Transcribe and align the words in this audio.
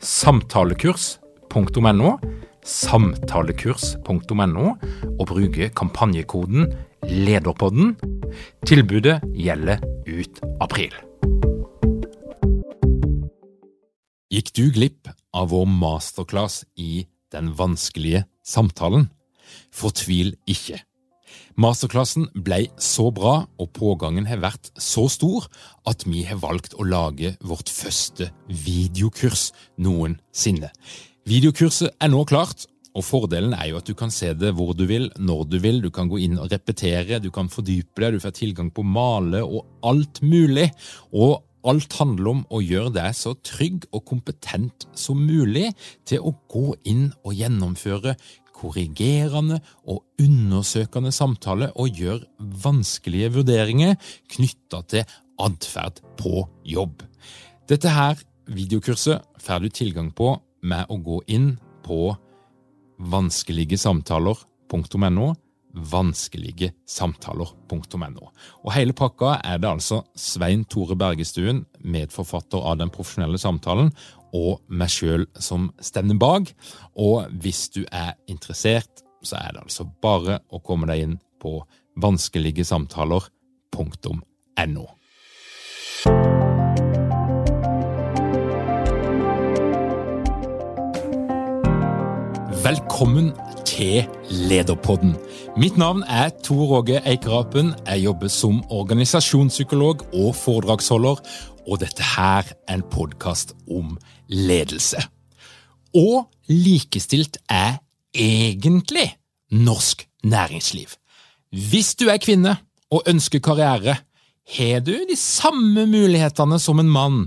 samtalekurs.no, 0.00 2.14
samtalekurs.no, 2.64 4.66
og 5.18 5.26
bruke 5.28 5.68
kampanjekoden 5.76 6.72
LEDERPODDEN. 7.04 7.96
Tilbudet 8.66 9.20
gjelder 9.36 9.78
ut 10.08 10.40
april. 10.60 10.94
Gikk 14.30 14.52
du 14.54 14.70
glipp 14.70 15.08
av 15.34 15.50
vår 15.50 15.66
masterclass 15.66 16.64
i 16.78 17.06
Den 17.30 17.52
vanskelige 17.54 18.24
samtalen? 18.42 19.06
Fortvil 19.70 20.34
ikke. 20.50 20.80
Masterklassen 21.58 22.28
ble 22.34 22.66
så 22.78 23.08
bra 23.14 23.44
og 23.58 23.70
pågangen 23.74 24.28
har 24.30 24.42
vært 24.42 24.70
så 24.78 25.08
stor 25.10 25.48
at 25.90 26.06
vi 26.06 26.22
har 26.28 26.40
valgt 26.42 26.76
å 26.78 26.86
lage 26.86 27.34
vårt 27.42 27.72
første 27.72 28.30
videokurs 28.46 29.50
noensinne. 29.82 30.70
Videokurset 31.28 31.96
er 32.00 32.12
nå 32.12 32.22
klart, 32.28 32.66
og 32.96 33.04
fordelen 33.06 33.52
er 33.54 33.68
jo 33.70 33.78
at 33.78 33.86
du 33.86 33.94
kan 33.98 34.10
se 34.14 34.32
det 34.34 34.50
hvor 34.56 34.72
du 34.74 34.82
vil, 34.90 35.10
når 35.18 35.44
du 35.50 35.58
vil. 35.62 35.78
Du 35.82 35.90
kan 35.94 36.08
gå 36.10 36.18
inn 36.24 36.40
og 36.42 36.50
repetere, 36.50 37.20
du 37.22 37.30
kan 37.34 37.50
fordype 37.52 38.02
deg, 38.02 38.16
du 38.16 38.24
får 38.24 38.34
tilgang 38.40 38.72
på 38.74 38.82
male 38.86 39.44
og 39.44 39.62
alt 39.86 40.22
mulig. 40.26 40.70
Og 41.14 41.38
alt 41.70 41.94
handler 42.00 42.32
om 42.32 42.42
å 42.50 42.62
gjøre 42.64 42.94
deg 42.96 43.14
så 43.16 43.36
trygg 43.46 43.86
og 43.92 44.04
kompetent 44.08 44.88
som 44.96 45.20
mulig 45.22 45.68
til 46.08 46.24
å 46.24 46.34
gå 46.50 46.72
inn 46.88 47.10
og 47.22 47.36
gjennomføre 47.36 48.16
korrigerende 48.60 49.56
og 49.88 50.04
undersøkende 50.20 51.12
samtale 51.14 51.70
og 51.80 51.96
gjør 51.96 52.20
vanskelige 52.64 53.30
vurderinger 53.38 53.92
knytta 54.34 54.78
til 54.92 55.02
atferd 55.40 55.96
på 56.20 56.44
jobb. 56.68 56.96
Dette 57.70 57.88
her 57.94 58.14
videokurset 58.50 59.22
får 59.40 59.58
du 59.64 59.68
tilgang 59.72 60.12
på 60.12 60.36
med 60.60 60.84
å 60.92 61.00
gå 61.00 61.22
inn 61.32 61.56
på 61.86 62.16
vanskeligesamtaler.no 63.00 65.32
vanskeligesamtaler.no. 65.70 68.24
Og 68.64 68.72
Hele 68.74 68.92
pakka 68.96 69.36
er 69.46 69.58
det 69.62 69.70
altså 69.70 70.02
Svein 70.18 70.64
Tore 70.70 70.96
Bergestuen, 70.98 71.64
medforfatter 71.80 72.58
av 72.58 72.78
Den 72.80 72.90
profesjonelle 72.92 73.38
samtalen, 73.38 73.92
og 74.36 74.60
meg 74.68 74.88
sjøl 74.92 75.26
som 75.38 75.72
stevner 75.82 76.18
bak. 76.20 76.54
Og 76.96 77.26
hvis 77.42 77.68
du 77.74 77.84
er 77.90 78.12
interessert, 78.30 79.02
så 79.22 79.36
er 79.36 79.52
det 79.54 79.60
altså 79.66 79.84
bare 80.02 80.38
å 80.48 80.58
komme 80.64 80.86
deg 80.90 80.98
inn 81.04 81.18
på 81.40 81.64
vanskeligesamtaler.no. 82.00 84.86
Velkommen 92.60 93.30
til 93.64 94.04
Lederpodden. 94.30 95.14
Mitt 95.56 95.78
navn 95.80 96.02
er 96.02 96.28
Tor 96.44 96.72
Åge 96.78 97.00
Eikerapen. 97.08 97.72
Jeg 97.86 98.04
jobber 98.04 98.28
som 98.28 98.58
organisasjonspsykolog 98.70 100.04
og 100.12 100.34
foredragsholder, 100.36 101.22
og 101.66 101.80
dette 101.80 102.04
her 102.16 102.44
er 102.68 102.74
en 102.74 102.84
podkast 102.92 103.54
om 103.70 103.96
ledelse. 104.30 105.02
Og 105.96 106.30
likestilt 106.50 107.40
er 107.50 107.80
egentlig 108.14 109.08
norsk 109.50 110.06
næringsliv. 110.22 110.94
Hvis 111.50 111.94
du 111.98 112.06
er 112.10 112.22
kvinne 112.22 112.56
og 112.90 113.06
ønsker 113.10 113.42
karriere, 113.42 113.96
har 114.56 114.80
du 114.82 114.92
de 114.92 115.16
samme 115.18 115.86
mulighetene 115.86 116.58
som 116.58 116.80
en 116.82 116.90
mann 116.90 117.24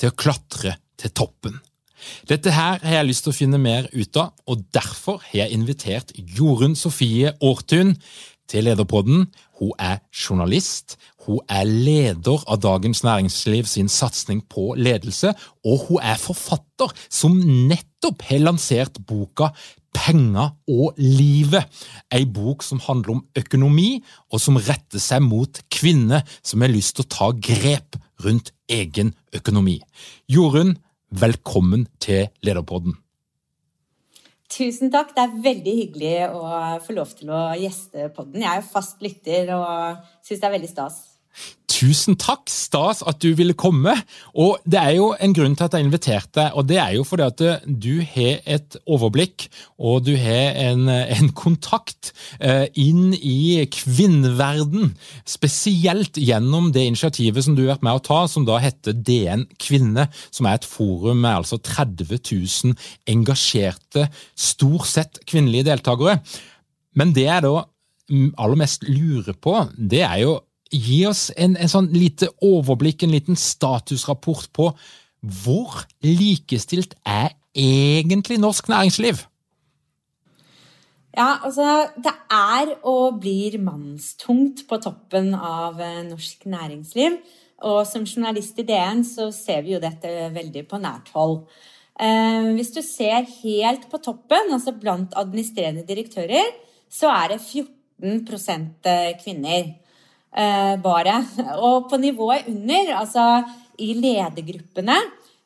til 0.00 0.12
å 0.12 0.16
klatre 0.16 0.76
til 1.00 1.12
toppen. 1.16 1.58
Dette 2.28 2.52
her 2.52 2.80
har 2.84 3.00
jeg 3.00 3.08
lyst 3.08 3.26
til 3.26 3.32
å 3.32 3.36
finne 3.36 3.60
mer 3.60 3.88
ut 3.92 4.16
av, 4.20 4.32
og 4.46 4.64
derfor 4.74 5.22
har 5.30 5.46
jeg 5.46 5.56
invitert 5.56 6.12
Jorunn 6.16 6.76
Sofie 6.78 7.32
Aartun 7.40 7.96
til 8.50 8.68
Lederpodden. 8.68 9.26
Hun 9.58 9.72
er 9.80 10.02
journalist, 10.12 10.96
hun 11.26 11.42
er 11.50 11.66
leder 11.66 12.44
av 12.46 12.60
Dagens 12.62 13.02
Næringsliv 13.06 13.66
sin 13.68 13.88
satsing 13.90 14.44
på 14.48 14.74
ledelse, 14.78 15.32
og 15.66 15.88
hun 15.88 16.02
er 16.02 16.20
forfatter 16.20 16.92
som 17.10 17.36
nettopp 17.68 18.22
har 18.28 18.44
lansert 18.44 19.00
boka 19.06 19.50
Penger 19.96 20.52
og 20.68 20.98
livet. 21.00 21.64
Ei 22.12 22.26
bok 22.28 22.62
som 22.62 22.82
handler 22.84 23.14
om 23.16 23.22
økonomi, 23.38 24.02
og 24.32 24.42
som 24.42 24.58
retter 24.60 25.00
seg 25.02 25.24
mot 25.24 25.62
kvinner 25.72 26.26
som 26.44 26.62
har 26.62 26.72
lyst 26.72 26.98
til 26.98 27.06
å 27.06 27.12
ta 27.16 27.30
grep 27.32 27.96
rundt 28.24 28.52
egen 28.68 29.14
økonomi. 29.36 29.80
Jorunn, 30.28 30.76
velkommen 31.10 31.88
til 32.02 32.28
Lederpodden. 32.44 32.98
Tusen 34.52 34.92
takk. 34.94 35.10
Det 35.16 35.24
er 35.24 35.40
veldig 35.42 35.74
hyggelig 35.80 36.14
å 36.30 36.46
få 36.84 36.94
lov 36.96 37.16
til 37.18 37.32
å 37.34 37.42
gjeste 37.58 38.10
podden. 38.14 38.44
Jeg 38.44 38.52
er 38.52 38.62
jo 38.62 38.70
fast 38.70 39.02
lytter 39.02 39.52
og 39.56 40.06
syns 40.22 40.42
det 40.42 40.48
er 40.48 40.54
veldig 40.54 40.70
stas. 40.70 41.00
Tusen 41.66 42.14
takk, 42.16 42.46
stas 42.48 43.02
at 43.04 43.18
du 43.20 43.32
ville 43.36 43.56
komme. 43.58 43.92
Og 44.38 44.62
Det 44.64 44.78
er 44.78 44.94
jo 44.96 45.10
en 45.20 45.34
grunn 45.34 45.56
til 45.58 45.66
at 45.66 45.74
jeg 45.74 45.84
inviterte 45.84 46.38
deg, 46.38 46.54
og 46.54 46.68
det 46.68 46.78
er 46.78 46.92
jo 46.94 47.04
fordi 47.04 47.26
at 47.26 47.42
du 47.66 48.00
har 48.00 48.38
et 48.46 48.76
overblikk 48.86 49.48
og 49.76 50.06
du 50.06 50.14
har 50.16 50.56
en, 50.62 50.88
en 50.88 51.28
kontakt 51.36 52.12
eh, 52.40 52.66
inn 52.80 53.12
i 53.18 53.66
kvinneverden. 53.72 54.94
Spesielt 55.28 56.16
gjennom 56.16 56.70
det 56.72 56.86
initiativet 56.86 57.44
som 57.44 57.58
du 57.58 57.66
har 57.66 57.74
vært 57.74 57.86
med 57.88 57.98
å 58.00 58.04
ta, 58.08 58.22
som 58.30 58.46
da 58.48 58.60
heter 58.62 58.96
DN 58.96 59.46
Kvinne. 59.60 60.08
Som 60.30 60.48
er 60.48 60.60
et 60.60 60.68
forum 60.68 61.24
med 61.26 61.42
altså 61.42 61.58
30 61.58 62.14
000 62.14 62.76
engasjerte, 63.10 64.08
stort 64.38 64.88
sett 64.88 65.24
kvinnelige 65.26 65.72
deltakere. 65.72 66.20
Men 66.96 67.12
det 67.16 67.26
jeg 67.26 67.44
da 67.44 67.66
aller 68.38 68.60
mest 68.60 68.86
lurer 68.86 69.34
på, 69.34 69.58
det 69.76 70.04
er 70.06 70.20
jo 70.22 70.36
gi 70.72 71.04
oss 71.06 71.28
en, 71.36 71.56
en 71.56 71.70
sånn 71.70 71.90
lite 71.94 72.28
overblikk, 72.44 73.04
en 73.04 73.14
liten 73.14 73.38
statusrapport 73.38 74.50
på 74.56 74.70
hvor 75.26 75.86
likestilt 76.04 76.94
er 77.06 77.32
egentlig 77.56 78.38
norsk 78.42 78.68
næringsliv? 78.68 79.24
Ja, 81.16 81.40
altså 81.46 81.88
Det 81.96 82.12
er 82.30 82.74
og 82.84 83.20
blir 83.22 83.56
mannstungt 83.58 84.66
på 84.68 84.76
toppen 84.84 85.32
av 85.34 85.80
eh, 85.80 86.02
norsk 86.04 86.44
næringsliv. 86.44 87.16
Og 87.64 87.86
som 87.88 88.04
journalist 88.04 88.58
i 88.60 88.66
DN 88.68 89.00
så 89.08 89.30
ser 89.32 89.62
vi 89.64 89.72
jo 89.72 89.80
dette 89.80 90.28
veldig 90.34 90.66
på 90.68 90.80
nært 90.82 91.08
hold. 91.14 91.46
Eh, 91.96 92.52
hvis 92.58 92.74
du 92.74 92.82
ser 92.84 93.24
helt 93.40 93.88
på 93.88 94.02
toppen, 94.04 94.52
altså 94.52 94.76
blant 94.76 95.16
administrerende 95.16 95.86
direktører, 95.88 96.52
så 96.92 97.08
er 97.08 97.32
det 97.32 97.40
14% 97.40 98.92
kvinner. 99.24 99.72
Eh, 100.34 100.74
bare. 100.82 101.20
Og 101.64 101.88
på 101.90 101.96
nivået 101.96 102.48
under, 102.50 102.92
altså 102.98 103.44
i 103.78 103.94
ledergruppene, 103.96 104.96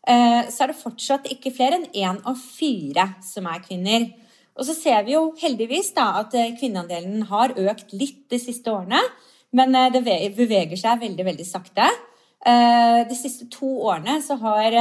eh, 0.08 0.48
så 0.50 0.64
er 0.64 0.72
det 0.72 0.80
fortsatt 0.80 1.28
ikke 1.30 1.52
flere 1.54 1.78
enn 1.78 1.90
én 1.94 2.18
av 2.26 2.38
fire 2.38 3.06
som 3.22 3.46
er 3.46 3.62
kvinner. 3.62 4.08
Og 4.58 4.66
så 4.66 4.74
ser 4.74 5.04
vi 5.06 5.14
jo 5.14 5.30
heldigvis 5.38 5.92
da 5.94 6.08
at 6.22 6.34
eh, 6.34 6.56
kvinneandelen 6.58 7.22
har 7.30 7.54
økt 7.54 7.94
litt 7.94 8.26
de 8.30 8.40
siste 8.42 8.72
årene, 8.72 9.00
men 9.52 9.74
det 9.90 10.04
beveger 10.36 10.78
seg 10.78 11.00
veldig, 11.00 11.24
veldig 11.26 11.44
sakte. 11.46 11.88
De 12.40 13.16
siste 13.18 13.48
to 13.50 13.66
årene 13.90 14.20
så 14.22 14.36
har 14.38 14.76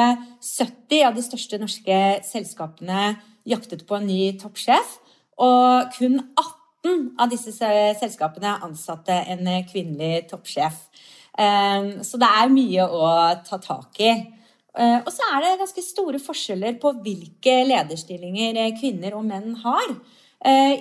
70 0.45 1.07
av 1.07 1.15
de 1.17 1.23
største 1.25 1.57
norske 1.57 1.97
selskapene 2.21 3.15
jaktet 3.49 3.81
på 3.89 3.97
en 3.97 4.05
ny 4.05 4.37
toppsjef, 4.37 4.99
og 5.41 5.89
kun 5.97 6.19
18 6.37 6.58
av 7.19 7.29
disse 7.31 7.51
selskapene 7.99 8.57
ansatte 8.65 9.15
en 9.33 9.47
kvinnelig 9.69 10.29
toppsjef. 10.29 10.77
Så 11.35 12.19
det 12.19 12.29
er 12.41 12.51
mye 12.51 12.85
å 12.87 13.09
ta 13.47 13.59
tak 13.63 13.99
i. 14.03 14.11
Og 14.79 15.09
så 15.11 15.27
er 15.27 15.43
det 15.43 15.59
ganske 15.61 15.83
store 15.83 16.19
forskjeller 16.23 16.77
på 16.81 16.91
hvilke 17.03 17.55
lederstillinger 17.67 18.59
kvinner 18.79 19.15
og 19.15 19.27
menn 19.27 19.53
har. 19.63 19.93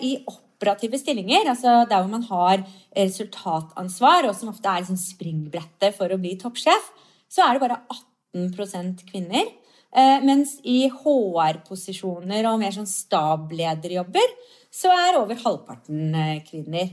I 0.02 0.16
operative 0.26 0.98
stillinger, 0.98 1.46
altså 1.50 1.84
der 1.86 2.02
hvor 2.02 2.10
man 2.10 2.26
har 2.26 2.64
resultatansvar, 2.96 4.26
og 4.26 4.34
som 4.34 4.50
ofte 4.50 4.70
er 4.70 4.82
liksom 4.82 4.98
springbrettet 4.98 5.94
for 5.94 6.10
å 6.10 6.18
bli 6.18 6.34
toppsjef, 6.40 6.90
så 7.30 7.44
er 7.44 7.54
det 7.54 7.62
bare 7.62 7.80
18 8.34 8.98
kvinner. 9.08 9.46
Eh, 9.88 10.18
mens 10.20 10.58
i 10.68 10.82
HR-posisjoner 10.90 12.44
og 12.50 12.58
mer 12.60 12.74
sånn 12.74 12.88
stablederjobber, 12.88 14.34
så 14.74 14.92
er 14.92 15.18
over 15.20 15.38
halvparten 15.40 16.14
eh, 16.14 16.40
kvinner. 16.46 16.92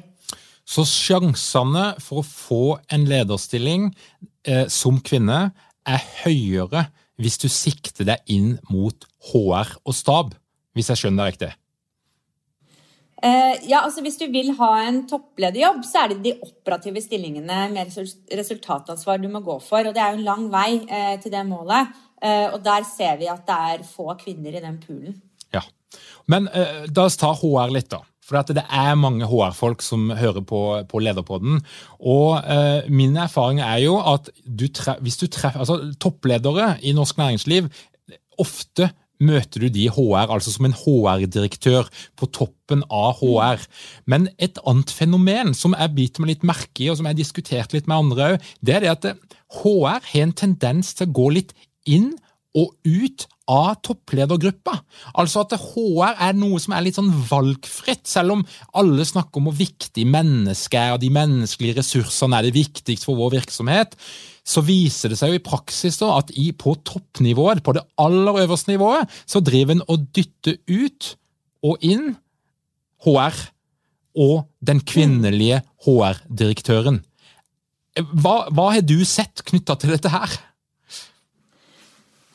Så 0.66 0.86
sjansene 0.90 1.92
for 2.02 2.22
å 2.22 2.28
få 2.28 2.64
en 2.94 3.06
lederstilling 3.10 3.92
eh, 4.48 4.66
som 4.72 5.02
kvinne 5.06 5.50
er 5.86 6.08
høyere 6.24 6.88
hvis 7.22 7.38
du 7.40 7.48
sikter 7.52 8.08
deg 8.10 8.32
inn 8.32 8.56
mot 8.72 9.06
HR 9.30 9.78
og 9.86 9.96
stab, 9.96 10.34
hvis 10.76 10.90
jeg 10.92 11.04
skjønner 11.04 11.24
det 11.24 11.36
riktig? 11.36 11.52
Eh, 13.26 13.54
ja, 13.70 13.80
altså 13.82 14.04
Hvis 14.04 14.20
du 14.20 14.26
vil 14.30 14.52
ha 14.58 14.72
en 14.86 15.06
topplederjobb, 15.10 15.80
så 15.88 16.04
er 16.04 16.12
det 16.12 16.24
de 16.26 16.34
operative 16.46 17.02
stillingene 17.02 17.70
med 17.72 17.94
resultatansvar 18.36 19.22
du 19.22 19.30
må 19.32 19.42
gå 19.46 19.56
for. 19.64 19.88
Og 19.88 19.96
det 19.96 20.04
er 20.04 20.14
jo 20.14 20.20
en 20.20 20.28
lang 20.28 20.50
vei 20.54 20.70
eh, 20.84 21.16
til 21.24 21.34
det 21.34 21.46
målet. 21.48 21.96
Uh, 22.26 22.56
og 22.56 22.62
der 22.64 22.86
ser 22.88 23.18
vi 23.20 23.28
at 23.30 23.44
det 23.46 23.56
er 23.70 23.82
få 23.86 24.14
kvinner 24.18 24.56
i 24.56 24.62
den 24.64 24.78
poolen. 24.82 25.18
Ja, 25.54 25.62
Men 26.32 26.50
da 26.90 27.06
oss 27.06 27.20
ta 27.22 27.32
HR 27.38 27.74
litt, 27.76 27.92
da. 27.94 28.02
For 28.26 28.42
det 28.50 28.64
er 28.74 28.96
mange 28.98 29.28
HR-folk 29.30 29.84
som 29.86 30.08
hører 30.18 30.42
på, 30.42 30.62
på 30.90 31.02
Lederpodden. 31.06 31.60
Og 32.02 32.88
min 32.90 33.14
erfaring 33.22 33.62
er 33.62 33.84
jo 33.84 34.00
at 34.02 34.32
du 34.42 34.66
hvis 35.06 35.20
du 35.22 35.28
treffer 35.30 35.62
altså 35.62 35.94
Toppledere 36.02 36.72
i 36.82 36.96
norsk 36.98 37.22
næringsliv 37.22 37.70
ofte 38.42 38.90
møter 39.24 39.64
du 39.64 39.70
de 39.72 39.86
HR, 39.88 40.28
altså 40.34 40.52
som 40.52 40.68
en 40.68 40.76
HR-direktør 40.76 41.88
på 42.20 42.28
toppen 42.36 42.84
av 42.92 43.22
HR. 43.22 43.64
Men 44.12 44.28
et 44.36 44.60
annet 44.68 44.92
fenomen 44.92 45.54
som 45.56 45.76
jeg 45.78 45.96
biter 45.96 46.24
meg 46.24 46.34
litt 46.34 46.48
merke 46.48 46.84
i, 46.84 46.90
og 46.92 47.00
som 47.00 47.08
jeg 47.08 47.16
har 47.16 47.22
diskutert 47.22 47.76
litt 47.76 47.88
med 47.88 47.98
andre 47.98 48.30
òg, 48.34 48.50
det 48.66 48.76
er 48.76 48.86
det 48.86 48.94
at 48.96 49.08
HR 49.62 50.02
har 50.12 50.26
en 50.26 50.36
tendens 50.36 50.94
til 50.98 51.08
å 51.08 51.16
gå 51.22 51.30
litt 51.38 51.56
inn 51.88 52.12
og 52.56 52.76
ut 52.84 53.28
av 53.52 53.76
toppledergruppa. 53.86 54.80
Altså 55.22 55.44
at 55.44 55.58
HR 55.62 56.16
er 56.28 56.38
noe 56.38 56.60
som 56.62 56.74
er 56.74 56.86
litt 56.86 56.98
sånn 56.98 57.12
valgfritt, 57.30 58.06
selv 58.10 58.38
om 58.38 58.46
alle 58.78 59.06
snakker 59.06 59.42
om 59.42 59.50
hvor 59.50 59.58
viktig 59.60 60.08
mennesket 60.10 60.80
er, 60.82 60.94
og 60.96 61.04
de 61.04 61.12
menneskelige 61.14 61.80
ressursene 61.82 62.40
er 62.40 62.48
det 62.48 62.56
viktigste 62.58 63.10
for 63.10 63.22
vår 63.22 63.38
virksomhet 63.40 64.00
så 64.46 64.62
viser 64.62 65.10
det 65.10 65.18
seg 65.18 65.34
jo 65.34 65.40
i 65.40 65.44
praksis 65.44 65.98
da, 65.98 66.12
at 66.20 66.30
i, 66.38 66.52
på 66.54 66.76
toppnivået, 66.86 67.64
på 67.66 67.74
det 67.76 67.82
aller 68.02 68.44
øverste 68.44 68.72
nivået, 68.76 69.10
så 69.26 69.42
driver 69.42 69.74
en 69.74 69.84
og 69.90 70.06
dytter 70.14 70.60
ut 70.70 71.16
og 71.66 71.82
inn 71.86 72.14
HR 73.06 73.42
og 74.22 74.46
den 74.66 74.82
kvinnelige 74.86 75.64
HR-direktøren. 75.86 77.02
Hva, 77.96 78.36
hva, 78.52 78.70
har 78.76 78.86
du 78.86 79.00
sett 79.08 79.44
knytta 79.48 79.78
til 79.80 79.96
dette 79.96 80.12
her? 80.14 80.38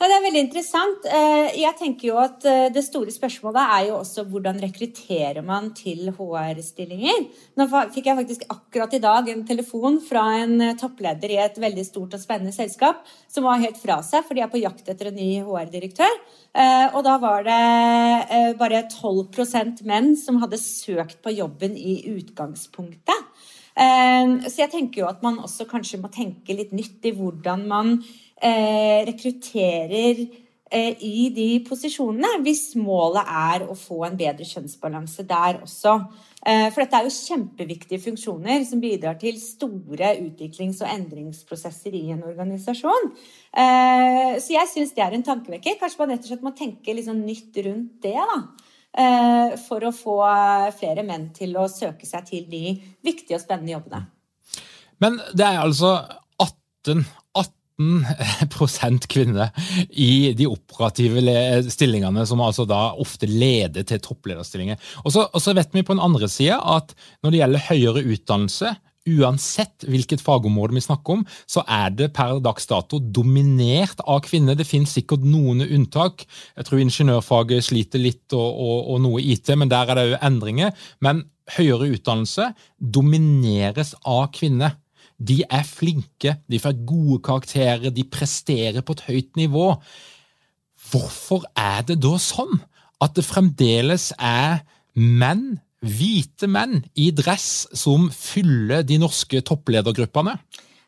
Ja, 0.00 0.06
det 0.08 0.14
er 0.16 0.22
veldig 0.24 0.40
interessant. 0.46 1.06
Eh, 1.12 1.58
jeg 1.60 1.76
tenker 1.76 2.06
jo 2.08 2.14
at 2.22 2.44
eh, 2.48 2.70
Det 2.72 2.80
store 2.86 3.12
spørsmålet 3.12 3.60
er 3.60 3.82
jo 3.90 3.98
også 3.98 4.22
hvordan 4.32 4.56
rekrutterer 4.62 5.44
man 5.44 5.74
til 5.76 6.08
HR-stillinger. 6.16 7.26
Nå 7.60 7.66
fikk 7.92 8.08
jeg 8.08 8.16
faktisk 8.22 8.46
akkurat 8.48 8.96
i 8.96 9.02
dag 9.04 9.28
en 9.28 9.44
telefon 9.44 9.98
fra 10.00 10.22
en 10.38 10.54
eh, 10.64 10.72
toppleder 10.80 11.34
i 11.34 11.36
et 11.44 11.60
veldig 11.60 11.84
stort 11.84 12.16
og 12.16 12.22
spennende 12.22 12.56
selskap 12.56 13.04
som 13.28 13.44
var 13.44 13.60
helt 13.60 13.76
fra 13.76 13.98
seg, 14.00 14.24
for 14.24 14.32
de 14.32 14.46
er 14.46 14.48
på 14.48 14.62
jakt 14.62 14.88
etter 14.88 15.10
en 15.10 15.20
ny 15.20 15.34
HR-direktør. 15.44 16.16
Og 16.96 17.04
da 17.06 17.12
var 17.22 17.44
det 17.46 18.56
bare 18.58 18.80
12% 18.90 19.84
menn 19.86 20.14
som 20.18 20.40
hadde 20.42 20.58
søkt 20.58 21.20
på 21.22 21.36
jobben 21.36 21.76
i 21.78 22.00
utgangspunktet. 22.10 23.29
Så 23.80 24.60
jeg 24.60 24.70
tenker 24.74 25.02
jo 25.02 25.08
at 25.08 25.22
man 25.24 25.38
også 25.40 25.64
kanskje 25.70 26.00
må 26.02 26.10
tenke 26.12 26.52
litt 26.56 26.74
nytt 26.76 27.06
i 27.08 27.14
hvordan 27.16 27.62
man 27.70 27.94
eh, 28.42 29.06
rekrutterer 29.08 30.20
eh, 30.70 31.00
i 31.00 31.30
de 31.34 31.48
posisjonene, 31.66 32.40
hvis 32.44 32.74
målet 32.80 33.24
er 33.24 33.64
å 33.64 33.76
få 33.78 34.02
en 34.08 34.18
bedre 34.20 34.44
kjønnsbalanse 34.48 35.24
der 35.28 35.62
også. 35.64 35.96
Eh, 36.44 36.66
for 36.68 36.82
dette 36.82 37.00
er 37.00 37.08
jo 37.08 37.14
kjempeviktige 37.14 38.04
funksjoner 38.04 38.64
som 38.68 38.82
bidrar 38.84 39.16
til 39.20 39.40
store 39.40 40.14
utviklings- 40.26 40.82
og 40.84 40.92
endringsprosesser 40.92 41.96
i 41.96 42.06
en 42.16 42.24
organisasjon. 42.24 43.12
Så 43.50 44.52
jeg 44.54 44.68
syns 44.70 44.92
det 44.94 45.02
er 45.02 45.16
en 45.16 45.24
tankevekker. 45.26 45.80
Kanskje 45.80 46.04
man 46.04 46.12
rett 46.14 46.26
og 46.26 46.30
slett 46.30 46.44
må 46.46 46.52
tenke 46.56 46.94
litt 46.94 47.08
sånn 47.08 47.24
nytt 47.26 47.56
rundt 47.64 47.96
det. 48.04 48.14
da. 48.14 48.42
Eh, 48.90 49.52
for 49.68 49.86
å 49.86 49.92
få 49.94 50.16
flere 50.74 51.04
menn 51.06 51.28
til 51.34 51.54
å 51.60 51.68
søke 51.70 52.08
seg 52.08 52.26
til 52.26 52.48
de 52.50 52.74
viktige 53.06 53.38
og 53.38 53.44
spennende 53.44 53.76
jobbene. 53.76 54.02
Men 55.00 55.20
det 55.30 55.46
er 55.46 55.60
altså 55.62 55.92
18, 56.42 57.04
18% 57.38 59.06
kvinner 59.14 59.54
i 59.94 60.34
de 60.36 60.48
operative 60.50 61.22
stillingene, 61.70 62.26
som 62.26 62.42
altså 62.44 62.66
da 62.68 62.90
ofte 62.98 63.30
leder 63.30 63.86
til 63.86 64.02
topplederstillinger. 64.04 64.80
Og 65.04 65.14
så 65.14 65.56
vet 65.56 65.70
vi 65.72 65.86
på 65.86 65.94
den 65.94 66.04
andre 66.04 66.28
sida 66.28 66.58
at 66.74 66.92
når 67.22 67.30
det 67.30 67.42
gjelder 67.44 67.68
høyere 67.70 68.06
utdannelse, 68.16 68.74
uansett 69.08 69.86
hvilket 69.88 70.20
fagområde 70.20 70.76
vi 70.76 70.82
snakker 70.84 71.18
om, 71.18 71.24
så 71.48 71.64
er 71.64 71.92
det 71.96 72.10
per 72.16 72.40
dags 72.44 72.68
dato 72.68 73.00
dominert 73.00 74.02
av 74.04 74.20
kvinner. 74.26 74.58
Det 74.58 74.68
finnes 74.68 74.92
sikkert 74.92 75.24
noen 75.24 75.64
unntak. 75.64 76.26
Jeg 76.56 76.68
tror 76.68 76.82
ingeniørfaget 76.82 77.64
sliter 77.70 78.02
litt, 78.02 78.26
og, 78.36 78.48
og, 78.50 78.78
og 78.94 79.02
noe 79.06 79.22
IT, 79.24 79.52
men 79.56 79.72
der 79.72 79.90
er 79.90 80.00
det 80.00 80.06
jo 80.12 80.20
endringer. 80.30 80.76
Men 81.00 81.24
høyere 81.56 81.90
utdannelse 81.96 82.50
domineres 82.78 83.94
av 84.04 84.28
kvinner. 84.36 84.76
De 85.20 85.42
er 85.44 85.66
flinke, 85.68 86.38
de 86.48 86.60
får 86.60 86.78
gode 86.88 87.20
karakterer, 87.24 87.90
de 87.92 88.06
presterer 88.08 88.84
på 88.84 88.96
et 88.96 89.06
høyt 89.08 89.40
nivå. 89.40 89.66
Hvorfor 90.90 91.44
er 91.58 91.84
det 91.88 92.00
da 92.04 92.14
sånn 92.20 92.62
at 93.00 93.16
det 93.16 93.24
fremdeles 93.24 94.10
er 94.16 94.62
menn, 94.96 95.60
hvite 95.80 96.48
menn, 96.50 96.82
i 96.94 97.10
dress 97.16 97.68
som 97.76 98.08
fyller 98.12 98.84
de 98.86 98.98
norske 99.00 99.40
toppledergruppene? 99.46 100.36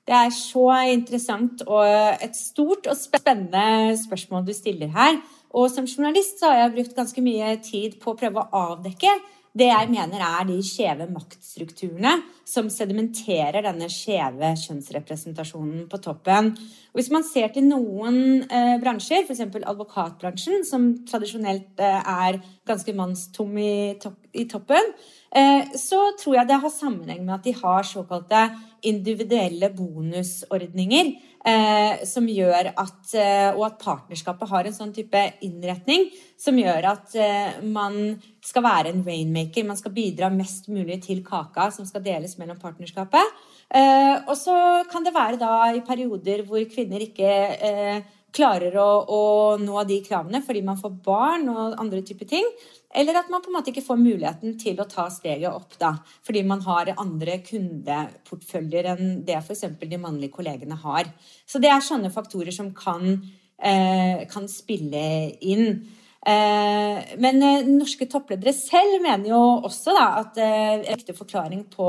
Det 0.02 0.14
er 0.18 0.32
så 0.34 0.66
interessant 0.90 1.62
og 1.68 1.86
et 1.86 2.34
stort 2.34 2.88
og 2.90 2.98
spennende 2.98 3.94
spørsmål 4.00 4.44
du 4.48 4.52
stiller 4.56 4.90
her. 4.92 5.20
Og 5.52 5.68
som 5.70 5.86
journalist 5.86 6.42
har 6.42 6.58
jeg 6.58 6.74
brukt 6.74 6.96
ganske 6.96 7.22
mye 7.24 7.54
tid 7.62 7.98
på 8.02 8.12
å 8.12 8.18
prøve 8.18 8.42
å 8.42 8.64
avdekke 8.72 9.12
det 9.52 9.68
jeg 9.68 9.88
mener 9.92 10.22
er 10.24 10.46
de 10.48 10.54
skjeve 10.64 11.06
maktstrukturene 11.12 12.14
som 12.48 12.70
sedimenterer 12.72 13.60
denne 13.66 13.88
skjeve 13.92 14.54
kjønnsrepresentasjonen 14.62 15.84
på 15.92 16.00
toppen. 16.00 16.52
Og 16.92 17.00
hvis 17.00 17.10
man 17.12 17.26
ser 17.26 17.52
til 17.52 17.66
noen 17.68 18.46
eh, 18.48 18.78
bransjer, 18.80 19.26
f.eks. 19.26 19.44
advokatbransjen, 19.60 20.64
som 20.68 20.88
tradisjonelt 21.08 21.82
eh, 21.84 22.12
er 22.14 22.40
ganske 22.68 22.96
mannstom 22.96 23.52
i, 23.60 23.74
to 24.00 24.14
i 24.32 24.46
toppen, 24.48 24.94
eh, 25.36 25.68
så 25.76 26.00
tror 26.20 26.38
jeg 26.38 26.48
det 26.48 26.60
har 26.64 26.72
sammenheng 26.72 27.20
med 27.26 27.36
at 27.36 27.44
de 27.44 27.56
har 27.60 27.84
såkalte 27.88 28.46
individuelle 28.88 29.68
bonusordninger 29.76 31.12
eh, 31.44 32.02
som 32.08 32.26
gjør 32.28 32.72
at 32.72 33.14
eh, 33.18 33.50
Og 33.54 33.64
at 33.66 33.80
partnerskapet 33.82 34.50
har 34.50 34.68
en 34.68 34.76
sånn 34.76 34.94
type 34.94 35.22
innretning 35.42 36.08
som 36.40 36.58
gjør 36.58 36.88
at 36.92 37.16
eh, 37.18 37.58
man 37.62 38.16
skal 38.42 38.64
være 38.66 38.92
en 38.92 39.04
rainmaker. 39.06 39.66
Man 39.66 39.78
skal 39.78 39.94
bidra 39.94 40.30
mest 40.32 40.68
mulig 40.72 41.02
til 41.06 41.22
kaka 41.26 41.70
som 41.74 41.86
skal 41.86 42.02
deles 42.04 42.34
mellom 42.40 42.58
partnerskapet. 42.62 43.36
Eh, 43.72 44.16
og 44.26 44.34
så 44.36 44.56
kan 44.90 45.06
det 45.06 45.14
være 45.14 45.38
da 45.40 45.54
i 45.72 45.84
perioder 45.86 46.42
hvor 46.48 46.64
kvinner 46.70 47.06
ikke 47.06 47.30
eh, 47.56 48.02
klarer 48.32 48.76
å, 48.80 48.88
å, 49.04 49.22
nå 49.60 49.82
de 49.88 50.00
kravene 50.04 50.42
fordi 50.44 50.62
man 50.64 50.80
får 50.80 50.94
barn 51.04 51.48
og 51.52 51.78
andre 51.80 52.02
typer 52.06 52.28
ting. 52.28 52.48
Eller 52.94 53.16
at 53.16 53.30
man 53.32 53.40
på 53.40 53.48
en 53.50 53.56
måte 53.56 53.72
ikke 53.72 53.84
får 53.86 54.00
muligheten 54.00 54.58
til 54.60 54.80
å 54.82 54.88
ta 54.88 55.06
steget 55.12 55.48
opp 55.48 55.78
da, 55.80 55.94
fordi 56.26 56.42
man 56.44 56.60
har 56.66 56.92
andre 57.00 57.38
kundeportføljer 57.46 58.90
enn 58.92 59.14
det 59.26 59.38
f.eks. 59.40 59.64
de 59.80 60.00
mannlige 60.00 60.34
kollegene 60.34 60.76
har. 60.82 61.08
Så 61.48 61.62
det 61.62 61.72
er 61.72 61.84
sånne 61.84 62.12
faktorer 62.12 62.52
som 62.52 62.68
kan, 62.76 63.16
eh, 63.56 64.28
kan 64.28 64.48
spille 64.50 65.02
inn. 65.40 65.82
Eh, 66.22 67.16
men 67.18 67.42
eh, 67.42 67.66
norske 67.66 68.06
toppledere 68.06 68.52
selv 68.54 69.00
mener 69.02 69.32
jo 69.32 69.40
også 69.64 69.96
da, 69.96 70.06
at 70.20 70.38
en 70.44 70.84
ekte 70.92 71.16
forklaring 71.16 71.64
på 71.72 71.88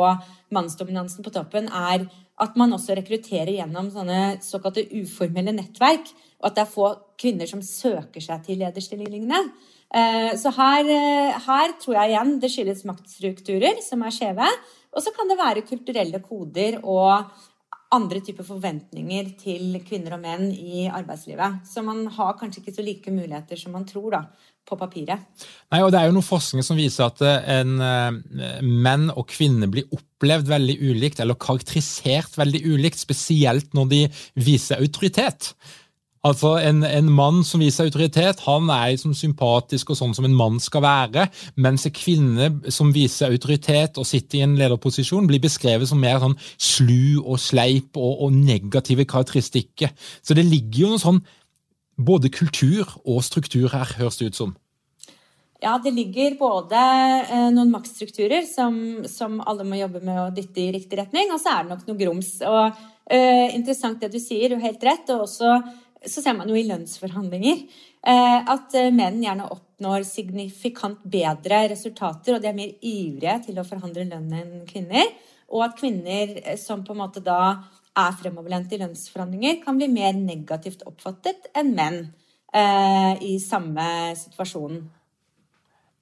mannsdominansen 0.56 1.26
på 1.26 1.34
toppen 1.36 1.68
er 1.68 2.08
at 2.42 2.56
man 2.58 2.74
også 2.74 2.96
rekrutterer 2.98 3.52
gjennom 3.60 3.92
sånne 3.94 4.40
såkalte 4.42 4.88
uformelle 4.96 5.54
nettverk, 5.54 6.08
og 6.42 6.50
at 6.50 6.58
det 6.58 6.64
er 6.64 6.74
få 6.74 6.90
kvinner 7.20 7.50
som 7.50 7.62
søker 7.64 8.24
seg 8.24 8.42
til 8.48 8.64
lederstillingene. 8.64 9.44
Så 9.94 10.50
her, 10.56 10.88
her 11.46 11.74
tror 11.78 11.98
jeg 12.00 12.10
igjen 12.10 12.32
det 12.42 12.50
skyldes 12.50 12.80
maktstrukturer 12.90 13.78
som 13.86 14.02
er 14.02 14.16
skjeve. 14.16 14.48
Og 14.94 15.04
så 15.06 15.14
kan 15.14 15.30
det 15.30 15.38
være 15.38 15.66
kulturelle 15.68 16.22
koder 16.24 16.80
og 16.82 17.30
andre 17.94 18.22
typer 18.26 18.46
forventninger 18.48 19.34
til 19.40 19.78
kvinner 19.86 20.16
og 20.18 20.24
menn 20.24 20.50
i 20.52 20.88
arbeidslivet. 20.90 21.62
Så 21.70 21.84
man 21.86 22.06
har 22.16 22.38
kanskje 22.40 22.64
ikke 22.64 22.76
så 22.76 22.86
like 22.86 23.14
muligheter 23.14 23.60
som 23.60 23.76
man 23.76 23.86
tror 23.90 24.10
da, 24.16 24.22
på 24.66 24.78
papiret. 24.80 25.28
Nei, 25.74 25.82
og 25.84 25.92
Det 25.92 26.00
er 26.00 26.10
jo 26.10 26.16
noen 26.16 26.26
forskning 26.26 26.66
som 26.66 26.80
viser 26.80 27.06
at 27.06 27.22
en, 27.28 27.76
uh, 27.84 28.62
menn 28.64 29.10
og 29.12 29.28
kvinner 29.30 29.70
blir 29.70 29.90
opplevd 29.94 30.50
veldig 30.50 30.78
ulikt, 30.82 31.22
eller 31.22 31.38
karakterisert 31.38 32.38
veldig 32.40 32.64
ulikt, 32.74 33.02
spesielt 33.02 33.74
når 33.78 33.90
de 33.94 34.04
viser 34.42 34.82
autoritet. 34.82 35.54
Altså, 36.24 36.54
en, 36.64 36.86
en, 36.88 37.10
mann 37.12 37.42
som 37.44 37.60
viser 37.60 37.90
autoritet, 37.90 38.40
han 38.46 38.70
er 38.72 38.94
liksom 38.94 39.12
sympatisk 39.18 39.90
og 39.92 39.98
sånn 40.00 40.14
som 40.16 40.24
en 40.24 40.38
mann 40.40 40.62
skal 40.64 40.86
være, 40.86 41.26
mens 41.60 41.84
en 41.84 41.96
kvinne 41.98 42.48
som 42.72 42.94
viser 42.96 43.34
autoritet 43.34 44.00
og 44.00 44.08
sitter 44.08 44.40
i 44.40 44.46
en 44.46 44.56
lederposisjon, 44.56 45.28
blir 45.28 45.44
beskrevet 45.44 45.92
som 45.92 46.00
mer 46.00 46.22
sånn 46.24 46.38
slu 46.56 47.20
og 47.20 47.42
sleip 47.44 48.00
og, 48.00 48.24
og 48.24 48.40
negative 48.40 49.04
karakteristikker. 49.04 49.92
Så 50.24 50.40
det 50.40 50.48
ligger 50.48 50.86
jo 50.86 50.94
noe 50.94 51.04
sånn 51.04 51.22
både 52.00 52.32
kultur 52.32 52.88
og 53.04 53.20
struktur 53.28 53.68
her, 53.76 53.92
høres 54.00 54.22
det 54.22 54.32
ut 54.32 54.40
som. 54.40 54.58
Ja, 55.64 55.78
det 55.80 55.92
ligger 55.96 56.40
både 56.40 56.80
eh, 57.28 57.50
noen 57.52 57.72
maktstrukturer 57.72 58.48
som, 58.48 59.04
som, 59.08 59.42
alle 59.44 59.68
må 59.68 59.76
jobbe 59.80 60.02
med 60.04 60.24
å 60.24 60.32
dytte 60.36 60.60
i 60.60 60.72
riktig 60.76 61.00
retning, 61.00 61.36
og 61.36 61.40
så 61.40 61.54
er 61.54 61.64
det 61.64 61.76
nok 61.76 61.88
noe 61.88 62.00
grums. 62.00 62.36
Og 62.48 62.84
eh, 63.12 63.52
Interessant 63.56 64.00
det 64.00 64.12
du 64.12 64.20
sier, 64.24 64.56
har 64.56 64.70
helt 64.72 64.84
rett. 64.84 65.12
og 65.12 65.28
også 65.28 65.60
så 66.06 66.22
ser 66.22 66.36
man 66.38 66.50
jo 66.50 66.58
i 66.58 66.66
lønnsforhandlinger 66.68 67.60
eh, 67.60 68.40
at 68.54 68.76
eh, 68.80 68.92
menn 68.96 69.22
gjerne 69.24 69.50
oppnår 69.54 70.06
signifikant 70.08 71.04
bedre 71.04 71.64
resultater, 71.72 72.36
og 72.36 72.44
de 72.44 72.50
er 72.50 72.58
mer 72.58 72.74
ivrige 72.80 73.38
til 73.48 73.60
å 73.60 73.68
forhandle 73.68 74.08
lønn 74.10 74.34
enn 74.40 74.58
kvinner. 74.70 75.14
Og 75.54 75.66
at 75.68 75.78
kvinner 75.80 76.36
eh, 76.42 76.60
som 76.60 76.84
på 76.86 76.96
en 76.96 77.04
måte 77.04 77.24
da 77.24 77.40
er 77.94 78.18
fremoverlente 78.20 78.76
i 78.76 78.82
lønnsforhandlinger, 78.82 79.62
kan 79.64 79.78
bli 79.80 79.88
mer 79.92 80.18
negativt 80.18 80.86
oppfattet 80.90 81.52
enn 81.54 81.74
menn 81.78 82.04
i 82.54 83.40
samme 83.42 83.84
situasjon 84.14 84.76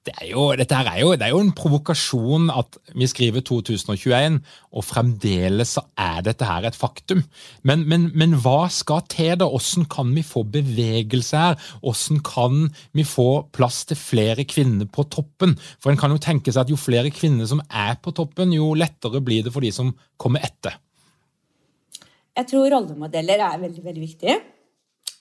det 0.02 0.12
er, 0.16 0.24
jo, 0.32 0.48
dette 0.58 0.74
er 0.74 0.96
jo, 0.98 1.12
det 1.14 1.28
er 1.28 1.30
jo 1.30 1.40
en 1.44 1.52
provokasjon 1.54 2.48
at 2.50 2.74
vi 2.98 3.06
skriver 3.06 3.44
2021, 3.46 4.40
og 4.74 4.82
fremdeles 4.82 5.76
så 5.76 5.84
er 5.94 6.24
dette 6.26 6.46
her 6.48 6.66
et 6.66 6.78
faktum. 6.78 7.20
Men, 7.62 7.84
men, 7.86 8.08
men 8.18 8.34
hva 8.42 8.66
skal 8.74 9.04
til, 9.12 9.36
da? 9.38 9.46
Hvordan 9.46 9.86
kan 9.92 10.10
vi 10.16 10.24
få 10.26 10.42
bevegelse 10.56 11.44
her? 11.44 11.68
Hvordan 11.84 12.22
kan 12.26 12.64
vi 12.98 13.04
få 13.06 13.28
plass 13.54 13.84
til 13.86 14.00
flere 14.00 14.42
kvinner 14.42 14.90
på 14.90 15.06
toppen? 15.06 15.54
For 15.78 15.92
en 15.92 16.00
kan 16.00 16.10
jo 16.10 16.22
tenke 16.22 16.50
seg 16.50 16.64
at 16.64 16.72
jo 16.74 16.80
flere 16.80 17.12
kvinner 17.14 17.46
som 17.46 17.62
er 17.70 17.94
på 18.02 18.14
toppen, 18.16 18.56
jo 18.56 18.72
lettere 18.74 19.22
blir 19.22 19.46
det 19.46 19.54
for 19.54 19.62
de 19.62 19.70
som 19.74 19.94
kommer 20.18 20.42
etter. 20.42 20.80
Jeg 22.32 22.48
tror 22.50 22.72
rollemodeller 22.74 23.44
er 23.44 23.62
veldig, 23.68 23.86
veldig 23.86 24.02
viktig. 24.02 24.36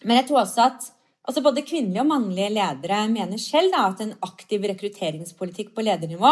Men 0.08 0.24
jeg 0.24 0.32
tror 0.32 0.42
også 0.42 0.66
at 0.72 0.90
Altså 1.28 1.44
Både 1.46 1.62
kvinnelige 1.66 2.02
og 2.02 2.10
mannlige 2.10 2.54
ledere 2.56 3.04
mener 3.12 3.42
selv 3.42 3.74
da, 3.76 3.88
at 3.92 4.02
en 4.02 4.16
aktiv 4.26 4.64
rekrutteringspolitikk 4.72 5.76
på 5.76 5.86
ledernivå 5.86 6.32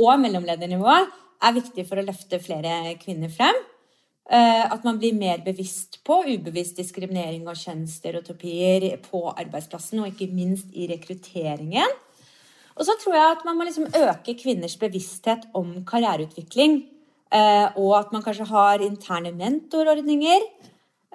og 0.00 0.22
mellomledernivå 0.22 0.94
er 1.40 1.56
viktig 1.56 1.84
for 1.88 2.00
å 2.00 2.06
løfte 2.06 2.40
flere 2.42 2.94
kvinner 3.00 3.32
frem. 3.32 3.58
Eh, 4.30 4.62
at 4.62 4.84
man 4.86 5.00
blir 5.00 5.16
mer 5.16 5.42
bevisst 5.44 5.98
på 6.06 6.20
ubevisst 6.28 6.78
diskriminering 6.78 7.48
og 7.50 7.58
kjønnsstereotypier 7.58 8.86
på 9.02 9.24
arbeidsplassen, 9.32 10.00
og 10.00 10.12
ikke 10.12 10.30
minst 10.32 10.70
i 10.72 10.86
rekrutteringen. 10.90 11.96
Og 12.78 12.86
så 12.86 12.94
tror 13.00 13.16
jeg 13.16 13.34
at 13.34 13.44
man 13.44 13.58
må 13.58 13.66
liksom 13.66 13.90
øke 13.90 14.36
kvinners 14.38 14.78
bevissthet 14.80 15.48
om 15.58 15.80
karriereutvikling. 15.88 16.84
Eh, 17.30 17.66
og 17.78 17.92
at 17.98 18.14
man 18.14 18.22
kanskje 18.24 18.48
har 18.50 18.82
interne 18.82 19.34
mentorordninger 19.36 20.46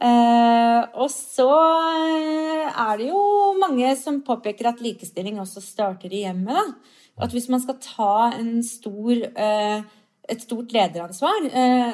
og 0.04 1.08
så 1.12 1.48
eh, 1.96 2.66
er 2.68 2.98
det 3.00 3.08
jo 3.08 3.22
mange 3.62 3.94
som 4.00 4.24
påpeker 4.28 4.68
at 4.68 4.82
likestilling 4.84 5.40
også 5.40 5.64
starter 5.64 6.12
i 6.12 6.26
hjemmet. 6.26 6.76
At 7.16 7.32
hvis 7.32 7.48
man 7.48 7.64
skal 7.64 7.80
ta 7.80 8.16
stor, 8.68 9.22
uh, 9.40 9.86
et 10.28 10.42
stort 10.44 10.74
lederansvar, 10.76 11.48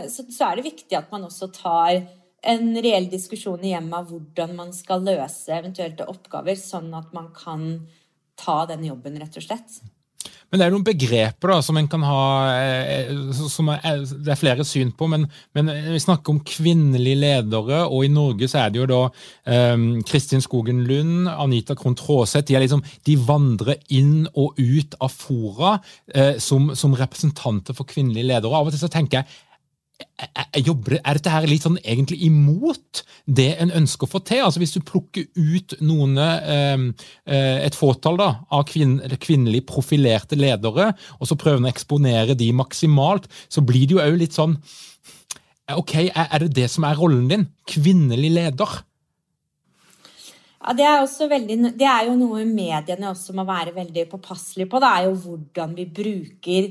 så, 0.10 0.26
er 0.48 0.58
det 0.58 0.66
viktig 0.66 0.98
at 0.98 1.12
man 1.14 1.28
også 1.28 1.52
tar 1.54 2.00
en 2.42 2.72
reell 2.82 3.06
diskusjon 3.12 3.62
i 3.62 3.76
hjemmet 3.76 4.00
av 4.00 4.10
hvordan 4.10 4.56
man 4.58 4.72
skal 4.74 5.06
løse 5.06 5.54
eventuelle 5.54 6.08
oppgaver, 6.10 6.58
sånn 6.58 6.90
at 6.98 7.14
man 7.14 7.30
kan 7.38 7.68
ta 8.40 8.64
den 8.72 8.88
jobben, 8.88 9.20
rett 9.22 9.38
og 9.38 9.46
slett. 9.46 9.78
Men 10.52 10.60
det 10.60 10.66
er 10.66 10.74
noen 10.74 10.84
begreper 10.84 11.54
da, 11.54 11.58
som 11.64 11.78
en 11.80 11.88
kan 11.92 12.02
ha 12.04 12.24
eh, 12.60 13.12
som 13.32 13.70
er, 13.72 14.02
Det 14.04 14.34
er 14.34 14.40
flere 14.40 14.66
syn 14.68 14.92
på, 14.98 15.08
men, 15.12 15.24
men, 15.56 15.72
vi 15.94 16.02
snakker 16.04 16.34
om 16.34 16.42
kvinnelige 16.44 17.22
ledere, 17.22 17.86
og 17.88 18.04
i 18.04 18.12
Norge 18.12 18.50
så 18.52 18.66
er 18.66 18.74
det 18.74 18.82
jo 18.82 18.90
da 18.92 19.02
um, 19.72 19.86
Kristin 20.08 20.44
Skogen 20.44 20.84
Lund, 20.90 21.30
Anita 21.32 21.78
Krohn 21.80 21.96
Traaseth 21.96 22.50
de, 22.50 22.60
liksom, 22.60 22.84
de, 23.08 23.16
vandrer 23.28 23.80
inn 23.96 24.26
og 24.36 24.60
ut 24.60 24.98
av 25.00 25.16
fora 25.16 25.78
uh, 25.80 26.36
som, 26.42 26.74
som 26.76 27.00
representanter 27.00 27.78
for 27.78 27.88
kvinnelige 27.88 28.28
ledere. 28.34 28.52
Av 28.52 28.68
og 28.68 28.76
til 28.76 28.84
så 28.84 28.92
tenker 28.92 29.22
jeg 29.22 29.40
jobber, 30.62 30.98
er 31.00 31.18
dette 31.18 31.32
her 31.34 31.48
litt 31.50 31.66
sånn 31.66 31.80
egentlig 31.82 32.20
imot 32.28 33.02
det 33.26 33.50
en 33.64 33.74
ønsker 33.82 34.08
å 34.08 34.12
få 34.12 34.22
til? 34.28 34.44
Altså 34.46 34.62
Hvis 34.62 34.76
du 34.76 34.82
plukker 34.86 35.28
ut 35.36 35.76
noen, 35.82 36.18
ehm, 36.18 36.86
eh, 37.26 37.66
et 37.66 37.78
fåtall 37.78 38.18
da, 38.18 38.30
av 38.52 38.66
kvinn, 38.70 39.00
kvinnelig 39.22 39.66
profilerte 39.70 40.38
ledere, 40.40 40.92
og 41.20 41.28
så 41.28 41.38
prøver 41.40 41.62
en 41.62 41.70
å 41.70 41.74
eksponere 41.74 42.38
de 42.38 42.52
maksimalt, 42.52 43.28
så 43.50 43.64
blir 43.66 43.88
det 43.88 43.98
jo 43.98 44.06
òg 44.06 44.18
litt 44.20 44.38
sånn 44.38 44.58
Ok, 45.72 45.94
er 46.12 46.40
det 46.42 46.50
det 46.58 46.66
som 46.68 46.84
er 46.84 46.98
rollen 47.00 47.30
din? 47.30 47.44
Kvinnelig 47.70 48.32
leder? 48.34 48.82
Ja, 50.62 50.74
det 50.78 50.86
er, 50.86 51.06
veldig, 51.30 51.56
det 51.80 51.88
er 51.88 52.10
jo 52.10 52.18
noe 52.20 52.44
mediene 52.46 53.10
også 53.10 53.34
må 53.34 53.46
være 53.48 53.72
veldig 53.74 54.04
påpasselige 54.12 54.70
på. 54.70 54.82
Det 54.82 54.90
er 54.90 55.08
jo 55.08 55.16
hvordan 55.24 55.78
vi 55.78 55.86
bruker 55.90 56.68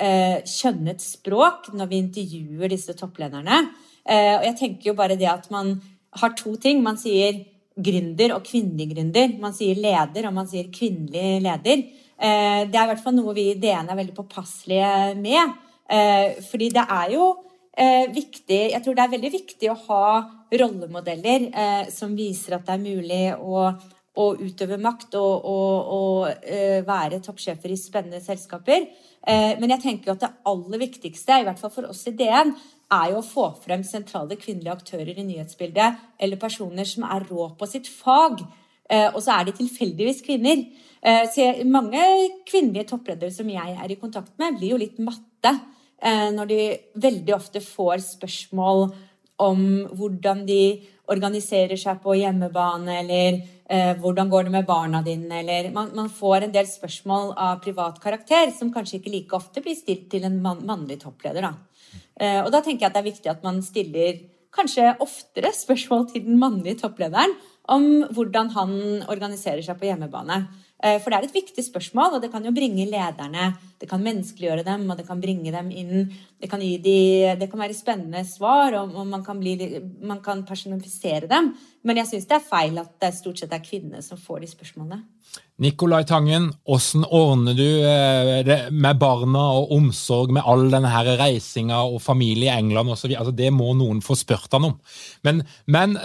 eh, 0.00 0.40
kjønnet 0.48 1.02
språk 1.02 1.70
når 1.76 1.90
vi 1.90 2.00
intervjuer 2.04 2.72
disse 2.72 2.94
topplederne. 2.98 3.62
Eh, 4.04 4.34
og 4.38 4.46
jeg 4.48 4.56
tenker 4.58 4.90
jo 4.90 4.98
bare 4.98 5.18
det 5.20 5.28
at 5.30 5.48
man 5.52 5.76
har 6.20 6.34
to 6.38 6.56
ting. 6.60 6.82
Man 6.82 6.98
sier 7.00 7.42
gründer 7.80 8.34
og 8.36 8.46
kvinnelig 8.48 8.90
gründer. 8.94 9.36
Man 9.42 9.54
sier 9.56 9.78
leder, 9.78 10.28
og 10.28 10.36
man 10.36 10.48
sier 10.50 10.72
kvinnelig 10.72 11.42
leder. 11.44 11.84
Eh, 12.20 12.62
det 12.66 12.76
er 12.76 12.88
i 12.88 12.90
hvert 12.92 13.04
fall 13.04 13.16
noe 13.16 13.36
vi 13.36 13.50
i 13.52 13.60
DN 13.60 13.92
er 13.92 14.00
veldig 14.02 14.16
påpasselige 14.16 15.14
med. 15.20 15.58
Fordi 15.90 16.68
det 16.70 16.82
er 16.86 17.08
jo 17.16 17.24
viktig 18.14 18.58
Jeg 18.70 18.78
tror 18.84 18.94
det 18.94 19.02
er 19.02 19.10
veldig 19.10 19.30
viktig 19.32 19.70
å 19.72 19.78
ha 19.88 20.04
rollemodeller 20.60 21.48
som 21.90 22.12
viser 22.14 22.54
at 22.54 22.68
det 22.68 22.76
er 22.76 22.84
mulig 22.84 23.24
å 23.34 23.64
å 24.20 24.26
utøve 24.36 24.78
makt 24.82 25.16
og, 25.18 25.46
og, 25.46 25.90
og 25.96 26.86
være 26.86 27.20
toppsjefer 27.24 27.72
i 27.72 27.78
spennende 27.78 28.20
selskaper. 28.22 28.86
Uh, 29.20 29.56
men 29.60 29.74
jeg 29.74 29.82
tenker 29.84 30.14
at 30.14 30.22
det 30.22 30.30
aller 30.48 30.80
viktigste, 30.80 31.40
i 31.40 31.46
hvert 31.46 31.60
fall 31.60 31.72
for 31.74 31.90
oss 31.90 32.06
i 32.08 32.14
DN, 32.16 32.54
er 32.90 33.10
jo 33.12 33.20
å 33.20 33.26
få 33.26 33.50
frem 33.62 33.82
sentrale 33.86 34.38
kvinnelige 34.40 34.74
aktører 34.74 35.12
i 35.12 35.26
nyhetsbildet, 35.26 36.00
eller 36.18 36.40
personer 36.40 36.88
som 36.88 37.04
er 37.06 37.26
rå 37.28 37.50
på 37.58 37.68
sitt 37.70 37.90
fag. 37.90 38.40
Uh, 38.90 39.08
og 39.12 39.20
så 39.22 39.36
er 39.36 39.48
de 39.48 39.58
tilfeldigvis 39.60 40.24
kvinner. 40.26 40.64
så 41.00 41.44
mange 41.64 42.00
kvinnelige 42.44 42.90
toppledere 42.90 43.32
som 43.32 43.48
jeg 43.48 43.76
er 43.82 43.92
i 43.92 43.96
kontakt 43.96 44.34
med, 44.36 44.58
blir 44.58 44.74
jo 44.74 44.80
litt 44.82 44.98
matte 45.00 45.54
når 46.36 46.48
de 46.50 46.58
veldig 47.00 47.32
ofte 47.32 47.62
får 47.64 48.02
spørsmål 48.04 48.90
om 49.40 49.62
hvordan 49.96 50.44
de 50.48 50.60
organiserer 51.10 51.78
seg 51.80 52.00
på 52.02 52.14
hjemmebane, 52.18 53.00
eller 53.02 53.40
eh, 53.70 53.92
hvordan 54.00 54.30
går 54.30 54.46
det 54.46 54.54
med 54.54 54.68
barna 54.68 55.02
dine, 55.06 55.40
eller 55.42 55.70
man, 55.74 55.90
man, 55.96 56.10
får 56.12 56.46
en 56.46 56.54
del 56.54 56.68
spørsmål 56.70 57.34
av 57.36 57.60
privat 57.64 58.00
karakter 58.02 58.52
som 58.56 58.72
kanskje 58.74 59.00
ikke 59.00 59.14
like 59.14 59.36
ofte 59.38 59.62
blir 59.64 59.78
stilt 59.78 60.08
til 60.12 60.26
en 60.28 60.40
man, 60.42 60.62
mannlig 60.66 61.00
toppleder. 61.02 61.48
Da. 61.48 61.96
Eh, 62.20 62.40
og 62.44 62.52
da 62.54 62.62
tenker 62.62 62.86
jeg 62.86 62.90
at 62.90 62.98
det 62.98 63.02
er 63.02 63.10
viktig 63.10 63.32
at 63.32 63.46
man 63.46 63.62
stiller 63.66 64.22
kanskje 64.54 64.94
oftere 65.02 65.52
spørsmål 65.54 66.08
til 66.10 66.26
den 66.26 66.38
mannlige 66.40 66.80
topplederen 66.82 67.36
om 67.70 67.86
hvordan 68.14 68.50
han 68.56 68.72
organiserer 69.12 69.62
seg 69.62 69.78
på 69.78 69.86
hjemmebane. 69.90 70.42
Eh, 70.82 70.98
for 71.02 71.10
det 71.10 71.20
er 71.20 71.28
et 71.28 71.38
viktig 71.40 71.64
spørsmål, 71.66 72.16
og 72.16 72.24
det 72.24 72.32
kan 72.32 72.44
jo 72.44 72.54
bringe 72.54 72.88
lederne 72.88 73.52
det 73.80 73.88
kan 73.88 74.02
menneskeliggjøre 74.04 74.64
dem, 74.66 74.82
og 74.92 74.98
det 74.98 75.06
kan 75.08 75.20
bringe 75.22 75.52
dem 75.54 75.70
inn. 75.72 76.10
Det 76.40 76.50
kan, 76.52 76.60
de, 76.60 76.96
det 77.40 77.46
kan 77.48 77.62
være 77.62 77.76
spennende 77.76 78.20
svar, 78.28 78.76
og, 78.76 78.92
og 78.92 79.06
man, 79.08 79.22
kan 79.24 79.40
bli, 79.40 79.56
man, 80.04 80.20
kan 80.24 80.42
personifisere 80.44 81.30
dem. 81.30 81.54
Men 81.88 81.96
jeg 82.02 82.10
syns 82.10 82.28
det 82.28 82.36
er 82.36 82.44
feil 82.44 82.76
at 82.82 82.92
det 83.00 83.14
stort 83.16 83.40
sett 83.40 83.54
er 83.56 83.64
kvinnene 83.64 84.02
som 84.04 84.20
får 84.20 84.42
de 84.42 84.50
spørsmålene. 84.50 84.98
Nikolai 85.60 86.02
Tangen, 86.08 86.50
hvordan 86.68 87.06
ordner 87.08 87.56
du 87.56 87.64
eh, 87.64 88.40
det 88.44 88.58
med 88.72 89.00
barna 89.00 89.46
og 89.60 89.72
omsorg 89.76 90.32
med 90.32 90.44
all 90.48 90.66
denne 90.72 90.90
her 90.92 91.08
reisinga 91.20 91.80
og 91.88 92.00
familie 92.04 92.50
i 92.50 92.60
England 92.60 92.92
osv.? 92.92 93.14
Altså, 93.16 93.32
det 93.36 93.48
må 93.54 93.70
noen 93.78 94.00
få 94.04 94.16
spurt 94.18 94.52
han 94.56 94.68
om. 94.72 94.76
Men, 95.24 95.40
men 95.64 95.96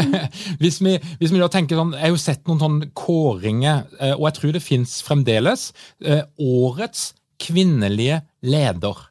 hvis, 0.62 0.78
vi, 0.82 0.94
hvis, 1.18 1.34
vi, 1.34 1.42
da 1.42 1.50
tenker 1.50 1.78
sånn 1.78 1.94
Jeg 1.96 2.06
har 2.06 2.14
jo 2.14 2.22
sett 2.28 2.46
noen 2.46 2.62
sånne 2.62 2.92
kåringer, 2.94 3.84
eh, 3.98 4.14
og 4.14 4.28
jeg 4.30 4.38
tror 4.38 4.54
det 4.54 4.64
fins 4.66 4.96
fremdeles. 5.06 5.68
Eh, 6.04 6.22
årets 6.38 7.10
kvinnelige 7.40 8.20
leder. 8.42 9.10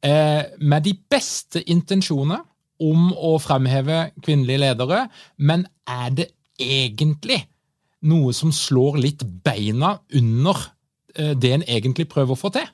Med 0.00 0.84
de 0.86 0.94
beste 1.12 1.60
intensjoner 1.68 2.40
om 2.80 3.10
å 3.12 3.34
fremheve 3.42 4.06
kvinnelige 4.24 4.62
ledere, 4.62 5.02
men 5.36 5.66
er 5.84 6.14
det 6.16 6.30
egentlig 6.60 7.42
noe 8.08 8.32
som 8.36 8.52
slår 8.54 9.00
litt 9.02 9.24
beina 9.44 9.98
under 10.16 10.62
eh, 11.16 11.34
det 11.36 11.52
en 11.56 11.66
egentlig 11.66 12.08
prøver 12.10 12.36
å 12.36 12.40
få 12.40 12.52
til? 12.54 12.68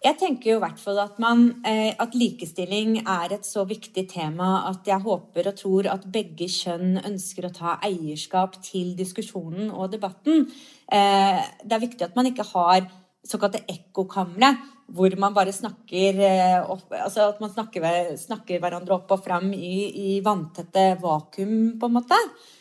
Jeg 0.00 0.16
tenker 0.16 0.48
jo 0.48 0.56
i 0.56 0.62
hvert 0.62 0.78
fall 0.80 0.96
at, 1.02 1.18
man, 1.20 1.42
eh, 1.68 1.90
at, 1.92 2.14
likestilling 2.16 3.02
er 3.02 3.34
et 3.36 3.44
så 3.44 3.66
viktig 3.68 4.06
tema 4.08 4.62
at 4.70 4.86
jeg 4.88 5.04
håper 5.04 5.50
og 5.50 5.58
tror 5.58 5.88
at 5.92 6.06
begge 6.08 6.48
kjønn 6.48 7.02
ønsker 7.02 7.44
å 7.44 7.52
ta 7.52 7.74
eierskap 7.84 8.56
til 8.64 8.94
diskusjonen 8.96 9.68
og 9.68 9.90
debatten. 9.92 10.46
Eh, 10.88 11.42
det 11.60 11.76
er 11.76 11.84
viktig 11.84 12.06
at 12.06 12.16
man 12.16 12.30
ikke 12.30 12.48
har 12.48 12.86
såkalte 13.28 13.60
ekkokamre, 13.68 14.54
hvor 14.88 15.12
man 15.20 15.36
bare 15.36 15.52
snakker 15.52 16.16
altså 16.64 17.28
at 17.28 17.44
man 17.44 17.52
snakker, 17.52 17.84
snakker 18.18 18.62
hverandre 18.62 18.96
opp 18.96 19.12
og 19.12 19.20
fram 19.22 19.52
i, 19.52 19.74
i 20.16 20.16
vanntette 20.24 20.94
vakuum, 21.04 21.76
på 21.76 21.90
en 21.90 21.98
måte. 22.00 22.18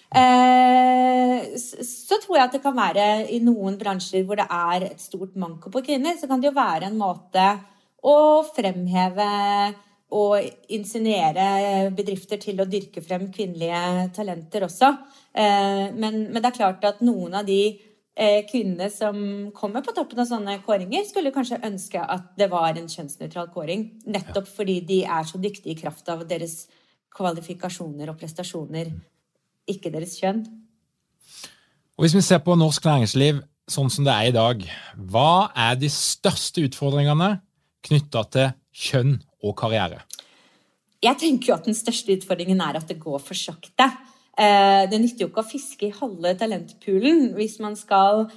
Eh, 0.09 1.57
så 1.85 2.17
tror 2.17 2.37
jeg 2.37 2.47
at 2.47 2.55
det 2.55 2.63
kan 2.63 2.77
være 2.77 3.03
i 3.29 3.37
noen 3.45 3.75
bransjer 3.77 4.23
hvor 4.25 4.39
det 4.39 4.47
er 4.49 4.87
et 4.87 5.03
stort 5.03 5.35
manko 5.37 5.69
på 5.73 5.83
kvinner, 5.85 6.17
så 6.17 6.29
kan 6.29 6.41
det 6.41 6.49
jo 6.49 6.57
være 6.57 6.89
en 6.89 6.97
måte 6.97 7.45
å 8.01 8.41
fremheve 8.55 9.27
og 10.17 10.41
insinuere 10.73 11.91
bedrifter 11.93 12.39
til 12.41 12.57
å 12.61 12.65
dyrke 12.65 13.03
frem 13.05 13.27
kvinnelige 13.29 14.07
talenter 14.15 14.65
også. 14.65 14.89
Eh, 15.29 15.85
men, 15.93 16.23
men 16.31 16.39
det 16.39 16.49
er 16.49 16.57
klart 16.57 16.89
at 16.89 17.03
noen 17.05 17.37
av 17.37 17.45
de 17.45 17.59
eh, 18.17 18.41
kvinnene 18.49 18.89
som 18.89 19.19
kommer 19.53 19.85
på 19.85 19.93
toppen 19.93 20.23
av 20.23 20.31
sånne 20.31 20.57
kåringer, 20.65 21.05
skulle 21.05 21.33
kanskje 21.35 21.61
ønske 21.69 22.01
at 22.01 22.33
det 22.41 22.49
var 22.49 22.73
en 22.73 22.89
kjønnsnøytral 22.89 23.53
kåring. 23.53 23.85
Nettopp 24.09 24.49
fordi 24.49 24.79
de 24.89 25.03
er 25.05 25.29
så 25.29 25.37
dyktige 25.37 25.75
i 25.75 25.79
kraft 25.83 26.09
av 26.09 26.25
deres 26.25 26.63
kvalifikasjoner 27.13 28.09
og 28.09 28.17
prestasjoner 28.17 28.89
ikke 29.69 29.91
deres 29.93 30.17
kjønn. 30.19 30.43
Og 31.99 32.05
Hvis 32.05 32.15
vi 32.15 32.23
ser 32.23 32.41
på 32.43 32.55
norsk 32.55 32.85
næringsliv 32.87 33.41
sånn 33.69 33.89
som 33.93 34.05
det 34.07 34.13
er 34.13 34.29
i 34.29 34.35
dag, 34.35 34.61
hva 34.95 35.51
er 35.53 35.75
de 35.77 35.89
største 35.93 36.63
utfordringene 36.65 37.35
knytta 37.85 38.23
til 38.33 38.53
kjønn 38.73 39.17
og 39.43 39.55
karriere? 39.59 40.01
Jeg 41.03 41.15
tenker 41.19 41.51
jo 41.51 41.57
at 41.57 41.67
den 41.67 41.77
største 41.77 42.15
utfordringen 42.17 42.59
er 42.63 42.79
at 42.79 42.89
det 42.89 42.99
går 42.99 43.21
for 43.23 43.37
sakte. 43.37 43.87
Eh, 44.39 44.83
det 44.91 44.99
nytter 44.99 45.25
jo 45.25 45.29
ikke 45.29 45.43
å 45.43 45.51
fiske 45.51 45.87
i 45.87 45.95
halve 45.95 46.33
talentpoolen 46.39 47.33
hvis 47.37 47.59
man 47.63 47.75
skal 47.79 48.27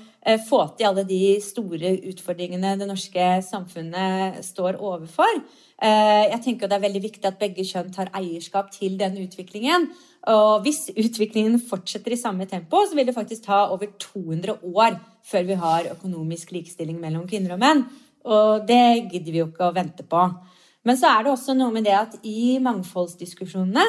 få 0.47 0.61
til 0.79 0.87
alle 0.87 1.02
de 1.09 1.21
store 1.43 1.97
utfordringene 2.12 2.76
det 2.79 2.87
norske 2.87 3.25
samfunnet 3.43 4.38
står 4.47 4.79
overfor. 4.79 5.41
Eh, 5.83 6.29
jeg 6.31 6.41
tenker 6.45 6.71
det 6.71 6.76
er 6.76 6.85
veldig 6.85 7.02
viktig 7.02 7.26
at 7.26 7.41
begge 7.41 7.64
kjønn 7.67 7.91
tar 7.95 8.12
eierskap 8.14 8.71
til 8.75 8.95
den 9.00 9.17
utviklingen. 9.25 9.88
Og 10.31 10.62
hvis 10.62 10.85
utviklingen 10.95 11.59
fortsetter 11.59 12.14
i 12.14 12.21
samme 12.21 12.47
tempo, 12.47 12.85
så 12.87 12.95
vil 12.95 13.09
det 13.09 13.17
faktisk 13.17 13.49
ta 13.49 13.64
over 13.75 13.91
200 13.99 14.61
år 14.62 15.00
før 15.26 15.49
vi 15.49 15.59
har 15.59 15.91
økonomisk 15.97 16.55
likestilling 16.55 17.00
mellom 17.02 17.26
kvinner 17.26 17.57
og 17.57 17.62
menn. 17.64 17.83
Og 18.23 18.62
det 18.69 19.11
gidder 19.11 19.33
vi 19.33 19.43
jo 19.43 19.49
ikke 19.50 19.73
å 19.73 19.75
vente 19.75 20.07
på. 20.07 20.23
Men 20.87 20.99
så 20.99 21.11
er 21.11 21.25
det 21.25 21.33
også 21.33 21.59
noe 21.59 21.75
med 21.75 21.87
det 21.87 21.99
at 21.99 22.14
i 22.23 22.61
mangfoldsdiskusjonene 22.62 23.85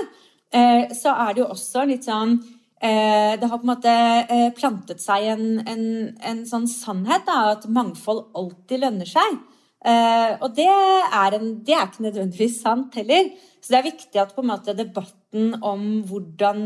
eh, 0.53 0.89
så 0.97 1.13
er 1.13 1.33
det 1.33 1.43
jo 1.43 1.51
også 1.53 1.85
litt 1.89 2.09
sånn 2.09 2.39
eh, 2.39 2.59
Det 2.83 3.47
har 3.47 3.59
på 3.61 3.63
en 3.63 3.71
måte 3.71 3.91
eh, 4.27 4.49
plantet 4.57 4.99
seg 4.99 5.29
en, 5.31 5.45
en, 5.71 5.85
en 6.19 6.41
sånn 6.43 6.65
sannhet 6.67 7.23
da, 7.29 7.53
at 7.53 7.67
mangfold 7.71 8.25
alltid 8.35 8.83
lønner 8.83 9.07
seg. 9.07 9.37
Uh, 9.83 10.39
og 10.43 10.53
det 10.55 10.67
er, 10.67 11.35
en, 11.35 11.47
det 11.63 11.75
er, 11.75 11.87
ikke 11.89 12.05
nødvendigvis 12.05 12.61
sant 12.63 12.95
heller. 12.99 13.31
Så 13.63 13.71
det 13.71 13.79
er 13.79 13.87
viktig 13.87 14.19
at 14.19 14.35
måte 14.43 14.75
debatten 14.75 15.57
om 15.63 16.03
hvordan 16.07 16.59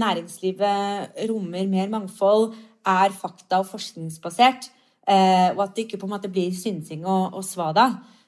næringslivet 0.00 1.24
rommer 1.30 1.68
mer 1.68 1.92
mangfold, 1.92 2.52
er 2.84 3.12
fakta- 3.14 3.62
og 3.62 3.68
forskningsbasert. 3.70 4.68
Og 5.06 5.60
at 5.64 5.76
det 5.76 5.86
ikke 5.86 6.00
på 6.02 6.08
en 6.08 6.12
måte 6.16 6.30
blir 6.32 6.52
synsing 6.54 7.06
og, 7.06 7.36
og 7.38 7.44
svada. 7.46 7.86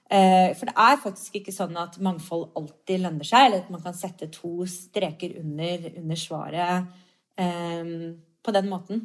For 0.09 0.69
det 0.69 0.75
er 0.79 1.01
faktisk 1.03 1.41
ikke 1.41 1.55
sånn 1.55 1.77
at 1.81 1.99
mangfold 2.03 2.53
alltid 2.57 3.03
lønner 3.03 3.27
seg, 3.27 3.49
eller 3.49 3.65
at 3.65 3.73
man 3.75 3.83
kan 3.83 3.97
sette 3.99 4.31
to 4.33 4.67
streker 4.71 5.37
under, 5.43 5.89
under 6.01 6.21
svaret 6.21 7.04
på 7.35 8.53
den 8.55 8.69
måten. 8.71 9.01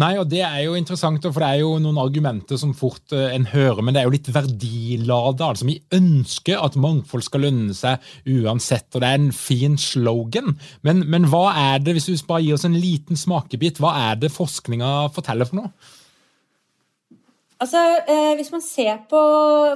Nei, 0.00 0.14
og 0.16 0.24
det 0.32 0.40
er 0.40 0.62
jo 0.64 0.76
interessant, 0.78 1.20
for 1.26 1.44
det 1.44 1.48
er 1.52 1.58
jo 1.60 1.74
noen 1.82 1.98
argumenter 2.00 2.56
som 2.56 2.70
fort 2.72 3.12
uh, 3.12 3.26
en 3.28 3.44
hører, 3.50 3.82
men 3.84 3.92
det 3.92 4.00
er 4.00 4.06
jo 4.08 4.14
litt 4.14 4.30
verdilada. 4.32 5.50
Altså, 5.50 5.66
vi 5.68 5.82
ønsker 5.92 6.62
at 6.64 6.78
mangfold 6.80 7.26
skal 7.26 7.44
lønne 7.44 7.76
seg 7.76 8.00
uansett, 8.24 8.88
og 8.94 9.04
det 9.04 9.10
er 9.10 9.20
en 9.20 9.34
fin 9.36 9.76
slogan. 9.76 10.54
Men, 10.80 11.04
men 11.12 11.28
hva 11.28 11.50
er 11.74 11.84
det, 11.84 11.98
hvis 11.98 12.08
du 12.08 12.24
bare 12.24 12.40
gir 12.46 12.56
oss 12.56 12.64
en 12.64 12.78
liten 12.78 13.20
smakebit, 13.20 13.82
hva 13.84 13.92
er 14.08 14.22
det 14.22 14.32
forskninga 14.32 15.12
forteller 15.12 15.50
for 15.50 15.60
noe? 15.60 15.74
Altså, 17.62 17.78
eh, 18.08 18.32
Hvis 18.40 18.50
man 18.50 18.64
ser 18.64 19.04
på 19.12 19.20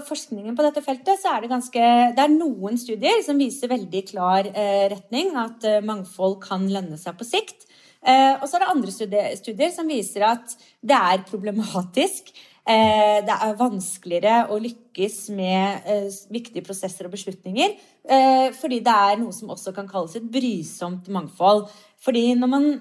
forskningen 0.08 0.56
på 0.56 0.64
dette 0.64 0.82
feltet, 0.82 1.20
så 1.20 1.36
er 1.36 1.44
det 1.44 1.52
ganske 1.52 1.82
Det 2.16 2.24
er 2.24 2.32
noen 2.32 2.80
studier 2.80 3.20
som 3.22 3.38
viser 3.38 3.70
veldig 3.70 4.02
klar 4.08 4.48
eh, 4.48 4.88
retning, 4.90 5.36
at 5.36 5.62
eh, 5.68 5.84
mangfold 5.84 6.40
kan 6.42 6.66
lønne 6.66 6.98
seg 6.98 7.20
på 7.20 7.28
sikt. 7.28 7.65
Eh, 8.06 8.34
og 8.38 8.46
så 8.46 8.56
er 8.56 8.62
det 8.62 8.72
andre 8.72 8.92
studier, 9.40 9.72
som 9.74 9.88
viser 9.90 10.26
at 10.28 10.54
det 10.84 10.98
er 10.98 11.24
problematisk. 11.26 12.30
Eh, 12.66 13.18
det 13.26 13.34
er 13.34 13.58
vanskeligere 13.58 14.36
å 14.50 14.60
lykkes 14.62 15.18
med 15.34 15.90
eh, 15.90 16.06
viktige 16.34 16.66
prosesser 16.66 17.08
og 17.08 17.16
beslutninger. 17.16 17.76
fordi 18.54 18.76
det 18.86 18.92
er 18.94 19.16
noe 19.18 19.34
som 19.34 19.50
også 19.50 19.72
kan 19.74 19.88
kalles 19.90 20.14
et 20.14 20.28
brysomt 20.30 21.08
mangfold. 21.10 21.64
Fordi 21.98 22.36
man, 22.38 22.80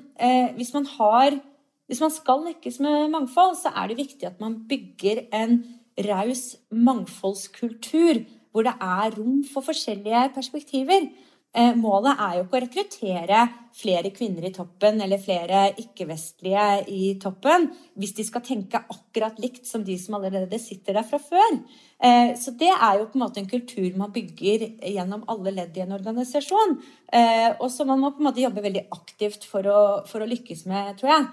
hvis 0.53 0.73
man 0.75 0.85
har 0.85 1.39
hvis 1.87 2.01
man 2.01 2.11
skal 2.13 2.43
lykkes 2.45 2.79
med 2.81 3.09
mangfold, 3.13 3.55
så 3.57 3.71
er 3.73 3.87
det 3.89 3.97
viktig 3.97 4.25
at 4.25 4.39
man 4.41 4.67
bygger 4.69 5.25
en 5.33 5.63
raus 6.05 6.55
mangfoldskultur 6.69 8.23
hvor 8.51 8.65
det 8.65 8.73
er 8.81 9.17
rom 9.17 9.43
for 9.43 9.65
forskjellige 9.65 10.29
perspektiver. 10.35 11.09
Eh, 11.55 11.71
målet 11.79 12.19
er 12.19 12.33
jo 12.35 12.43
ikke 12.43 12.57
å 12.57 12.63
rekruttere 12.65 13.43
flere 13.75 14.09
kvinner 14.15 14.43
i 14.47 14.51
toppen 14.55 14.99
eller 15.03 15.19
flere 15.19 15.69
ikke-vestlige 15.79 16.65
i 16.91 17.13
toppen 17.19 17.69
hvis 17.99 18.11
de 18.17 18.25
skal 18.27 18.43
tenke 18.43 18.81
akkurat 18.91 19.39
likt 19.39 19.67
som 19.67 19.83
de 19.83 19.95
som 19.99 20.17
allerede 20.17 20.59
sitter 20.59 20.97
der 20.97 21.07
fra 21.07 21.19
før. 21.19 21.61
Eh, 22.03 22.33
så 22.39 22.51
det 22.59 22.73
er 22.73 22.99
jo 22.99 23.07
på 23.07 23.15
en 23.15 23.23
måte 23.23 23.39
en 23.39 23.47
kultur 23.47 23.87
man 23.95 24.11
bygger 24.15 24.65
gjennom 24.83 25.23
alle 25.31 25.55
ledd 25.55 25.79
i 25.79 25.85
en 25.85 25.95
organisasjon. 25.95 26.75
Eh, 27.15 27.47
og 27.53 27.69
som 27.71 27.87
man 27.87 28.03
må 28.03 28.11
på 28.11 28.23
en 28.23 28.27
måte 28.27 28.43
jobbe 28.43 28.65
veldig 28.65 28.83
aktivt 28.97 29.47
for 29.47 29.71
å, 29.71 29.79
for 30.09 30.25
å 30.25 30.27
lykkes 30.27 30.65
med, 30.71 30.91
tror 30.99 31.13
jeg. 31.13 31.31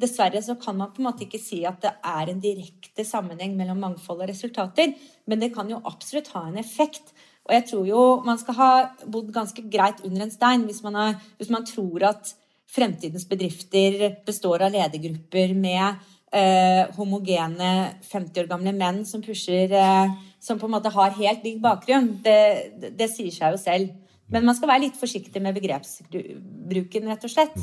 Dessverre 0.00 0.44
så 0.44 0.54
kan 0.60 0.76
man 0.78 0.92
på 0.92 1.00
en 1.00 1.08
måte 1.08 1.24
ikke 1.24 1.40
si 1.40 1.64
at 1.66 1.80
det 1.82 1.96
er 2.06 2.30
en 2.30 2.44
direkte 2.44 3.02
sammenheng 3.08 3.56
mellom 3.58 3.80
mangfold 3.80 4.22
og 4.22 4.30
resultater, 4.30 4.92
men 5.24 5.40
det 5.40 5.50
kan 5.56 5.72
jo 5.72 5.80
absolutt 5.88 6.30
ha 6.36 6.44
en 6.46 6.60
effekt. 6.60 7.14
Og 7.48 7.54
jeg 7.56 7.66
tror 7.70 7.88
jo 7.88 8.02
man 8.26 8.38
skal 8.40 8.58
ha 8.58 8.70
bodd 9.08 9.32
ganske 9.34 9.64
greit 9.72 10.02
under 10.06 10.26
en 10.26 10.32
stein 10.32 10.66
hvis 10.68 10.82
man, 10.84 10.98
har, 10.98 11.18
hvis 11.40 11.50
man 11.52 11.66
tror 11.66 12.04
at 12.12 12.34
fremtidens 12.70 13.26
bedrifter 13.28 14.20
består 14.26 14.66
av 14.66 14.74
ledergrupper 14.74 15.54
med 15.58 16.02
eh, 16.36 16.84
homogene 16.98 17.72
50 18.06 18.44
år 18.44 18.50
gamle 18.50 18.74
menn 18.76 19.02
som 19.08 19.24
pusher 19.24 19.72
eh, 19.74 20.18
Som 20.40 20.56
på 20.56 20.68
en 20.68 20.72
måte 20.72 20.88
har 20.88 21.10
helt 21.18 21.42
lik 21.44 21.58
bakgrunn. 21.60 22.14
Det, 22.24 22.72
det, 22.80 22.94
det, 22.96 23.10
sier 23.12 23.34
seg 23.34 23.52
jo 23.52 23.58
selv. 23.60 23.90
Men 24.32 24.46
man 24.48 24.56
skal 24.56 24.70
være 24.70 24.86
litt 24.86 24.96
forsiktig 24.96 25.42
med 25.44 25.52
begrepsbruken, 25.52 27.10
rett 27.10 27.26
og 27.26 27.32
slett. 27.34 27.58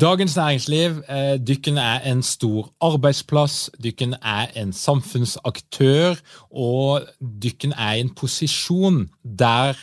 Dagens 0.00 0.36
Næringsliv, 0.36 0.90
eh, 1.08 1.38
dykken 1.46 1.76
er 1.78 2.00
en 2.00 2.22
stor 2.22 2.72
arbeidsplass, 2.80 3.70
dykken 3.84 4.12
er 4.12 4.46
en 4.56 4.72
samfunnsaktør, 4.72 6.14
og 6.50 7.06
dykken 7.42 7.72
er 7.72 7.92
i 7.92 8.00
en 8.00 8.10
posisjon 8.14 9.10
der 9.38 9.78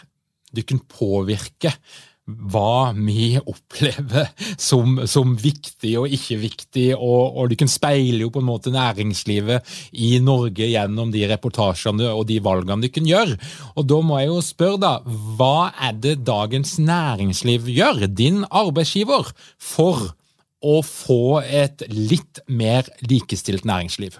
dykken 0.55 0.81
påvirker 0.99 1.71
hva 2.27 2.91
vi 2.95 3.33
opplever 3.53 4.29
som, 4.59 5.01
som 5.09 5.33
viktig 5.39 5.95
og 5.99 6.13
ikke 6.13 6.37
viktig, 6.41 6.85
og, 6.95 7.37
og 7.41 7.55
kan 7.59 7.71
speile 7.71 8.23
jo 8.23 8.31
på 8.33 8.41
en 8.41 8.49
måte 8.49 8.73
næringslivet 8.73 9.67
i 9.91 10.13
Norge 10.23 10.69
gjennom 10.69 11.11
de 11.13 11.25
reportasjene 11.31 12.11
og 12.13 12.27
de 12.29 12.39
valgene 12.43 12.85
du 12.85 12.91
kan 12.93 13.07
gjøre. 13.07 13.37
Og 13.75 13.87
da 13.89 13.99
må 14.05 14.21
jeg 14.21 14.31
jo 14.31 14.39
spørre, 14.45 14.81
da, 14.81 14.93
hva 15.37 15.71
er 15.81 15.97
det 16.01 16.17
Dagens 16.27 16.77
Næringsliv 16.81 17.69
gjør, 17.71 18.07
din 18.07 18.43
arbeidsgiver, 18.49 19.31
for 19.57 20.11
å 20.61 20.81
få 20.85 21.41
et 21.41 21.81
litt 21.89 22.43
mer 22.47 22.89
likestilt 23.09 23.65
næringsliv? 23.67 24.19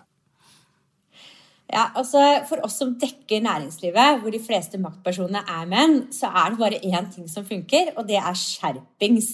Ja, 1.72 1.88
altså 1.96 2.20
For 2.50 2.60
oss 2.66 2.76
som 2.82 2.96
dekker 3.00 3.44
næringslivet, 3.46 4.20
hvor 4.22 4.34
de 4.34 4.42
fleste 4.44 4.80
maktpersonene 4.82 5.44
er 5.48 5.70
menn, 5.72 6.02
så 6.12 6.28
er 6.28 6.52
det 6.52 6.60
bare 6.60 6.82
én 6.84 7.08
ting 7.14 7.30
som 7.32 7.48
funker, 7.48 7.94
og 7.96 8.08
det 8.10 8.20
er 8.20 8.36
skjerpings. 8.36 9.32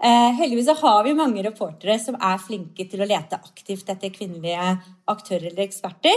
Eh, 0.00 0.30
heldigvis 0.40 0.66
så 0.70 0.74
har 0.80 1.04
vi 1.04 1.14
mange 1.14 1.44
reportere 1.44 1.98
som 2.02 2.16
er 2.16 2.40
flinke 2.42 2.86
til 2.88 3.02
å 3.04 3.08
lete 3.08 3.38
aktivt 3.38 3.90
etter 3.92 4.10
kvinnelige 4.14 4.70
aktører 5.12 5.50
eller 5.52 5.66
eksperter. 5.66 6.16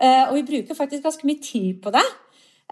Eh, 0.00 0.22
og 0.28 0.38
vi 0.38 0.46
bruker 0.52 0.78
faktisk 0.78 1.04
ganske 1.04 1.28
mye 1.28 1.42
tid 1.42 1.82
på 1.82 1.92
det. 1.94 2.04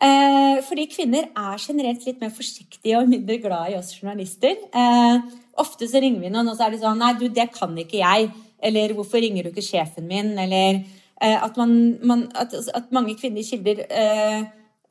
Eh, 0.03 0.63
fordi 0.65 0.89
kvinner 0.91 1.29
er 1.37 1.61
generelt 1.61 2.07
litt 2.07 2.23
mer 2.23 2.33
forsiktige 2.35 2.97
og 2.99 3.11
mindre 3.11 3.37
glad 3.43 3.75
i 3.75 3.77
oss 3.77 3.93
journalister. 3.99 4.57
Eh, 4.73 5.37
ofte 5.61 5.91
så 5.91 6.01
ringer 6.01 6.25
vi 6.25 6.33
noen, 6.33 6.49
og 6.49 6.57
så 6.57 6.67
er 6.67 6.75
de 6.75 6.81
sånn 6.81 7.03
Nei, 7.03 7.13
du, 7.21 7.29
det 7.29 7.51
kan 7.53 7.77
ikke 7.77 8.01
jeg. 8.01 8.33
Eller 8.63 8.95
hvorfor 8.97 9.21
ringer 9.21 9.45
du 9.45 9.53
ikke 9.53 9.67
sjefen 9.67 10.09
min? 10.09 10.33
Eller 10.39 10.81
at, 11.23 11.57
man, 11.57 11.99
man, 12.07 12.27
at, 12.35 12.55
at 12.75 12.91
mange 12.91 13.15
kvinnelige 13.19 13.57
kilder 13.57 13.85
eh, 13.91 14.45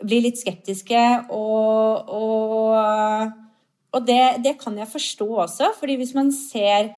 blir 0.05 0.23
litt 0.25 0.39
skeptiske. 0.39 1.01
Og, 1.33 2.09
og, 2.09 3.31
og 3.91 4.07
det, 4.07 4.23
det, 4.45 4.55
kan 4.61 4.77
jeg 4.79 4.89
forstå 4.91 5.27
også, 5.45 5.73
fordi 5.79 5.99
hvis 6.01 6.15
man 6.17 6.31
ser 6.35 6.93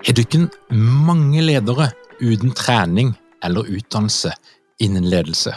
Er 0.00 0.14
du 0.16 0.22
ikke 0.24 0.48
mange 0.74 1.42
ledere 1.44 1.90
uten 2.18 2.54
trening 2.56 3.12
eller 3.44 3.68
utdannelse 3.68 4.32
innen 4.80 5.04
ledelse? 5.04 5.52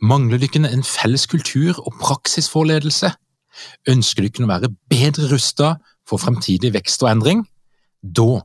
Mangler 0.00 0.38
du 0.38 0.44
ikke 0.46 0.60
en 0.60 0.84
felles 0.84 1.24
kultur 1.26 1.80
og 1.80 1.96
praksis 2.00 2.50
for 2.52 2.68
ledelse? 2.68 3.10
Ønsker 3.88 4.28
ikke 4.28 4.44
å 4.44 4.50
være 4.50 4.70
bedre 4.90 5.30
rusta 5.32 5.72
for 6.06 6.20
fremtidig 6.20 6.70
vekst 6.76 7.02
og 7.02 7.10
endring? 7.10 7.42
Da 8.02 8.44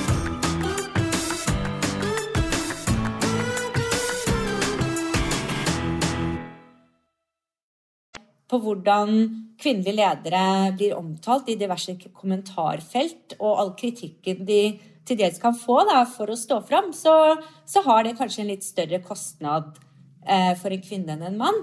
på 8.51 8.59
hvordan 8.59 9.15
kvinnelige 9.61 9.95
ledere 9.95 10.71
blir 10.75 10.97
omtalt 10.97 11.49
i 11.51 11.57
diverse 11.59 11.95
kommentarfelt, 12.11 13.37
og 13.39 13.61
all 13.61 13.71
kritikken 13.79 14.43
de 14.47 14.63
til 15.07 15.17
dels 15.17 15.39
kan 15.41 15.55
få 15.57 15.81
da, 15.89 16.03
for 16.09 16.29
å 16.29 16.37
stå 16.37 16.59
fram, 16.67 16.91
så, 16.93 17.15
så, 17.65 17.81
har 17.87 18.05
det 18.05 18.17
kanskje 18.19 18.43
en 18.43 18.51
litt 18.51 18.65
større 18.65 19.01
kostnad 19.05 19.73
eh, 20.27 20.53
for 20.59 20.73
en 20.73 20.83
kvinne 20.83 21.15
enn 21.15 21.25
en 21.31 21.39
mann. 21.39 21.59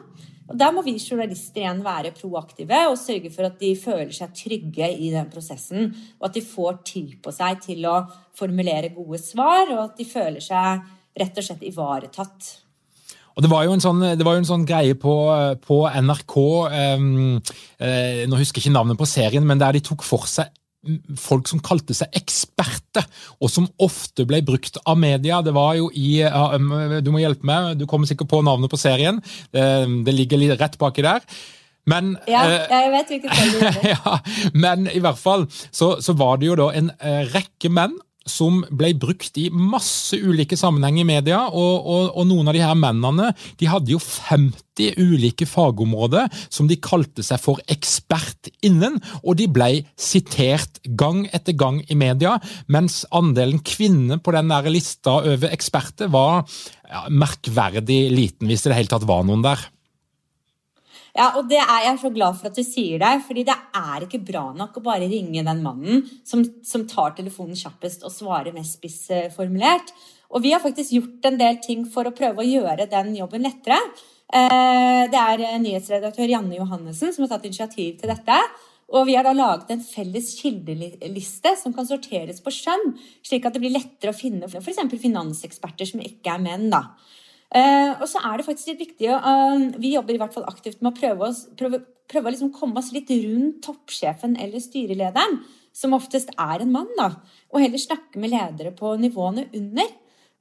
Og 0.48 0.56
Der 0.58 0.72
må 0.72 0.82
vi 0.82 0.96
journalister 0.96 1.60
igjen 1.60 1.82
være 1.84 2.14
proaktive 2.16 2.80
og 2.88 2.96
sørge 2.98 3.30
for 3.34 3.50
at 3.50 3.58
de 3.60 3.74
føler 3.76 4.14
seg 4.16 4.32
trygge 4.36 4.88
i 4.96 5.10
den 5.12 5.28
prosessen, 5.30 5.92
og 6.18 6.30
at 6.30 6.38
de 6.38 6.44
får 6.44 6.80
tid 6.88 7.18
på 7.24 7.34
seg 7.36 7.60
til 7.66 7.84
å 7.88 7.98
formulere 8.38 8.94
gode 8.96 9.20
svar, 9.20 9.68
og 9.74 9.82
at 9.90 10.00
de 10.00 10.08
føler 10.08 10.40
seg 10.44 10.88
rett 11.18 11.38
og 11.38 11.46
slett 11.46 11.66
ivaretatt. 11.68 12.48
Og 13.38 13.44
Det 13.44 13.50
var 13.52 13.68
jo 13.68 13.74
en 13.76 13.82
sånn, 13.82 14.02
jo 14.18 14.30
en 14.34 14.48
sånn 14.48 14.66
greie 14.66 14.96
på, 14.98 15.14
på 15.62 15.76
NRK 15.86 16.36
um, 16.98 17.36
uh, 17.38 18.22
Nå 18.26 18.40
husker 18.40 18.58
jeg 18.58 18.66
ikke 18.66 18.74
navnet 18.74 18.98
på 18.98 19.06
serien, 19.06 19.46
men 19.46 19.60
der 19.62 19.78
de 19.78 19.84
tok 19.86 20.02
for 20.06 20.26
seg 20.26 20.50
folk 21.18 21.48
som 21.50 21.58
kalte 21.60 21.92
seg 21.92 22.14
eksperter, 22.16 23.02
og 23.42 23.50
som 23.50 23.66
ofte 23.82 24.22
ble 24.30 24.38
brukt 24.46 24.78
av 24.86 24.94
media. 24.96 25.40
Det 25.44 25.52
var 25.52 25.74
jo 25.76 25.88
i 25.90 26.22
uh, 26.22 26.54
Du 27.02 27.10
må 27.14 27.22
hjelpe 27.22 27.46
meg, 27.46 27.76
du 27.78 27.86
kommer 27.90 28.10
sikkert 28.10 28.30
på 28.30 28.42
navnet 28.46 28.70
på 28.72 28.80
serien. 28.80 29.18
Det, 29.54 29.64
det 30.06 30.14
ligger 30.14 30.40
litt 30.40 30.58
rett 30.58 30.78
baki 30.80 31.04
der. 31.06 31.22
Men, 31.88 32.16
ja, 32.30 32.42
uh, 32.46 32.56
jeg 32.74 32.92
vet 32.94 33.14
hvilket 33.14 33.88
ja, 33.94 34.18
men 34.58 34.90
i 34.90 35.02
hvert 35.02 35.18
fall 35.18 35.46
så, 35.50 35.96
så 36.02 36.14
var 36.18 36.38
det 36.38 36.50
jo 36.50 36.58
da 36.58 36.72
en 36.78 36.90
rekke 37.34 37.70
menn 37.74 37.94
som 38.30 38.62
ble 38.70 38.92
brukt 38.98 39.38
i 39.40 39.48
masse 39.50 40.16
ulike 40.16 40.56
sammenhenger 40.58 41.04
i 41.04 41.08
media. 41.08 41.42
Og, 41.48 41.74
og, 41.82 42.04
og, 42.14 42.24
noen 42.28 42.50
av 42.50 42.56
de 42.56 42.64
her 42.64 42.78
mennene 42.78 43.32
de 43.60 43.70
hadde 43.70 43.94
jo 43.94 44.00
50 44.02 44.98
ulike 45.00 45.46
fagområder 45.48 46.28
som 46.46 46.68
de 46.70 46.78
kalte 46.82 47.24
seg 47.26 47.40
for 47.42 47.62
ekspert 47.70 48.50
innen. 48.64 49.00
Og 49.24 49.38
de 49.40 49.48
ble 49.50 49.70
sitert 49.98 50.80
gang 50.98 51.24
etter 51.34 51.56
gang 51.58 51.80
i 51.88 51.98
media, 51.98 52.36
mens 52.70 53.02
andelen 53.14 53.62
kvinner 53.64 54.22
på 54.22 54.34
den 54.36 54.52
lista 54.68 55.18
over 55.22 55.50
eksperter 55.52 56.12
var 56.12 56.44
ja, 56.88 57.06
merkverdig 57.10 58.06
liten, 58.12 58.48
hvis 58.48 58.64
det 58.64 58.70
i 58.70 58.74
det 58.74 58.80
hele 58.82 58.94
tatt 58.94 59.08
var 59.08 59.26
noen 59.26 59.44
der. 59.44 59.66
Ja, 61.18 61.32
og 61.34 61.48
det 61.50 61.58
er 61.58 61.80
jeg 61.82 61.98
så 61.98 62.10
glad 62.14 62.36
for 62.38 62.46
at 62.46 62.58
du 62.58 62.62
sier 62.62 63.00
det, 63.02 63.14
fordi 63.26 63.42
det 63.48 63.56
er 63.74 64.04
ikke 64.06 64.20
bra 64.22 64.44
nok 64.54 64.76
å 64.78 64.84
bare 64.84 65.08
ringe 65.10 65.42
den 65.42 65.64
mannen 65.64 66.04
som, 66.26 66.44
som 66.62 66.84
tar 66.86 67.16
telefonen 67.16 67.58
kjappest 67.58 68.06
og 68.06 68.14
svarer 68.14 68.54
mest 68.54 68.78
spissformulert. 68.78 69.90
Og 70.30 70.44
vi 70.44 70.52
har 70.54 70.62
faktisk 70.62 70.94
gjort 70.94 71.26
en 71.26 71.40
del 71.40 71.58
ting 71.64 71.82
for 71.90 72.06
å 72.06 72.14
prøve 72.14 72.44
å 72.44 72.46
gjøre 72.46 72.86
den 72.92 73.16
jobben 73.18 73.42
lettere. 73.48 73.80
Eh, 74.28 75.04
det 75.10 75.18
er 75.18 75.44
nyhetsredaktør 75.64 76.30
Janne 76.30 76.58
Johannessen 76.58 77.14
som 77.14 77.24
har 77.24 77.32
tatt 77.32 77.48
initiativ 77.48 77.98
til 77.98 78.12
dette. 78.12 78.38
Og 78.94 79.08
vi 79.08 79.18
har 79.18 79.26
da 79.26 79.34
laget 79.36 79.72
en 79.74 79.84
felles 79.84 80.30
kildeliste 80.38 81.52
som 81.60 81.74
kan 81.76 81.88
sorteres 81.88 82.38
på 82.44 82.52
skjønn, 82.54 82.94
slik 83.26 83.44
at 83.44 83.56
det 83.56 83.60
blir 83.64 83.74
lettere 83.74 84.14
å 84.14 84.16
finne 84.16 84.48
f.eks. 84.48 84.80
finanseksperter 84.94 85.90
som 85.90 86.04
ikke 86.04 86.36
er 86.36 86.44
menn. 86.46 86.70
da. 86.72 86.86
Uh, 87.48 87.94
og 87.96 88.04
så 88.10 88.20
er 88.28 88.36
det 88.36 88.44
faktisk 88.44 88.74
litt 88.74 88.82
viktig 88.82 89.06
uh, 89.08 89.62
Vi 89.80 89.94
jobber 89.94 90.12
i 90.12 90.18
hvert 90.20 90.34
fall 90.34 90.44
aktivt 90.50 90.82
med 90.82 90.90
å 90.90 90.98
prøve, 90.98 91.30
oss, 91.30 91.46
prøve, 91.56 91.80
prøve 92.04 92.28
å 92.28 92.32
liksom 92.34 92.50
komme 92.52 92.76
oss 92.76 92.90
litt 92.92 93.08
rundt 93.08 93.62
toppsjefen 93.64 94.34
eller 94.36 94.60
styrelederen, 94.60 95.38
som 95.72 95.96
oftest 95.96 96.34
er 96.34 96.64
en 96.64 96.74
mann, 96.74 96.90
da, 96.98 97.14
og 97.48 97.62
heller 97.64 97.80
snakke 97.80 98.20
med 98.20 98.34
ledere 98.34 98.74
på 98.76 98.92
nivåene 99.00 99.46
under. 99.56 99.88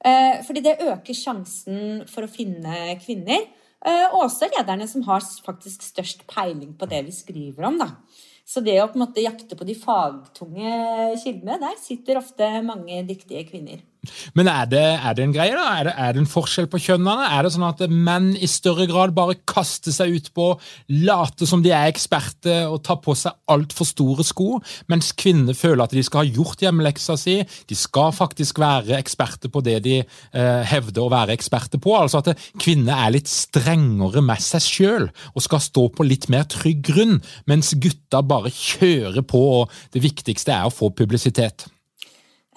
Uh, 0.04 0.44
fordi 0.44 0.66
det 0.66 0.82
øker 0.84 1.16
sjansen 1.16 2.04
for 2.12 2.28
å 2.28 2.32
finne 2.32 2.98
kvinner. 3.04 3.48
og 3.88 4.24
også 4.26 4.50
lederne 4.52 4.88
som 4.90 5.04
har 5.06 5.22
faktisk 5.46 5.84
størst 5.86 6.26
peiling 6.28 6.74
på 6.76 6.90
det 6.90 7.06
vi 7.06 7.14
skriver 7.14 7.70
om. 7.70 7.78
da. 7.78 7.94
Så 8.48 8.60
det 8.64 8.78
å 8.82 8.88
på 8.90 8.98
en 8.98 9.04
måte 9.06 9.24
jakte 9.24 9.56
på 9.56 9.68
de 9.68 9.76
fagtunge 9.78 10.72
kildene, 11.22 11.60
der 11.62 11.78
sitter 11.80 12.20
ofte 12.20 12.48
mange 12.66 13.04
dyktige 13.08 13.46
kvinner. 13.48 13.84
Men 14.38 14.50
er 14.52 14.70
det, 14.72 14.84
er 14.98 15.18
det, 15.18 15.26
en 15.26 15.36
greie, 15.36 15.56
da? 15.56 15.66
Er 15.78 15.90
det, 15.90 15.94
er 15.98 16.16
det, 16.16 16.24
en 16.24 16.32
forskjell 16.32 16.70
på 16.72 16.82
kjønnene? 16.88 17.28
Er 17.36 17.46
det 17.46 17.54
sånn 17.56 17.68
at 17.68 17.84
menn 17.92 18.32
i 18.36 18.50
større 18.50 18.88
grad 18.90 19.16
bare 19.18 19.38
kaster 19.50 19.96
seg 19.96 20.16
ut 20.18 20.32
på, 20.38 20.50
late 21.08 21.48
som 21.50 21.64
de 21.66 21.74
er 21.76 21.92
eksperter 21.92 22.68
og 22.72 22.82
tar 22.88 23.00
på 23.04 23.16
seg 23.18 23.36
altfor 23.52 23.88
store 23.88 24.26
sko, 24.28 24.58
mens 24.92 25.14
kvinner 25.18 25.58
føler 25.58 25.86
at 25.86 25.96
de 25.96 26.04
skal 26.06 26.24
ha 26.24 26.38
gjort 26.40 26.64
hjemmeleksa 26.64 27.18
si, 27.20 27.38
de 27.44 27.78
skal 27.78 28.14
faktisk 28.16 28.62
være 28.64 28.98
eksperter 28.98 29.52
på 29.54 29.64
det 29.66 29.78
de 29.86 29.98
eh, 30.02 30.62
hevder 30.72 31.06
å 31.06 31.12
være 31.14 31.36
eksperter 31.38 31.82
på? 31.84 31.96
Altså 31.98 32.24
at 32.24 32.34
kvinner 32.62 33.06
er 33.06 33.16
litt 33.16 33.32
strengere 33.32 34.24
med 34.26 34.44
seg 34.44 34.66
sjøl 34.66 35.10
og 35.34 35.44
skal 35.46 35.64
stå 35.64 35.88
på 35.96 36.08
litt 36.08 36.30
mer 36.34 36.48
trygg 36.52 36.84
grunn, 36.88 37.18
mens 37.50 37.74
gutta 37.82 38.24
bare 38.26 38.54
kjører 38.54 39.26
på, 39.28 39.44
og 39.62 39.74
det 39.96 40.04
viktigste 40.06 40.54
er 40.54 40.68
å 40.68 40.74
få 40.74 40.92
publisitet. 40.96 41.68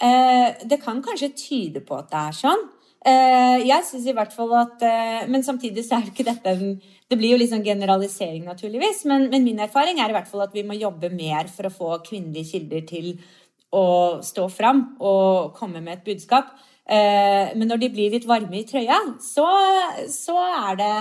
Eh, 0.00 0.52
det 0.64 0.80
kan 0.80 1.02
kanskje 1.04 1.34
tyde 1.36 1.82
på 1.84 1.98
at 2.00 2.08
det 2.12 2.20
er 2.20 2.36
sånn. 2.36 2.62
Eh, 3.10 3.58
jeg 3.68 3.84
syns 3.88 4.06
i 4.08 4.14
hvert 4.16 4.32
fall 4.36 4.50
at 4.58 4.82
eh, 4.84 5.22
Men 5.32 5.40
samtidig 5.40 5.86
så 5.86 5.96
er 5.96 6.02
det 6.04 6.10
ikke 6.12 6.26
dette 6.26 6.52
Det 7.08 7.16
blir 7.16 7.32
jo 7.32 7.38
litt 7.40 7.48
sånn 7.52 7.64
generalisering, 7.64 8.44
naturligvis. 8.48 9.04
Men, 9.08 9.28
men, 9.32 9.44
min 9.44 9.60
erfaring 9.60 10.00
er 10.00 10.12
i 10.12 10.16
hvert 10.16 10.28
fall 10.28 10.46
at 10.46 10.56
vi 10.56 10.64
må 10.64 10.76
jobbe 10.78 11.12
mer 11.12 11.48
for 11.52 11.68
å 11.68 11.74
få 11.74 11.92
kvinnelige 12.06 12.54
kilder 12.54 12.88
til 12.88 13.12
å 13.76 13.84
stå 14.24 14.48
fram 14.50 14.82
og 14.98 15.52
komme 15.56 15.82
med 15.84 15.98
et 15.98 16.08
budskap. 16.08 16.56
Men 16.90 17.68
når 17.70 17.78
de 17.84 17.88
blir 17.94 18.10
litt 18.10 18.24
varme 18.26 18.56
i 18.58 18.64
trøya, 18.66 18.96
så, 19.22 19.44
så 20.10 20.34
er 20.42 20.80
det 20.80 20.94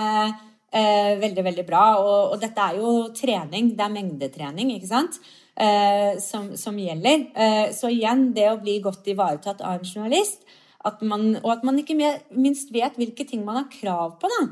veldig, 1.24 1.44
veldig 1.48 1.64
bra. 1.66 1.82
Og, 1.98 2.20
og, 2.28 2.36
dette 2.38 2.62
er 2.62 2.78
jo 2.78 2.92
trening. 3.16 3.72
Det 3.74 3.82
er 3.82 3.96
mengdetrening, 3.96 4.70
ikke 4.76 4.92
sant. 4.92 5.18
Eh, 5.60 6.18
som, 6.22 6.50
som, 6.56 6.78
gjelder. 6.78 7.28
Eh, 7.34 7.68
så 7.76 7.90
igjen, 7.92 8.30
det 8.36 8.48
å 8.50 8.58
bli 8.60 8.78
godt 8.84 9.08
ivaretatt 9.12 9.62
av 9.62 9.78
en 9.78 9.86
journalist, 9.86 10.44
at 10.88 11.02
man, 11.04 11.34
og 11.42 11.50
at 11.52 11.64
man 11.66 11.78
ikke 11.80 11.96
minst 12.32 12.70
vet 12.72 12.96
hvilke 12.96 13.26
ting 13.28 13.42
man 13.44 13.60
har 13.60 13.72
krav 13.72 14.14
på 14.20 14.30
da, 14.32 14.44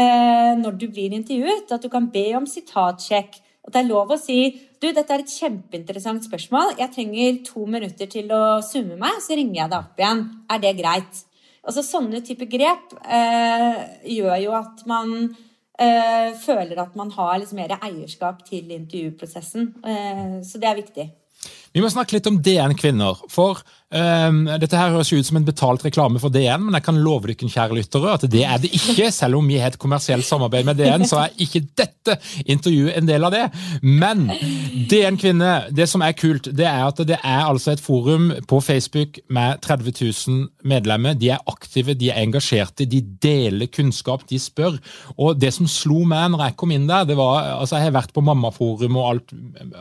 eh, 0.00 0.52
når 0.60 0.78
du 0.80 0.86
blir 0.88 1.12
intervjuet. 1.12 1.68
At 1.68 1.84
du 1.84 1.90
kan 1.92 2.08
be 2.12 2.30
om 2.38 2.48
sitatsjekk. 2.48 3.42
At 3.64 3.72
det 3.76 3.82
er 3.82 3.90
lov 3.90 4.12
å 4.12 4.20
si 4.20 4.38
du, 4.80 4.90
dette 4.92 5.12
er 5.14 5.22
et 5.22 5.32
kjempeinteressant 5.32 6.24
spørsmål. 6.26 6.74
Jeg 6.80 6.92
trenger 6.92 7.38
to 7.46 7.64
minutter 7.68 8.08
til 8.10 8.32
å 8.36 8.60
summe 8.64 8.98
meg, 9.00 9.20
så 9.24 9.36
ringer 9.36 9.62
jeg 9.62 9.72
deg 9.72 9.78
opp 9.78 10.02
igjen. 10.02 10.26
Er 10.52 10.60
det 10.60 10.74
greit? 10.80 11.22
Altså 11.64 11.84
Sånne 11.84 12.20
type 12.24 12.44
grep 12.52 12.92
eh, 13.08 13.78
gjør 14.12 14.36
jo 14.42 14.52
at 14.58 14.82
man 14.88 15.14
føler 16.44 16.78
at 16.82 16.96
man 16.96 17.10
har 17.10 17.38
liksom 17.40 17.58
mer 17.58 17.74
eierskap 17.80 18.44
til 18.46 18.70
intervjuprosessen. 18.70 19.72
Eh, 19.84 20.40
så 20.46 20.60
det 20.62 20.68
er 20.70 20.78
viktig. 20.78 21.06
Vi 21.74 21.82
må 21.82 21.90
snakke 21.90 22.14
litt 22.14 22.28
om 22.30 22.38
DN 22.38 22.76
Kvinner. 22.78 23.18
For 23.32 23.58
Dette 23.94 24.78
her 24.78 24.94
høres 24.94 25.12
ut 25.14 25.26
som 25.26 25.38
en 25.38 25.46
betalt 25.46 25.84
reklame 25.86 26.18
for 26.22 26.32
DN, 26.34 26.66
men 26.66 26.74
jeg 26.78 26.86
kan 26.88 26.98
love 26.98 27.28
dere, 27.28 27.50
kjære 27.54 27.76
lyttere, 27.78 28.14
at 28.16 28.26
det 28.30 28.42
er 28.42 28.58
det 28.62 28.72
ikke. 28.74 29.10
Selv 29.14 29.38
om 29.38 29.48
vi 29.48 29.60
har 29.60 29.70
et 29.70 29.78
kommersielt 29.80 30.26
samarbeid 30.26 30.66
med 30.66 30.80
DN, 30.80 31.06
så 31.06 31.20
er 31.22 31.36
ikke 31.44 31.62
dette 31.78 32.16
intervjuet 32.50 32.96
en 32.98 33.08
del 33.08 33.26
av 33.28 33.34
det. 33.34 33.44
Men 33.82 34.26
DN 34.90 35.18
Kvinne, 35.20 35.52
det 35.74 35.86
som 35.90 36.02
er 36.02 36.16
kult, 36.18 36.50
det 36.50 36.66
er 36.66 36.82
at 36.88 37.04
det 37.06 37.20
er 37.20 37.44
altså 37.46 37.74
et 37.74 37.84
forum 37.84 38.32
på 38.50 38.60
Facebook 38.64 39.20
med 39.32 39.62
30 39.64 39.94
000 40.00 40.42
medlemmer. 40.66 41.14
De 41.18 41.30
er 41.34 41.46
aktive, 41.50 41.94
de 41.98 42.10
er 42.10 42.22
engasjerte, 42.24 42.88
de 42.90 43.02
deler 43.22 43.70
kunnskap, 43.70 44.26
de 44.30 44.40
spør. 44.42 44.80
Og 45.16 45.38
det 45.38 45.54
som 45.54 45.70
slo 45.70 46.02
meg 46.08 46.32
når 46.34 46.48
jeg 46.48 46.58
kom 46.60 46.74
inn 46.74 46.90
der, 46.90 47.06
det 47.08 47.18
var 47.20 47.54
altså 47.60 47.78
Jeg 47.78 47.90
har 47.90 47.98
vært 48.00 48.14
på 48.14 48.24
Mammaforum 48.24 48.98
og 48.98 49.08
alt, 49.10 49.34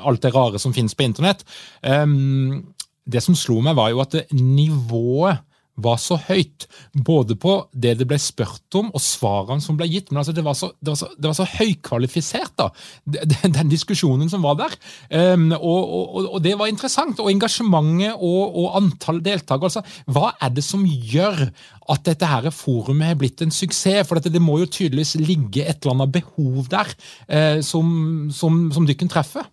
alt 0.04 0.24
det 0.24 0.34
rare 0.36 0.62
som 0.62 0.74
finnes 0.76 0.96
på 0.96 1.06
internett. 1.08 1.44
Um, 1.82 2.64
det 3.06 3.24
som 3.24 3.36
slo 3.38 3.60
meg, 3.64 3.78
var 3.80 3.92
jo 3.94 4.04
at 4.04 4.20
nivået 4.34 5.42
var 5.82 5.98
så 5.98 6.18
høyt. 6.28 6.68
Både 7.06 7.36
på 7.40 7.56
det 7.74 7.96
det 8.00 8.06
ble 8.10 8.20
spurt 8.22 8.78
om, 8.78 8.92
og 8.94 9.02
svarene 9.02 9.64
som 9.64 9.78
ble 9.80 9.88
gitt. 9.90 10.12
Men 10.12 10.22
altså, 10.22 10.36
det, 10.36 10.44
var 10.46 10.58
så, 10.58 10.70
det, 10.80 10.92
var 10.92 11.00
så, 11.00 11.10
det 11.18 11.30
var 11.30 11.38
så 11.38 11.48
høykvalifisert, 11.50 12.54
da, 12.60 12.70
den, 13.06 13.56
den, 13.56 13.72
diskusjonen 13.72 14.30
som 14.32 14.46
var 14.46 14.60
der. 14.62 14.76
Um, 15.10 15.50
og, 15.58 15.80
og, 15.82 16.20
og, 16.28 16.40
det 16.46 16.56
var 16.60 16.70
interessant. 16.72 17.22
Og 17.24 17.32
engasjementet 17.34 18.14
og, 18.20 18.60
og 18.64 18.78
antall 18.82 19.24
deltakere. 19.26 19.72
Altså, 19.72 20.14
hva 20.14 20.34
er 20.38 20.54
det 20.54 20.66
som 20.66 20.86
gjør 20.86 21.48
at 21.94 22.06
dette 22.06 22.30
her 22.30 22.50
forumet 22.54 23.14
har 23.14 23.20
blitt 23.20 23.42
en 23.46 23.54
suksess? 23.54 24.06
For 24.08 24.20
dette, 24.20 24.34
det 24.34 24.44
må 24.44 24.60
jo 24.62 24.70
tydeligvis 24.70 25.18
ligge 25.22 25.66
et 25.66 25.82
eller 25.82 25.98
annet 25.98 26.14
behov 26.20 26.70
der 26.72 26.94
uh, 26.94 27.60
som, 27.66 28.30
som, 28.34 28.68
som 28.76 28.86
dere 28.90 29.10
treffer. 29.10 29.50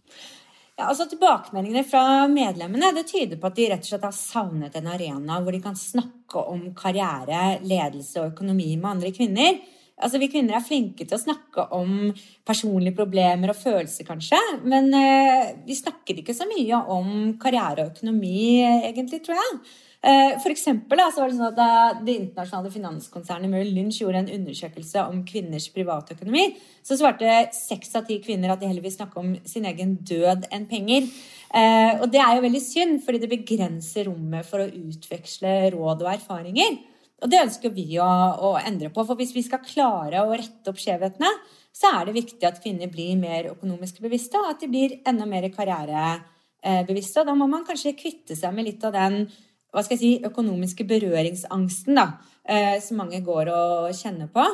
Ja, 0.80 0.86
altså 0.88 1.04
Tilbakemeldingene 1.10 1.82
fra 1.84 2.24
medlemmene 2.32 2.94
det 2.96 3.02
tyder 3.10 3.36
på 3.36 3.50
at 3.50 3.58
de 3.58 3.66
rett 3.68 3.82
og 3.84 3.88
slett 3.90 4.06
har 4.06 4.14
savnet 4.16 4.78
en 4.78 4.86
arena 4.88 5.36
hvor 5.44 5.52
de 5.52 5.60
kan 5.60 5.76
snakke 5.76 6.40
om 6.48 6.62
karriere, 6.72 7.58
ledelse 7.68 8.22
og 8.22 8.30
økonomi 8.30 8.70
med 8.78 8.88
andre 8.94 9.10
kvinner. 9.12 9.58
Altså, 10.00 10.16
Vi 10.22 10.30
kvinner 10.32 10.56
er 10.56 10.64
flinke 10.64 11.04
til 11.04 11.18
å 11.18 11.20
snakke 11.20 11.66
om 11.76 12.14
personlige 12.48 12.96
problemer 12.96 13.52
og 13.52 13.60
følelser, 13.60 14.08
kanskje. 14.08 14.40
Men 14.64 14.88
eh, 14.96 15.52
vi 15.66 15.76
snakker 15.76 16.22
ikke 16.22 16.32
så 16.38 16.48
mye 16.48 16.80
om 16.96 17.34
karriere 17.42 17.84
og 17.84 17.92
økonomi, 17.92 18.64
egentlig, 18.64 19.20
tror 19.26 19.36
jeg. 19.36 19.60
Eh, 20.00 20.38
for 20.40 20.48
eksempel 20.48 20.96
da, 20.96 21.10
så 21.12 21.20
var 21.20 21.28
det 21.28 21.36
sånn 21.36 21.50
at 21.50 21.56
Da 21.58 21.72
det 22.00 22.14
internasjonale 22.22 22.70
finanskonsernet 22.72 23.50
Merrill 23.52 23.74
Lynch 23.76 23.98
gjorde 24.00 24.22
en 24.22 24.30
undersøkelse 24.32 25.02
om 25.04 25.18
kvinners 25.28 25.66
privatøkonomi, 25.74 26.54
så 26.80 26.96
svarte 26.96 27.50
seks 27.52 27.92
av 27.98 28.06
ti 28.08 28.16
kvinner 28.24 28.54
at 28.54 28.62
de 28.62 28.70
heller 28.70 28.86
vil 28.86 28.94
snakke 28.94 29.20
om 29.20 29.34
sin 29.44 29.68
egen 29.68 29.98
død 30.08 30.48
enn 30.56 30.64
penger. 30.70 31.10
Eh, 31.52 32.00
og 32.00 32.08
det 32.14 32.22
er 32.24 32.32
jo 32.36 32.46
veldig 32.46 32.62
synd, 32.64 33.02
fordi 33.04 33.20
det 33.20 33.32
begrenser 33.34 34.08
rommet 34.08 34.48
for 34.48 34.64
å 34.64 34.70
utveksle 34.70 35.74
råd 35.76 36.06
og 36.06 36.12
erfaringer. 36.14 36.80
Og 37.20 37.28
det 37.28 37.42
ønsker 37.44 37.76
vi 37.76 37.84
å, 38.00 38.08
å 38.08 38.54
endre 38.56 38.88
på. 38.88 39.04
For 39.04 39.20
hvis 39.20 39.34
vi 39.36 39.44
skal 39.44 39.60
klare 39.66 40.24
å 40.24 40.32
rette 40.32 40.72
opp 40.72 40.80
skjevhetene, 40.80 41.28
så 41.76 41.92
er 41.98 42.08
det 42.08 42.16
viktig 42.16 42.48
at 42.48 42.62
kvinner 42.62 42.88
blir 42.88 43.20
mer 43.20 43.52
økonomisk 43.52 44.00
bevisste, 44.00 44.40
og 44.40 44.54
at 44.54 44.64
de 44.64 44.70
blir 44.72 44.96
enda 45.04 45.28
mer 45.28 45.44
karrierebevisste. 45.52 47.26
Da 47.28 47.36
må 47.36 47.50
man 47.50 47.68
kanskje 47.68 47.98
kvitte 47.98 48.38
seg 48.38 48.56
med 48.56 48.70
litt 48.70 48.88
av 48.88 48.96
den 48.96 49.26
hva 49.70 49.84
skal 49.84 49.96
jeg 49.96 50.02
si, 50.02 50.10
økonomiske 50.26 50.86
berøringsangsten 50.88 51.98
da, 51.98 52.08
eh, 52.44 52.76
som 52.82 53.00
mange 53.00 53.22
går 53.26 53.52
og 53.54 53.94
kjenner 53.94 54.30
på. 54.32 54.44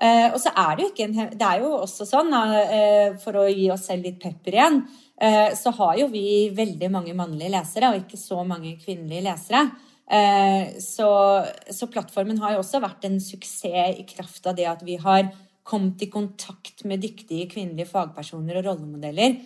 Eh, 0.00 0.28
og 0.32 0.38
så 0.40 0.52
er 0.56 0.76
det 0.76 0.84
jo 0.84 0.90
ikke 0.94 1.04
en 1.04 1.36
Det 1.36 1.44
er 1.44 1.60
jo 1.60 1.74
også 1.76 2.06
sånn, 2.08 2.32
eh, 2.32 3.16
for 3.20 3.36
å 3.36 3.48
gi 3.48 3.70
oss 3.70 3.86
selv 3.88 4.04
litt 4.04 4.20
pepper 4.20 4.56
igjen, 4.56 4.82
så 5.20 5.70
har 5.76 5.98
jo 5.98 6.06
vi 6.08 6.48
veldig 6.48 6.88
mange 6.90 7.12
mannlige 7.12 7.52
lesere, 7.52 7.90
og 7.90 8.00
ikke 8.00 8.16
så 8.16 8.40
mange 8.40 8.78
kvinnelige 8.80 9.26
lesere. 9.26 9.70
Så, 10.80 11.08
så 11.68 11.88
plattformen 11.92 12.38
har 12.40 12.54
jo 12.54 12.62
også 12.62 12.80
vært 12.80 13.04
en 13.04 13.20
suksess 13.20 14.00
i 14.00 14.06
kraft 14.08 14.46
av 14.46 14.56
det 14.56 14.64
at 14.64 14.80
vi 14.80 14.96
har 14.96 15.28
kommet 15.62 16.00
i 16.00 16.08
kontakt 16.08 16.86
med 16.88 17.04
dyktige 17.04 17.50
kvinnelige 17.52 17.90
fagpersoner 17.92 18.62
og 18.62 18.64
rollemodeller, 18.64 19.36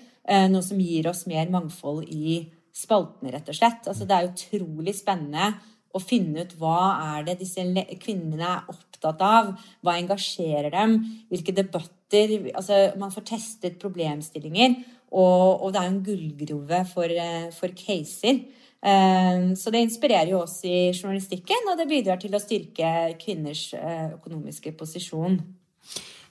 noe 0.46 0.62
som 0.62 0.78
gir 0.78 1.08
oss 1.10 1.26
mer 1.26 1.50
mangfold 1.50 2.06
i 2.06 2.44
spaltene, 2.74 3.32
rett 3.34 3.48
og 3.50 3.56
slett. 3.56 3.86
Altså, 3.90 4.06
det 4.08 4.16
er 4.16 4.32
utrolig 4.32 4.96
spennende 4.98 5.52
å 5.94 6.02
finne 6.02 6.42
ut 6.42 6.56
hva 6.58 6.78
er 7.14 7.28
det 7.28 7.38
disse 7.44 7.62
kvinnene 8.02 8.48
er 8.48 8.72
opptatt 8.72 9.22
av. 9.22 9.52
Hva 9.84 9.94
engasjerer 10.00 10.72
dem? 10.74 10.98
Hvilke 11.30 11.54
debatter 11.54 12.50
altså, 12.54 12.80
Man 12.98 13.14
får 13.14 13.28
testet 13.30 13.78
problemstillinger. 13.82 14.76
Og, 15.14 15.62
og 15.62 15.72
det 15.74 15.80
er 15.80 15.90
en 15.92 16.02
gullgrove 16.02 16.80
for, 16.90 17.06
eh, 17.06 17.50
for 17.54 17.74
caser. 17.78 18.42
Eh, 18.84 19.44
så 19.54 19.70
det 19.70 19.84
inspirerer 19.86 20.32
jo 20.32 20.42
oss 20.42 20.58
i 20.66 20.90
journalistikken, 20.90 21.70
og 21.70 21.78
det 21.78 21.86
bidrar 21.88 22.18
til 22.20 22.34
å 22.34 22.42
styrke 22.42 23.14
kvinners 23.22 23.68
eh, 23.78 24.16
økonomiske 24.16 24.74
posisjon. 24.80 25.38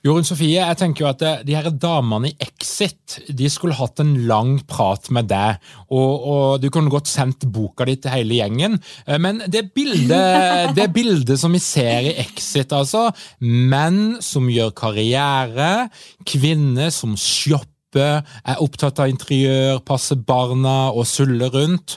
Jorunn 0.04 0.26
Sofie, 0.28 0.58
jeg 0.58 0.76
tenker 0.76 1.00
jo 1.00 1.08
at 1.08 1.22
de 1.48 1.54
her 1.56 1.70
damene 1.80 2.28
i 2.28 2.34
Exit 2.44 3.14
de 3.32 3.46
skulle 3.48 3.76
hatt 3.78 4.02
en 4.02 4.10
lang 4.28 4.58
prat 4.68 5.08
med 5.16 5.30
deg. 5.30 5.62
Og, 5.88 6.26
og 6.28 6.60
Du 6.60 6.68
kunne 6.68 6.92
godt 6.92 7.08
sendt 7.08 7.46
boka 7.48 7.86
di 7.88 7.94
til 7.96 8.12
hele 8.12 8.36
gjengen. 8.36 8.76
Eh, 9.08 9.16
men 9.16 9.40
det 9.48 9.70
bildet, 9.72 10.74
det 10.76 10.90
bildet 10.92 11.40
som 11.40 11.56
vi 11.56 11.62
ser 11.64 12.10
i 12.10 12.18
Exit, 12.20 12.74
altså 12.76 13.06
Menn 13.40 14.18
som 14.20 14.50
gjør 14.52 14.74
karriere, 14.76 15.88
kvinner 16.28 16.92
som 16.92 17.16
shopper, 17.16 18.20
er 18.44 18.60
opptatt 18.60 19.00
av 19.00 19.08
interiør, 19.08 19.80
passer 19.88 20.20
barna 20.20 20.90
og 20.92 21.08
suller 21.08 21.48
rundt. 21.54 21.96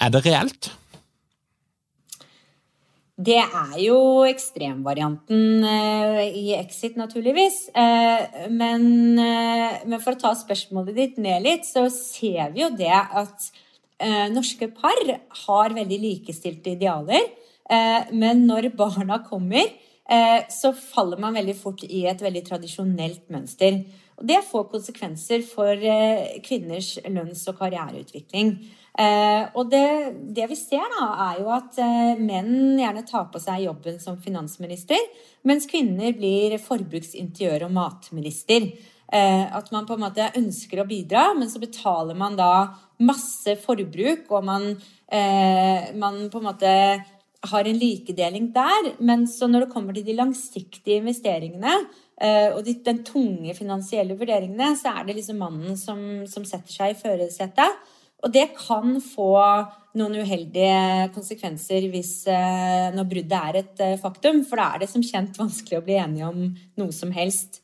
Er 0.00 0.14
det 0.14 0.24
reelt? 0.24 0.72
Det 3.24 3.38
er 3.40 3.76
jo 3.80 3.98
ekstremvarianten 4.26 5.64
eh, 5.68 6.34
i 6.36 6.44
Exit, 6.58 6.96
naturligvis. 6.98 7.68
Eh, 7.70 8.48
men, 8.50 8.84
eh, 9.22 9.76
men, 9.86 10.00
for 10.02 10.12
å 10.12 10.20
ta 10.20 10.32
spørsmålet 10.36 10.98
ditt 10.98 11.20
ned 11.22 11.44
litt, 11.46 11.68
så 11.68 11.86
ser 11.92 12.52
vi 12.54 12.64
jo 12.64 12.72
det 12.74 12.92
at 12.92 13.52
norske 14.34 14.66
par 14.74 14.98
har 15.46 15.72
veldig 15.72 15.96
likestilte 16.02 16.72
idealer. 16.74 17.22
Men 18.10 18.42
når 18.44 18.66
barna 18.76 19.20
kommer, 19.24 19.70
så 20.50 20.72
faller 20.74 21.22
man 21.22 21.38
veldig 21.38 21.54
fort 21.56 21.84
i 21.86 22.02
et 22.10 22.20
veldig 22.20 22.42
tradisjonelt 22.48 23.30
mønster. 23.32 23.78
Og 24.18 24.26
det 24.28 24.42
får 24.50 24.66
konsekvenser 24.74 25.46
for 25.46 25.86
kvinners 26.44 26.90
lønns- 27.06 27.46
og 27.48 27.62
karriereutvikling. 27.62 28.56
Eh, 28.94 29.44
og 29.58 29.70
det, 29.72 29.86
det, 30.36 30.46
vi 30.52 30.56
ser, 30.58 30.84
da, 30.92 31.06
er 31.26 31.40
jo 31.42 31.48
at 31.50 31.78
eh, 31.82 32.20
menn 32.20 32.78
gjerne 32.78 33.02
tar 33.08 33.26
på 33.32 33.40
seg 33.42 33.64
jobben 33.64 33.98
som 34.02 34.20
finansminister, 34.22 35.00
mens 35.42 35.66
kvinner 35.70 36.14
blir 36.14 36.54
forbruksinteriør- 36.62 37.66
og 37.66 37.74
matminister. 37.74 38.68
Eh, 39.14 39.56
at 39.56 39.72
man 39.74 39.86
på 39.86 39.96
en 39.96 40.04
måte 40.06 40.30
ønsker 40.38 40.80
å 40.80 40.86
bidra, 40.88 41.32
men 41.38 41.50
så 41.50 41.60
betaler 41.62 42.16
man 42.18 42.38
da 42.38 42.52
masse 43.02 43.56
forbruk, 43.62 44.30
og 44.30 44.46
man, 44.46 44.70
eh, 45.10 45.90
man 45.98 46.30
på 46.30 46.40
en 46.40 46.48
måte 46.48 46.72
har 47.44 47.68
en 47.68 47.78
likedeling 47.78 48.52
der. 48.54 48.94
Men 49.00 49.26
så 49.26 49.46
når 49.50 49.66
det 49.66 49.72
kommer 49.74 49.94
til 49.94 50.06
de 50.06 50.16
langsiktige 50.16 51.02
investeringene, 51.02 51.74
eh, 52.20 52.54
og 52.54 52.64
de, 52.64 52.78
den 52.84 53.02
tunge 53.04 53.54
finansielle 53.54 54.16
vurderingene, 54.16 54.72
så 54.78 54.94
er 54.94 55.04
det 55.04 55.18
liksom 55.18 55.42
mannen 55.42 55.76
som, 55.76 55.98
som 56.26 56.46
setter 56.48 56.72
seg 56.72 56.94
i 56.94 56.98
førersetet. 57.02 57.84
Og 58.24 58.32
det 58.32 58.46
kan 58.56 58.96
få 59.04 59.32
noen 59.98 60.16
uheldige 60.24 61.10
konsekvenser 61.14 61.84
hvis, 61.92 62.24
eh, 62.26 62.88
når 62.94 63.10
bruddet 63.10 63.36
er 63.36 63.58
et 63.60 63.82
eh, 63.84 63.98
faktum. 64.00 64.42
For 64.48 64.58
da 64.58 64.70
er 64.72 64.84
det 64.84 64.90
som 64.90 65.04
kjent 65.04 65.36
vanskelig 65.38 65.78
å 65.78 65.84
bli 65.84 65.98
enige 66.00 66.30
om 66.30 66.48
noe 66.80 66.96
som 66.96 67.12
helst. 67.14 67.60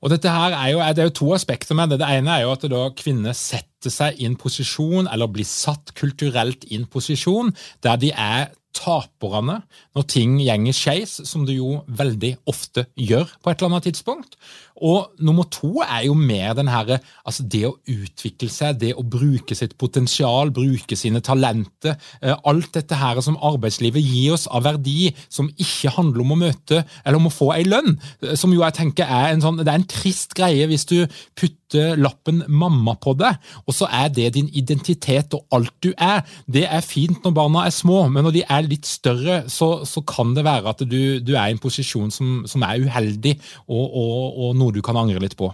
Og 0.00 0.12
dette 0.12 0.32
her 0.32 0.54
er 0.56 0.68
jo, 0.72 0.78
Det 0.78 0.98
er 1.02 1.10
jo 1.10 1.18
to 1.18 1.32
aspekter 1.34 1.74
med 1.74 1.90
det. 1.90 2.00
Det 2.00 2.08
ene 2.08 2.36
er 2.36 2.42
jo 2.44 2.52
at 2.52 2.96
kvinner 2.96 3.32
setter 3.36 3.90
seg 3.92 4.20
i 4.20 4.26
en 4.28 4.36
posisjon, 4.36 5.08
eller 5.08 5.26
blir 5.26 5.44
satt 5.44 5.92
kulturelt 5.94 6.64
i 6.70 6.76
en 6.76 6.86
posisjon, 6.86 7.52
der 7.82 7.96
de 7.96 8.12
er 8.12 8.50
taperne 8.76 9.60
når 9.96 10.06
ting 10.08 10.38
gjenger 10.40 10.76
skeis, 10.76 11.16
som 11.26 11.44
det 11.46 11.56
jo 11.58 11.80
veldig 11.88 12.36
ofte 12.50 12.86
gjør 12.94 13.28
på 13.42 13.50
et 13.50 13.58
eller 13.58 13.72
annet 13.72 13.88
tidspunkt. 13.90 14.36
Og 14.80 15.10
nummer 15.20 15.46
to 15.52 15.82
er 15.84 16.06
jo 16.06 16.14
mer 16.16 16.54
den 16.56 16.70
herre 16.72 17.00
altså 17.26 17.44
det 17.52 17.62
å 17.68 17.74
utvikle 17.90 18.48
seg, 18.52 18.78
det 18.80 18.94
å 18.98 19.04
bruke 19.06 19.56
sitt 19.56 19.76
potensial, 19.80 20.52
bruke 20.54 20.96
sine 20.98 21.22
talenter. 21.24 21.96
Eh, 22.22 22.34
alt 22.48 22.72
dette 22.76 22.98
her 22.98 23.20
som 23.24 23.38
arbeidslivet 23.50 24.04
gir 24.04 24.36
oss 24.36 24.48
av 24.48 24.64
verdi, 24.68 25.12
som 25.28 25.50
ikke 25.60 25.92
handler 25.96 26.24
om 26.24 26.34
å 26.34 26.40
møte 26.46 26.82
eller 27.04 27.20
om 27.20 27.28
å 27.28 27.34
få 27.34 27.52
ei 27.56 27.66
lønn. 27.68 27.98
Eh, 28.24 28.36
som 28.40 28.52
jo 28.54 28.64
jeg 28.64 28.78
tenker 28.80 29.08
er 29.08 29.34
en 29.34 29.44
sånn, 29.44 29.60
Det 29.60 29.68
er 29.68 29.80
en 29.82 29.90
trist 29.90 30.34
greie 30.34 30.66
hvis 30.66 30.86
du 30.88 31.06
putter 31.36 31.96
lappen 32.00 32.42
'mamma' 32.48 32.98
på 32.98 33.14
det, 33.14 33.30
og 33.66 33.74
så 33.74 33.86
er 33.86 34.08
det 34.08 34.34
din 34.34 34.48
identitet 34.52 35.34
og 35.34 35.46
alt 35.52 35.74
du 35.82 35.92
er. 35.96 36.24
Det 36.50 36.66
er 36.66 36.80
fint 36.80 37.22
når 37.22 37.30
barna 37.30 37.66
er 37.66 37.70
små, 37.70 38.08
men 38.08 38.24
når 38.24 38.32
de 38.32 38.42
er 38.48 38.62
litt 38.66 38.86
større, 38.86 39.44
så, 39.48 39.84
så 39.84 40.00
kan 40.02 40.34
det 40.34 40.44
være 40.44 40.68
at 40.68 40.82
du, 40.82 41.20
du, 41.20 41.34
er 41.36 41.46
i 41.46 41.54
en 41.54 41.62
posisjon 41.62 42.10
som, 42.10 42.42
som 42.46 42.62
er 42.62 42.82
uheldig, 42.82 43.38
og, 43.68 43.86
og, 43.86 44.38
og 44.38 44.56
noe 44.56 44.69
du 44.74 44.82
kan 44.82 44.98
angre 45.00 45.22
litt 45.22 45.36
på. 45.38 45.52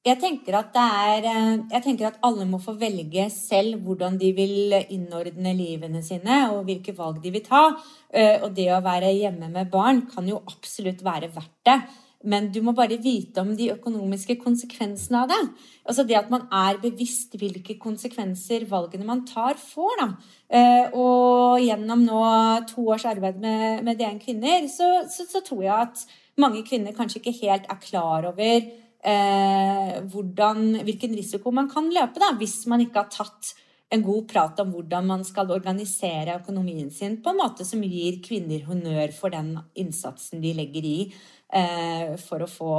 Jeg 0.00 0.16
tenker, 0.16 0.54
er, 0.56 1.24
eh, 1.28 1.58
jeg 1.74 1.82
tenker, 1.84 2.06
at 2.08 2.20
alle 2.24 2.46
må 2.48 2.56
få 2.56 2.72
velge 2.80 3.26
selv 3.28 3.82
hvordan 3.84 4.16
de 4.16 4.30
vil 4.32 4.72
innordne 4.88 5.52
livene 5.52 6.00
sine, 6.02 6.46
og 6.54 6.64
hvilke 6.64 6.94
valg 6.96 7.20
de 7.20 7.30
vil 7.34 7.44
ta. 7.44 7.76
Eh, 8.08 8.40
og 8.40 8.54
det 8.56 8.70
å 8.72 8.80
være 8.80 9.12
hjemme 9.12 9.50
med 9.52 9.68
barn 9.70 10.06
kan 10.08 10.26
jo 10.26 10.40
absolutt 10.48 11.04
være 11.04 11.28
verdt 11.34 11.58
det. 11.68 11.82
Men 12.24 12.50
du 12.52 12.62
må 12.64 12.72
bare 12.76 12.96
vite 13.00 13.40
om 13.40 13.54
de 13.56 13.70
økonomiske 13.72 14.38
konsekvensene 14.40 15.20
av 15.22 15.28
det. 15.28 15.40
Altså 15.88 16.04
det 16.04 16.16
at 16.16 16.32
man 16.32 16.48
er 16.52 16.80
bevisst 16.80 17.36
hvilke 17.36 17.78
konsekvenser 17.80 18.66
valgene 18.68 19.04
man 19.08 19.26
tar, 19.28 19.60
får. 19.60 20.00
Da. 20.00 20.08
Eh, 20.48 20.96
og 20.96 21.60
gjennom 21.60 22.04
nå 22.08 22.24
to 22.72 22.88
års 22.88 23.04
arbeid 23.08 23.40
med, 23.40 23.84
med 23.84 24.00
DN 24.00 24.20
Kvinner, 24.20 24.64
så, 24.68 24.90
så, 25.12 25.28
så 25.28 25.44
tror 25.44 25.64
jeg 25.64 25.76
at 25.76 26.04
mange 26.40 26.62
kvinner 26.66 26.96
kanskje 26.96 27.20
ikke 27.20 27.38
helt 27.42 27.68
er 27.70 27.80
klar 27.82 28.28
over 28.30 28.54
eh, 28.56 29.96
hvordan, 30.12 30.80
hvilken 30.86 31.16
risiko 31.16 31.52
man 31.54 31.70
kan 31.70 31.90
løpe 31.92 32.22
da, 32.22 32.32
hvis 32.38 32.62
man 32.70 32.84
ikke 32.84 33.04
har 33.04 33.12
tatt 33.12 33.54
en 33.90 34.04
god 34.06 34.28
prat 34.30 34.60
om 34.62 34.70
hvordan 34.70 35.06
man 35.06 35.24
skal 35.26 35.50
organisere 35.50 36.38
økonomien 36.38 36.90
sin 36.94 37.18
på 37.22 37.32
en 37.32 37.40
måte 37.40 37.66
som 37.66 37.82
gir 37.82 38.20
kvinner 38.22 38.62
honnør 38.68 39.10
for 39.16 39.34
den 39.34 39.56
innsatsen 39.82 40.42
de 40.42 40.54
legger 40.54 40.86
i 40.86 40.98
eh, 41.08 42.14
for, 42.22 42.46
å 42.46 42.50
få, 42.50 42.74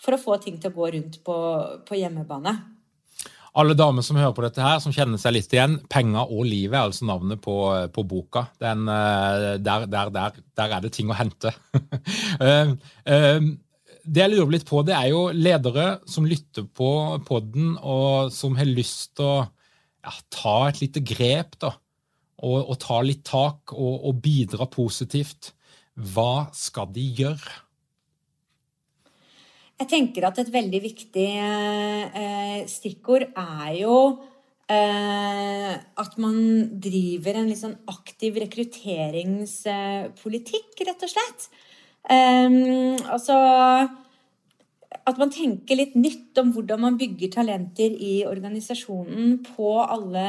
for, 0.00 0.16
å 0.16 0.22
få, 0.22 0.38
ting 0.40 0.56
til 0.60 0.72
å 0.72 0.78
gå 0.78 0.92
rundt 0.96 1.20
på, 1.26 1.36
på 1.88 2.00
hjemmebane. 2.00 2.56
Alle 3.52 3.74
damer 3.76 4.04
som 4.04 4.16
hører 4.16 4.32
på 4.32 4.44
dette 4.46 4.62
her, 4.64 4.78
som 4.80 4.94
kjenner 4.96 5.20
seg 5.20 5.34
litt 5.36 5.52
igjen, 5.52 5.74
'Penger 5.92 6.30
og 6.32 6.46
livet' 6.48 6.72
er 6.72 6.86
altså 6.86 7.04
navnet 7.04 7.40
på, 7.44 7.56
på 7.92 8.04
boka. 8.08 8.46
Den, 8.62 8.86
eh, 8.88 9.58
der, 9.60 9.84
der, 9.84 10.12
der, 10.14 10.38
der, 10.56 10.76
er 10.78 10.80
det 10.80 10.92
ting 10.96 11.12
å 11.12 11.18
hente. 11.18 11.52
uh, 12.40 12.72
uh, 13.12 13.50
det 14.02 14.22
jeg 14.24 14.32
lurer 14.32 14.54
litt 14.56 14.66
på, 14.66 14.80
det 14.86 14.94
er 14.96 15.10
jo 15.12 15.26
ledere 15.36 16.00
som 16.08 16.26
lytter 16.26 16.64
på 16.64 16.88
podden, 17.28 17.76
og 17.78 18.32
som 18.34 18.56
har 18.58 18.70
lyst 18.70 19.12
til 19.20 19.28
å 19.28 19.36
ja, 19.44 20.14
ta 20.32 20.56
et 20.70 20.80
lite 20.82 21.02
grep, 21.04 21.58
da. 21.62 21.74
Og, 22.42 22.72
og 22.72 22.78
ta 22.82 22.98
litt 23.04 23.22
tak 23.28 23.70
og, 23.76 24.00
og, 24.08 24.16
bidra 24.24 24.66
positivt. 24.66 25.52
Hva 25.94 26.48
skal 26.56 26.88
de 26.90 27.04
gjøre? 27.20 27.52
Jeg 29.82 29.88
tenker 29.90 30.22
at 30.28 30.36
et 30.38 30.52
veldig 30.54 30.78
viktig 30.84 31.30
eh, 31.42 32.60
stikkord 32.70 33.24
er 33.34 33.72
jo 33.80 33.94
eh, 34.70 35.74
at 35.74 36.12
man 36.22 36.36
driver 36.84 37.34
en 37.40 37.48
litt 37.50 37.58
sånn 37.58 37.74
aktiv 37.90 38.38
rekrutteringspolitikk, 38.44 40.70
rett 40.86 41.02
og 41.02 41.10
slett. 41.10 41.50
Eh, 42.06 42.94
altså 43.10 43.34
at 45.02 45.18
man 45.18 45.32
tenker 45.34 45.78
litt 45.78 45.94
nytt 45.98 46.38
om 46.38 46.52
hvordan 46.54 46.82
man 46.84 46.96
bygger 47.00 47.32
talenter 47.34 47.90
i 47.90 48.22
organisasjonen 48.28 49.40
på 49.48 49.72
alle, 49.82 50.26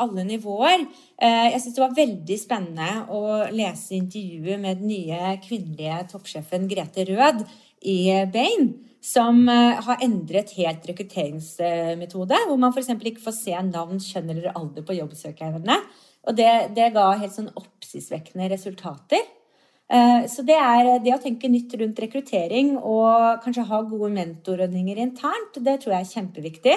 alle 0.00 0.24
nivåer. 0.28 0.84
Uh, 1.16 1.46
jeg 1.54 1.62
syns 1.62 1.78
det 1.78 1.84
var 1.84 1.96
veldig 1.96 2.38
spennende 2.40 2.90
å 3.14 3.20
lese 3.54 3.96
intervjuet 3.96 4.60
med 4.60 4.82
den 4.82 4.92
nye 4.92 5.36
kvinnelige 5.44 6.02
toppsjefen 6.12 6.68
Grete 6.68 7.06
Rød 7.08 7.46
i 7.84 7.98
Bain, 8.32 8.72
som 9.04 9.42
uh, 9.50 9.80
har 9.84 10.02
endret 10.04 10.54
helt 10.56 10.86
rekrutteringsmetode, 10.88 12.38
hvor 12.48 12.60
man 12.60 12.72
f.eks. 12.72 12.92
ikke 12.94 13.24
får 13.24 13.36
se 13.36 13.56
navn, 13.68 14.00
kjønn 14.00 14.32
eller 14.32 14.54
alder 14.56 14.86
på 14.86 14.96
jobbsøkerne. 14.96 15.78
Og 16.24 16.36
det, 16.38 16.50
det 16.76 16.92
ga 16.94 17.10
helt 17.20 17.34
sånn 17.36 17.52
oppsiktsvekkende 17.52 18.48
resultater. 18.54 19.24
Eh, 19.92 20.24
så 20.32 20.42
det 20.46 20.56
er 20.56 20.88
det 21.04 21.12
å 21.12 21.20
tenke 21.20 21.50
nytt 21.52 21.74
rundt 21.80 21.98
rekruttering 22.00 22.74
og 22.78 23.42
kanskje 23.44 23.66
ha 23.68 23.82
gode 23.84 24.08
mentorordninger 24.14 25.00
internt, 25.02 25.60
det 25.60 25.76
tror 25.82 25.98
jeg 25.98 26.06
er 26.06 26.12
kjempeviktig. 26.14 26.76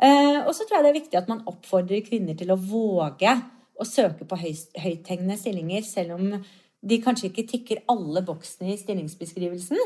Eh, 0.00 0.38
og 0.46 0.54
så 0.56 0.64
tror 0.64 0.78
jeg 0.78 0.86
det 0.86 0.92
er 0.92 1.00
viktig 1.02 1.20
at 1.20 1.28
man 1.28 1.44
oppfordrer 1.50 2.00
kvinner 2.06 2.38
til 2.38 2.52
å 2.52 2.56
våge 2.56 3.34
å 3.80 3.86
søke 3.88 4.26
på 4.28 4.38
høythengende 4.40 5.36
stillinger, 5.40 5.84
selv 5.84 6.16
om 6.16 6.32
de 6.80 6.96
kanskje 7.04 7.28
ikke 7.28 7.48
tikker 7.48 7.82
alle 7.92 8.22
boksene 8.24 8.72
i 8.72 8.80
stillingsbeskrivelsen. 8.80 9.80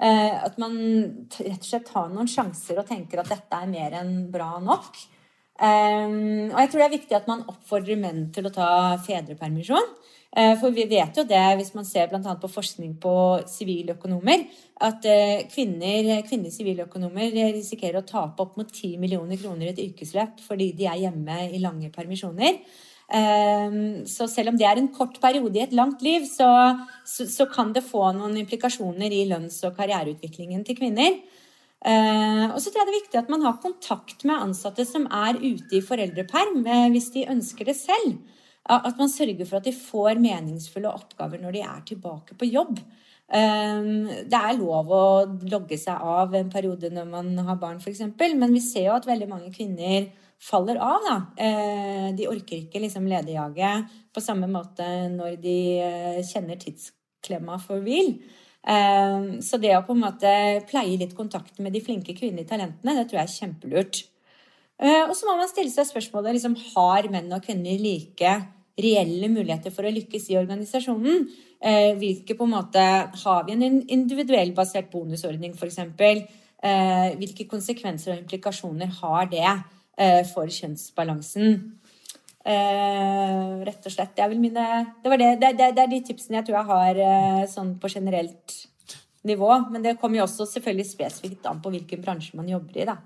Eh, 0.00 0.36
at 0.44 0.56
man 0.60 0.76
rett 1.28 1.60
og 1.60 1.68
slett 1.68 1.88
tar 1.90 2.08
noen 2.12 2.30
sjanser 2.30 2.80
og 2.80 2.88
tenker 2.88 3.20
at 3.20 3.32
dette 3.32 3.62
er 3.62 3.68
mer 3.68 3.98
enn 4.00 4.14
bra 4.32 4.54
nok. 4.64 5.02
Og 5.60 6.56
jeg 6.56 6.68
tror 6.72 6.80
det 6.80 6.84
er 6.86 6.94
viktig 6.94 7.16
at 7.18 7.26
man 7.28 7.42
oppfordrer 7.52 7.98
menn 8.00 8.30
til 8.32 8.46
å 8.48 8.52
ta 8.54 8.68
fedrepermisjon. 9.04 9.90
Eh, 10.36 10.52
for 10.60 10.70
vi 10.70 10.84
vet 10.86 11.16
jo 11.18 11.24
det, 11.26 11.42
hvis 11.58 11.72
man 11.74 11.86
ser 11.86 12.06
bl.a. 12.10 12.34
på 12.38 12.50
forskning 12.50 12.92
på 13.02 13.14
siviløkonomer, 13.50 14.44
at 14.86 15.06
eh, 15.10 15.42
kvinner, 15.50 16.20
kvinnelige 16.28 16.54
siviløkonomer 16.54 17.34
risikerer 17.56 17.98
å 17.98 18.06
tape 18.06 18.44
opp 18.44 18.54
mot 18.60 18.70
10 18.70 19.00
millioner 19.02 19.40
kroner 19.40 19.66
i 19.66 19.72
et 19.72 19.82
yrkesløp 19.88 20.38
fordi 20.44 20.70
de 20.78 20.86
er 20.86 21.02
hjemme 21.02 21.40
i 21.50 21.58
lange 21.62 21.90
permisjoner. 21.94 22.62
Eh, 23.10 23.76
så 24.06 24.28
selv 24.30 24.52
om 24.52 24.58
det 24.60 24.66
er 24.68 24.80
en 24.80 24.92
kort 24.94 25.20
periode 25.22 25.58
i 25.58 25.64
et 25.64 25.76
langt 25.76 26.02
liv, 26.06 26.26
så, 26.30 26.48
så, 27.04 27.26
så 27.26 27.46
kan 27.50 27.74
det 27.76 27.86
få 27.86 28.12
noen 28.16 28.38
implikasjoner 28.42 29.12
i 29.12 29.26
lønns- 29.30 29.62
og 29.66 29.76
karriereutviklingen 29.78 30.64
til 30.66 30.78
kvinner. 30.78 31.20
og 31.80 32.58
så 32.60 32.68
tror 32.68 32.82
jeg 32.82 32.86
det 32.88 32.92
er 32.92 33.00
viktig 33.00 33.18
at 33.18 33.30
man 33.32 33.42
har 33.46 33.60
kontakt 33.62 34.24
med 34.28 34.36
ansatte 34.36 34.84
som 34.84 35.06
er 35.08 35.38
ute 35.40 35.78
i 35.78 35.80
foreldreperm, 35.80 36.60
hvis 36.92 37.08
de 37.14 37.24
ønsker 37.32 37.64
det 37.64 37.76
selv. 37.78 38.18
At 38.68 38.98
man 38.98 39.08
sørger 39.08 39.46
for 39.48 39.56
at 39.58 39.64
de 39.64 39.72
får 39.72 40.20
meningsfulle 40.20 40.92
oppgaver 40.92 41.40
når 41.40 41.56
de 41.56 41.62
er 41.64 41.80
tilbake 41.88 42.36
på 42.36 42.50
jobb. 42.52 42.76
Ehm, 43.30 44.08
det 44.26 44.38
er 44.38 44.58
lov 44.58 44.90
å 44.90 45.04
logge 45.50 45.78
seg 45.78 46.02
av 46.02 46.34
en 46.34 46.50
periode 46.50 46.90
når 46.90 47.06
man 47.06 47.30
har 47.46 47.58
barn, 47.62 47.78
f.eks., 47.78 48.02
men 48.34 48.54
vi 48.54 48.62
ser 48.64 48.88
jo 48.88 48.96
at 48.96 49.06
veldig 49.06 49.28
mange 49.30 49.52
kvinner 49.54 50.08
faller 50.40 50.80
av. 50.80 51.06
Da. 51.06 51.16
Eh, 51.44 52.10
de 52.16 52.28
orker 52.30 52.62
ikke 52.62 52.82
liksom 52.82 53.08
lederjage 53.10 53.72
på 54.14 54.22
samme 54.24 54.48
måte 54.50 54.86
når 55.12 55.36
de 55.42 55.56
eh, 55.84 56.20
kjenner 56.26 56.60
tidsklemma 56.60 57.60
for 57.62 57.84
real. 57.84 58.14
Ehm, 58.68 59.40
så 59.44 59.56
det 59.60 59.72
å 59.76 59.84
på 59.86 59.96
en 59.96 60.04
måte 60.04 60.30
pleie 60.68 60.98
litt 61.00 61.16
kontakt 61.16 61.60
med 61.64 61.72
de 61.72 61.82
flinke 61.84 62.16
kvinnelige 62.16 62.52
talentene, 62.52 62.96
det 62.96 63.06
tror 63.08 63.22
jeg 63.22 63.28
er 63.28 63.36
kjempelurt. 63.36 64.02
Eh, 64.80 65.04
og 65.06 65.14
så 65.16 65.28
må 65.28 65.36
man 65.36 65.48
stille 65.50 65.72
seg 65.72 65.88
spørsmålet 65.88 66.36
liksom, 66.36 66.56
har 66.74 67.08
menn 67.12 67.32
og 67.36 67.44
kvinner 67.44 67.80
like 67.80 68.34
reelle 68.80 69.28
muligheter 69.28 69.72
for 69.74 69.84
å 69.84 69.92
lykkes 69.92 70.30
i 70.32 70.38
organisasjonen. 70.40 71.26
Eh, 71.60 71.92
hvilke 72.00 72.32
på 72.32 72.46
en 72.46 72.54
måte 72.54 72.80
Har 72.80 73.44
vi 73.44 73.52
en 73.52 73.82
individuell 73.82 74.54
basert 74.56 74.88
bonusordning, 74.90 75.52
f.eks.? 75.52 75.78
Eh, 76.60 77.16
hvilke 77.20 77.44
konsekvenser 77.48 78.14
og 78.14 78.22
implikasjoner 78.22 78.88
har 79.00 79.28
det 79.32 79.44
eh, 79.44 79.60
for 80.30 80.48
kjønnsbalansen? 80.48 81.58
Eh, 82.40 83.60
rett 83.66 83.84
og 83.84 83.92
slett. 83.92 84.20
Mine, 84.32 84.66
det, 85.04 85.12
det, 85.20 85.30
det, 85.42 85.52
det, 85.60 85.82
er 85.84 85.92
de 85.92 86.00
tipsene 86.06 86.38
jeg 86.38 86.48
tror 86.48 86.56
jeg 86.62 86.70
har 86.70 87.00
eh, 87.04 87.44
sånn 87.50 87.74
på 87.80 87.90
generelt 87.92 88.56
nivå. 89.28 89.50
Men 89.72 89.84
det 89.84 89.98
kommer 90.00 90.22
jo 90.22 90.26
også 90.26 90.48
selvfølgelig 90.48 90.88
spesifikt 90.88 91.48
an 91.50 91.60
på 91.60 91.72
hvilken 91.74 92.04
bransje 92.04 92.38
man 92.38 92.48
jobber 92.48 92.80
i. 92.80 92.88
da. 92.88 92.96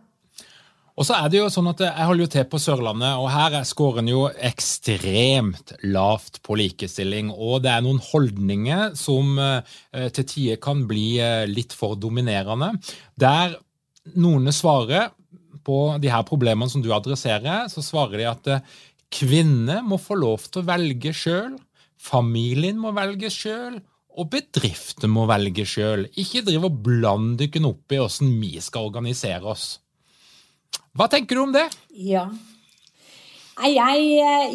Og 0.95 1.03
så 1.09 1.17
er 1.19 1.27
det 1.27 1.41
jo 1.41 1.49
sånn 1.51 1.67
at 1.73 1.81
Jeg 1.83 2.07
holder 2.07 2.23
jo 2.23 2.31
til 2.31 2.45
på 2.47 2.59
Sørlandet, 2.63 3.17
og 3.19 3.27
her 3.35 3.57
er 3.59 3.67
scoren 3.67 4.07
jo 4.07 4.29
ekstremt 4.31 5.75
lavt 5.83 6.39
på 6.47 6.55
likestilling. 6.61 7.33
Og 7.35 7.65
det 7.65 7.73
er 7.73 7.83
noen 7.83 7.99
holdninger 8.13 8.95
som 8.99 9.35
eh, 9.43 10.07
til 10.15 10.31
tider 10.31 10.63
kan 10.63 10.87
bli 10.87 11.17
eh, 11.19 11.43
litt 11.51 11.75
for 11.75 11.99
dominerende. 11.99 12.71
Der 13.19 13.59
noen 14.15 14.47
svarer 14.55 15.11
på 15.65 15.79
de 16.03 16.11
her 16.13 16.25
problemene 16.29 16.71
som 16.71 16.83
du 16.85 16.91
adresserer, 16.95 17.69
så 17.73 17.85
svarer 17.85 18.21
de 18.21 18.29
at 18.31 18.51
eh, 18.53 18.75
kvinner 19.15 19.85
må 19.87 19.99
få 20.01 20.19
lov 20.19 20.49
til 20.49 20.63
å 20.63 20.69
velge 20.69 21.15
sjøl, 21.17 21.57
familien 22.01 22.81
må 22.81 22.93
velge 22.97 23.31
sjøl, 23.33 23.81
og 24.15 24.31
bedrifter 24.31 25.11
må 25.11 25.25
velge 25.27 25.65
sjøl. 25.67 26.07
Ikke 26.21 26.45
driv 26.47 26.69
og 26.69 26.83
bland 26.87 27.39
dere 27.41 27.65
opp 27.67 27.95
i 27.95 27.99
åssen 28.03 28.37
vi 28.39 28.53
skal 28.63 28.91
organisere 28.91 29.49
oss. 29.51 29.81
Hva 30.95 31.09
tenker 31.11 31.35
du 31.35 31.43
om 31.49 31.55
det? 31.55 31.67
Ja. 31.91 32.29
Jeg, 33.55 34.07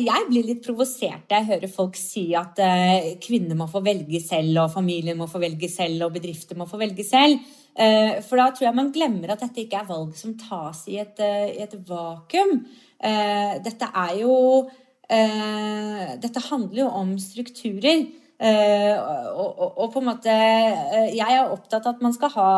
jeg, 0.04 0.24
blir 0.28 0.44
litt 0.44 0.60
provosert 0.66 1.32
jeg 1.32 1.48
hører 1.48 1.72
folk 1.72 1.96
si 1.96 2.26
at 2.36 2.60
uh, 2.60 3.14
kvinner 3.24 3.56
må 3.56 3.70
få 3.72 3.80
velge 3.86 4.20
selv, 4.20 4.66
og 4.66 4.74
familien 4.74 5.18
må 5.18 5.30
få 5.32 5.40
velge 5.40 5.70
selv, 5.72 6.04
og 6.06 6.18
bedrifter 6.18 6.60
må 6.60 6.68
få 6.68 6.82
velge 6.82 7.06
selv. 7.08 7.40
For 7.80 8.36
da 8.36 8.50
tror 8.52 8.66
jeg 8.66 8.76
man 8.76 8.90
glemmer 8.92 9.32
at 9.32 9.44
dette 9.46 9.62
ikke 9.62 9.78
er 9.80 9.88
valg 9.88 10.18
som 10.20 10.34
tas 10.36 10.82
i 10.92 10.98
et, 11.00 11.22
i 11.22 11.62
et 11.64 11.76
vakuum. 11.88 12.58
Dette 13.64 13.88
er 14.02 14.18
jo 14.20 14.34
Dette 15.08 16.44
handler 16.50 16.82
jo 16.82 16.88
om 17.00 17.14
strukturer. 17.24 18.04
Uh, 18.40 18.96
og, 19.36 19.48
og, 19.50 19.72
og, 19.84 19.88
på 19.92 20.00
en 20.00 20.06
måte 20.08 20.32
uh, 20.32 21.10
Jeg 21.12 21.28
er 21.28 21.50
opptatt 21.52 21.84
av 21.84 21.98
at 21.98 22.04
man 22.06 22.14
skal 22.16 22.32
ha 22.38 22.52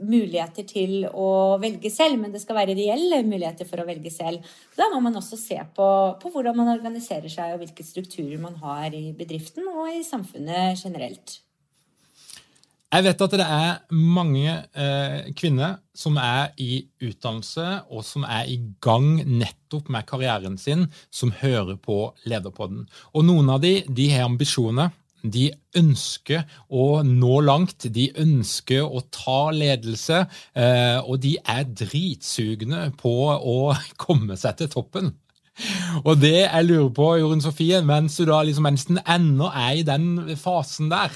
muligheter 0.00 0.64
til 0.64 1.04
å 1.04 1.58
velge 1.60 1.92
selv, 1.92 2.16
men 2.22 2.32
det 2.32 2.40
skal 2.40 2.56
være 2.56 2.78
reelle 2.78 3.20
muligheter 3.26 3.68
for 3.68 3.82
å 3.82 3.86
velge 3.90 4.08
selv. 4.14 4.40
Da 4.72 4.88
må 4.88 5.02
man 5.04 5.20
også 5.20 5.36
se 5.36 5.60
på, 5.76 5.88
på, 6.16 6.32
hvordan 6.32 6.56
man 6.56 6.72
organiserer 6.72 7.28
seg, 7.28 7.52
og 7.52 7.60
hvilke 7.60 7.84
strukturer 7.84 8.40
man 8.40 8.56
har 8.64 8.96
i 8.96 9.10
bedriften 9.12 9.68
og 9.68 9.90
i 9.92 10.00
samfunnet 10.06 10.80
generelt. 10.80 11.42
Jeg 12.92 13.06
vet 13.06 13.22
at 13.24 13.36
det 13.40 13.44
er 13.44 13.78
mange 13.92 14.54
eh, 14.76 15.28
kvinner 15.36 15.78
som 15.96 16.18
er 16.20 16.50
i 16.60 16.82
utdannelse, 17.00 17.64
og 17.88 18.04
som 18.04 18.24
er 18.28 18.50
i 18.52 18.58
gang 18.84 19.14
nettopp 19.24 19.88
med 19.92 20.04
karrieren 20.08 20.58
sin, 20.60 20.84
som 21.08 21.32
hører 21.40 21.78
på 21.80 22.10
Lederpodden. 22.28 22.84
Og 23.16 23.24
noen 23.24 23.48
av 23.54 23.62
de, 23.64 23.78
de 23.88 24.10
har 24.12 24.28
ambisjoner 24.28 24.92
de 25.22 25.48
ønsker 25.78 26.44
å 26.68 27.02
nå 27.06 27.40
langt, 27.46 27.86
de 27.94 28.08
ønsker 28.20 28.84
å 28.84 29.02
ta 29.14 29.50
ledelse, 29.54 30.24
eh, 30.54 30.98
og 31.00 31.22
de 31.24 31.36
er 31.40 31.64
dritsugne 31.68 32.90
på 33.00 33.16
å 33.32 33.58
komme 34.04 34.38
seg 34.40 34.58
til 34.60 34.72
toppen. 34.72 35.12
Og 36.08 36.16
det 36.16 36.46
jeg 36.46 36.64
lurer 36.64 36.88
på, 36.96 37.06
Jorunn 37.20 37.42
Sofie, 37.44 37.82
mens 37.84 38.16
du 38.16 38.24
da 38.28 38.38
liksom 38.46 38.66
nesten 38.66 39.00
ennå 39.04 39.50
er 39.52 39.78
i 39.78 39.84
den 39.86 40.34
fasen 40.40 40.88
der, 40.92 41.12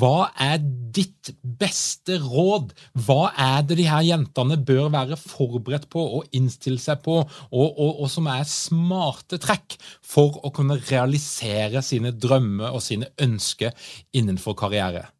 hva 0.00 0.30
er 0.40 0.62
ditt 0.94 1.32
beste 1.42 2.16
råd? 2.22 2.72
Hva 3.06 3.28
er 3.36 3.66
det 3.68 3.78
de 3.82 3.88
her 3.90 4.04
jentene 4.06 4.56
bør 4.56 4.88
være 4.94 5.18
forberedt 5.20 5.88
på 5.92 6.04
og 6.18 6.36
innstille 6.36 6.80
seg 6.80 7.02
på, 7.04 7.20
og, 7.22 7.66
og, 7.68 7.90
og 8.06 8.08
som 8.12 8.30
er 8.32 8.46
smarte 8.48 9.38
trekk 9.42 9.76
for 10.00 10.40
å 10.40 10.52
kunne 10.54 10.80
realisere 10.80 11.84
sine 11.84 12.14
drømmer 12.16 12.72
og 12.72 12.82
sine 12.84 13.12
ønsker 13.20 13.76
innenfor 14.16 14.56
karriere? 14.58 15.10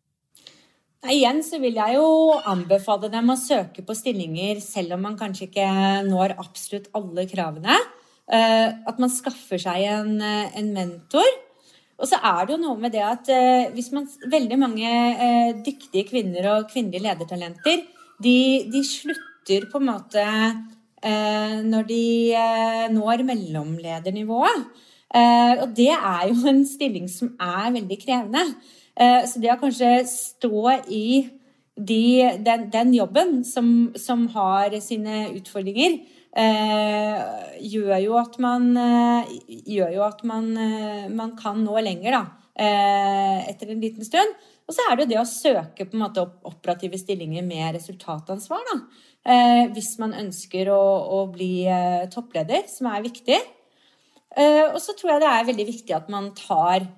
Igjen 1.04 1.42
så 1.44 1.58
vil 1.60 1.76
jeg 1.76 1.98
jo 1.98 2.38
anbefale 2.48 3.10
dem 3.12 3.28
å 3.28 3.36
søke 3.36 3.84
på 3.84 3.92
stillinger 3.96 4.62
selv 4.64 4.96
om 4.96 5.04
man 5.04 5.18
kanskje 5.20 5.50
ikke 5.50 5.66
når 6.08 6.32
absolutt 6.40 6.88
alle 6.96 7.26
kravene. 7.28 7.76
Eh, 8.24 8.68
at 8.88 9.00
man 9.00 9.12
skaffer 9.12 9.60
seg 9.60 9.84
en, 9.84 10.14
eh, 10.24 10.54
en, 10.56 10.70
mentor. 10.72 11.28
Og 12.00 12.08
så 12.08 12.16
er 12.16 12.46
det 12.46 12.54
jo 12.54 12.62
noe 12.62 12.78
med 12.80 12.94
det 12.94 13.02
at 13.04 13.28
eh, 13.30 13.68
hvis 13.74 13.90
man, 13.92 14.08
veldig 14.32 14.58
mange 14.58 14.92
dyktige 15.66 16.08
kvinner 16.08 16.48
og 16.54 16.70
kvinnelige 16.72 17.04
ledertalenter, 17.04 17.84
de, 18.24 18.38
de 18.72 18.80
slutter 18.86 19.68
på 19.70 19.80
en 19.82 19.90
måte 19.92 20.24
når 21.04 21.82
de 21.84 22.04
når 22.88 23.22
mellomledernivået. 23.28 24.62
Og 25.60 25.74
det 25.76 25.90
er 25.92 26.22
jo 26.30 26.46
en 26.48 26.62
stilling 26.64 27.10
som 27.12 27.34
er 27.36 27.74
veldig 27.74 27.98
krevende. 28.00 28.44
Så 29.28 29.42
det 29.42 29.50
å 29.52 29.58
kanskje 29.60 29.90
stå 30.08 30.62
i 30.88 31.04
de, 31.76 32.00
den, 32.46 32.70
den, 32.72 32.94
jobben 32.96 33.44
som, 33.44 33.68
som 34.00 34.24
har 34.32 34.72
sine 34.80 35.26
utfordringer, 35.34 35.98
gjør 36.34 38.00
jo 38.02 38.16
at 38.18 38.38
man, 38.42 38.70
eh, 38.76 39.34
jo 39.70 40.02
at 40.06 40.24
man, 40.26 40.56
eh, 40.56 41.08
man 41.08 41.36
kan 41.38 41.62
nå 41.64 41.78
lenger, 41.80 42.10
da. 42.10 42.24
Eh, 42.54 43.50
etter 43.50 43.70
en 43.70 43.80
liten 43.80 44.04
stund. 44.04 44.34
Og 44.66 44.74
så 44.74 44.84
er 44.86 44.96
det 44.96 45.04
jo 45.04 45.10
det 45.10 45.20
å 45.20 45.28
søke 45.28 45.86
på 45.88 45.96
en 45.96 46.04
måte 46.04 46.22
operative 46.46 46.98
stillinger 46.98 47.44
med 47.44 47.74
resultatansvar. 47.74 48.62
da. 48.70 48.78
Eh, 49.24 49.68
hvis 49.74 49.98
man 49.98 50.14
ønsker 50.14 50.68
å, 50.68 50.82
å 51.18 51.26
bli 51.32 51.66
eh, 51.66 52.08
toppleder, 52.12 52.66
som 52.68 52.90
er 52.92 53.02
viktig. 53.02 53.40
og 54.34 54.80
så 54.82 54.96
tror 54.98 55.12
jeg 55.12 55.20
det 55.22 55.30
er 55.30 55.44
veldig 55.46 55.64
viktig 55.66 55.94
at 55.94 56.08
man 56.10 56.32
tar 56.34 56.88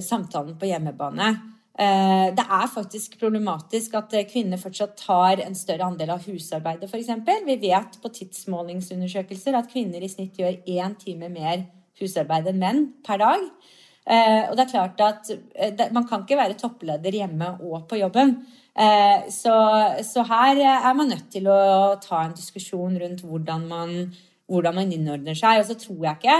samtalen 0.00 0.54
på 0.56 0.68
hjemmebane. 0.70 1.55
Eh, 1.76 2.28
det 2.32 2.44
er 2.48 2.68
faktisk 2.72 3.18
problematisk 3.20 3.98
at 3.98 4.14
eh, 4.16 4.24
kvinner 4.24 4.60
fortsatt 4.60 4.94
tar 4.96 5.42
en 5.44 5.56
større 5.56 5.84
andel 5.84 6.14
av 6.14 6.22
husarbeidet, 6.24 6.88
f.eks. 6.88 7.10
Vi 7.44 7.56
vet 7.66 7.98
på 8.00 8.12
tidsmålingsundersøkelser 8.16 9.58
at 9.58 9.68
kvinner 9.68 10.00
i 10.00 10.08
snitt 10.08 10.40
gjør 10.40 10.56
én 10.64 10.96
time 10.96 11.28
mer 11.28 11.66
husarbeid 12.00 12.48
enn 12.48 12.62
menn 12.62 12.80
per 13.04 13.20
dag. 13.20 13.44
Eh, 14.08 14.48
og 14.48 14.56
det 14.56 14.64
er 14.64 14.72
klart 14.72 15.04
at 15.04 15.92
man 15.92 16.08
kan 16.08 16.24
ikke 16.24 16.40
være 16.40 16.56
toppleder 16.56 17.20
hjemme 17.20 17.58
og 17.60 17.84
på 17.90 18.00
jobben. 18.00 18.38
Så, 19.32 19.52
så 20.04 20.22
her 20.28 20.58
er 20.60 20.92
man 20.92 21.08
nødt 21.08 21.30
til 21.32 21.46
å 21.48 21.94
ta 21.96 22.18
en 22.26 22.34
diskusjon 22.36 22.98
rundt 23.00 23.22
hvordan 23.24 23.62
man, 23.70 23.94
hvordan 24.52 24.76
man 24.76 24.92
innordner 24.92 25.38
seg. 25.38 25.62
Og 25.62 25.70
så 25.70 25.78
tror 25.80 26.02
jeg 26.04 26.18
ikke 26.20 26.34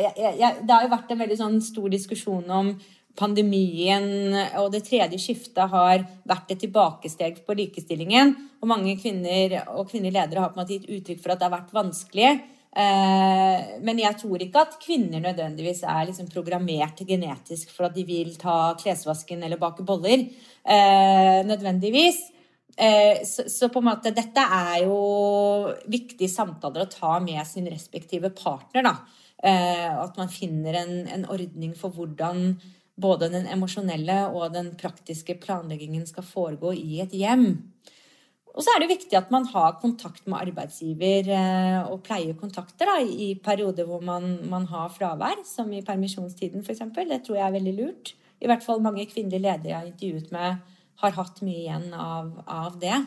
jeg, 0.00 0.14
jeg, 0.40 0.54
Det 0.64 0.72
har 0.72 0.86
jo 0.86 0.92
vært 0.94 1.12
en 1.12 1.20
veldig 1.20 1.36
sånn 1.36 1.60
stor 1.62 1.92
diskusjon 1.92 2.48
om 2.48 2.72
pandemien 3.20 4.32
og 4.60 4.70
det 4.72 4.86
tredje 4.88 5.20
skiftet 5.20 5.68
har 5.72 6.06
vært 6.24 6.54
et 6.54 6.62
tilbakesteg 6.64 7.42
på 7.44 7.56
likestillingen. 7.58 8.32
Og 8.60 8.70
mange 8.72 8.96
kvinner 9.00 9.60
og 9.74 9.90
kvinnelige 9.90 10.16
ledere 10.16 10.46
har 10.46 10.54
på 10.54 10.58
en 10.58 10.64
måte 10.64 10.78
gitt 10.78 10.88
uttrykk 10.88 11.20
for 11.20 11.34
at 11.34 11.42
det 11.42 11.48
har 11.48 11.58
vært 11.58 11.76
vanskelig. 11.76 12.32
Eh, 12.70 13.70
men 13.82 13.98
jeg 13.98 14.14
tror 14.20 14.42
ikke 14.44 14.62
at 14.62 14.76
kvinner 14.82 15.22
nødvendigvis 15.24 15.82
er 15.82 16.04
liksom 16.06 16.28
programmert 16.30 17.00
genetisk 17.02 17.72
for 17.74 17.88
at 17.88 17.96
de 17.96 18.04
vil 18.06 18.36
ta 18.38 18.76
klesvasken 18.78 19.42
eller 19.42 19.58
bake 19.60 19.86
boller. 19.86 20.28
Eh, 20.62 21.40
nødvendigvis. 21.46 22.20
Eh, 22.76 23.26
så, 23.26 23.68
på 23.68 23.82
en 23.82 23.88
måte, 23.90 24.14
dette 24.14 24.40
er 24.40 24.84
jo 24.84 25.72
viktige 25.90 26.30
samtaler 26.30 26.86
å 26.86 26.92
ta 26.92 27.18
med 27.20 27.42
sin 27.46 27.66
respektive 27.68 28.30
partner. 28.30 28.86
da. 28.86 28.94
At 29.40 30.18
man 30.20 30.28
finner 30.28 30.76
en, 30.82 31.06
en 31.08 31.22
ordning 31.32 31.70
for 31.72 31.88
hvordan 31.96 32.58
både 33.00 33.30
den 33.32 33.46
emosjonelle 33.50 34.22
og 34.34 34.54
den 34.54 34.72
praktiske 34.80 35.36
planleggingen 35.42 36.06
skal 36.08 36.26
foregå 36.26 36.72
i 36.76 37.00
et 37.04 37.14
hjem. 37.16 37.52
Og 38.50 38.64
så 38.64 38.72
er 38.74 38.82
det 38.82 38.90
viktig 38.90 39.14
at 39.14 39.30
man 39.30 39.46
har 39.52 39.76
kontakt 39.82 40.26
med 40.26 40.40
arbeidsgiver 40.40 41.28
eh, 41.36 41.78
og 41.86 42.02
pleier 42.06 42.34
kontakter 42.38 42.88
da, 42.90 42.96
i 43.00 43.32
perioder 43.38 43.86
hvor 43.86 44.02
man, 44.02 44.40
man, 44.50 44.66
har 44.70 44.90
fravær, 44.92 45.44
som 45.46 45.70
i 45.72 45.84
permisjonstiden 45.86 46.64
f.eks. 46.64 46.82
Det 46.98 47.20
tror 47.26 47.38
jeg 47.38 47.46
er 47.46 47.56
veldig 47.56 47.76
lurt. 47.78 48.12
I 48.40 48.50
hvert 48.50 48.64
fall 48.64 48.82
mange 48.82 49.06
kvinnelige 49.06 49.44
ledere 49.44 49.70
jeg 49.70 49.78
har 49.78 49.88
intervjuet 49.88 50.34
med, 50.34 50.74
har 51.00 51.16
hatt 51.16 51.40
mye 51.46 51.62
igjen 51.62 51.94
av, 51.94 52.32
av 52.50 52.76
det. 52.80 52.98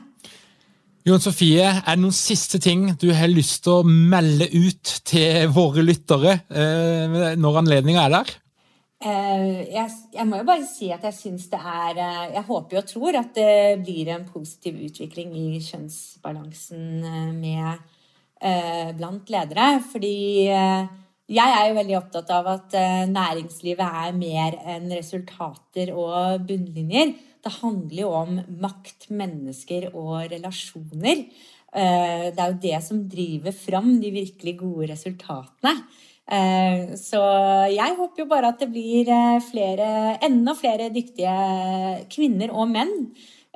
Jon 1.03 1.19
Sofie, 1.19 1.65
er 1.67 1.97
det 1.97 1.99
noen 1.99 2.15
siste 2.15 2.61
ting 2.63 2.85
du 3.01 3.09
har 3.11 3.27
lyst 3.27 3.65
til 3.65 3.81
å 3.81 3.87
melde 4.13 4.47
ut 4.53 4.93
til 5.03 5.49
våre 5.51 5.83
lyttere 5.83 6.37
eh, 6.47 7.35
når 7.35 7.59
anledninga 7.65 8.05
er 8.07 8.15
der? 8.15 8.33
Eh, 9.03 9.73
jeg, 9.73 9.89
jeg, 10.15 10.25
må 10.29 10.37
jo 10.39 10.45
bare 10.47 10.63
si 10.63 10.87
at 10.95 11.03
jeg 11.03 11.15
syns 11.17 11.49
det 11.51 11.59
er 11.59 11.97
eh, 11.99 12.35
Jeg 12.37 12.45
håper 12.47 12.79
og 12.79 12.85
tror 12.87 13.17
at 13.19 13.33
det 13.35 13.81
blir 13.83 14.13
en 14.13 14.23
positiv 14.29 14.77
utvikling 14.85 15.33
i 15.35 15.59
kjønnsbalansen 15.63 16.85
eh, 17.09 17.33
med 17.35 17.89
blant 18.99 19.29
ledere. 19.31 19.65
Fordi 19.87 20.17
jeg 20.51 21.51
er 21.55 21.67
jo 21.69 21.75
veldig 21.77 21.93
opptatt 21.95 22.31
av 22.35 22.49
at 22.51 22.73
næringslivet 23.07 24.01
er 24.03 24.17
mer 24.17 24.57
enn 24.73 24.89
resultater 24.91 25.93
og 25.95 26.43
bunnlinjer. 26.49 27.13
Det 27.39 27.53
handler 27.61 28.01
jo 28.01 28.09
om 28.11 28.41
makt, 28.65 29.07
mennesker 29.15 29.93
og 29.93 30.25
relasjoner. 30.33 31.23
Det 31.71 32.35
er 32.35 32.51
jo 32.51 32.59
det 32.67 32.81
som 32.83 32.99
driver 33.07 33.55
fram 33.55 33.93
de 34.03 34.11
virkelig 34.11 34.57
gode 34.59 34.91
resultatene. 34.91 35.77
Eh, 36.31 36.95
så 36.95 37.19
jeg 37.67 37.95
håper 37.97 38.23
jo 38.23 38.29
bare 38.31 38.53
at 38.53 38.61
det 38.63 38.69
blir 38.71 39.09
eh, 39.11 39.39
flere, 39.43 40.17
enda 40.23 40.55
flere 40.55 40.87
dyktige 40.93 41.33
kvinner 42.13 42.53
og 42.55 42.69
menn 42.71 42.93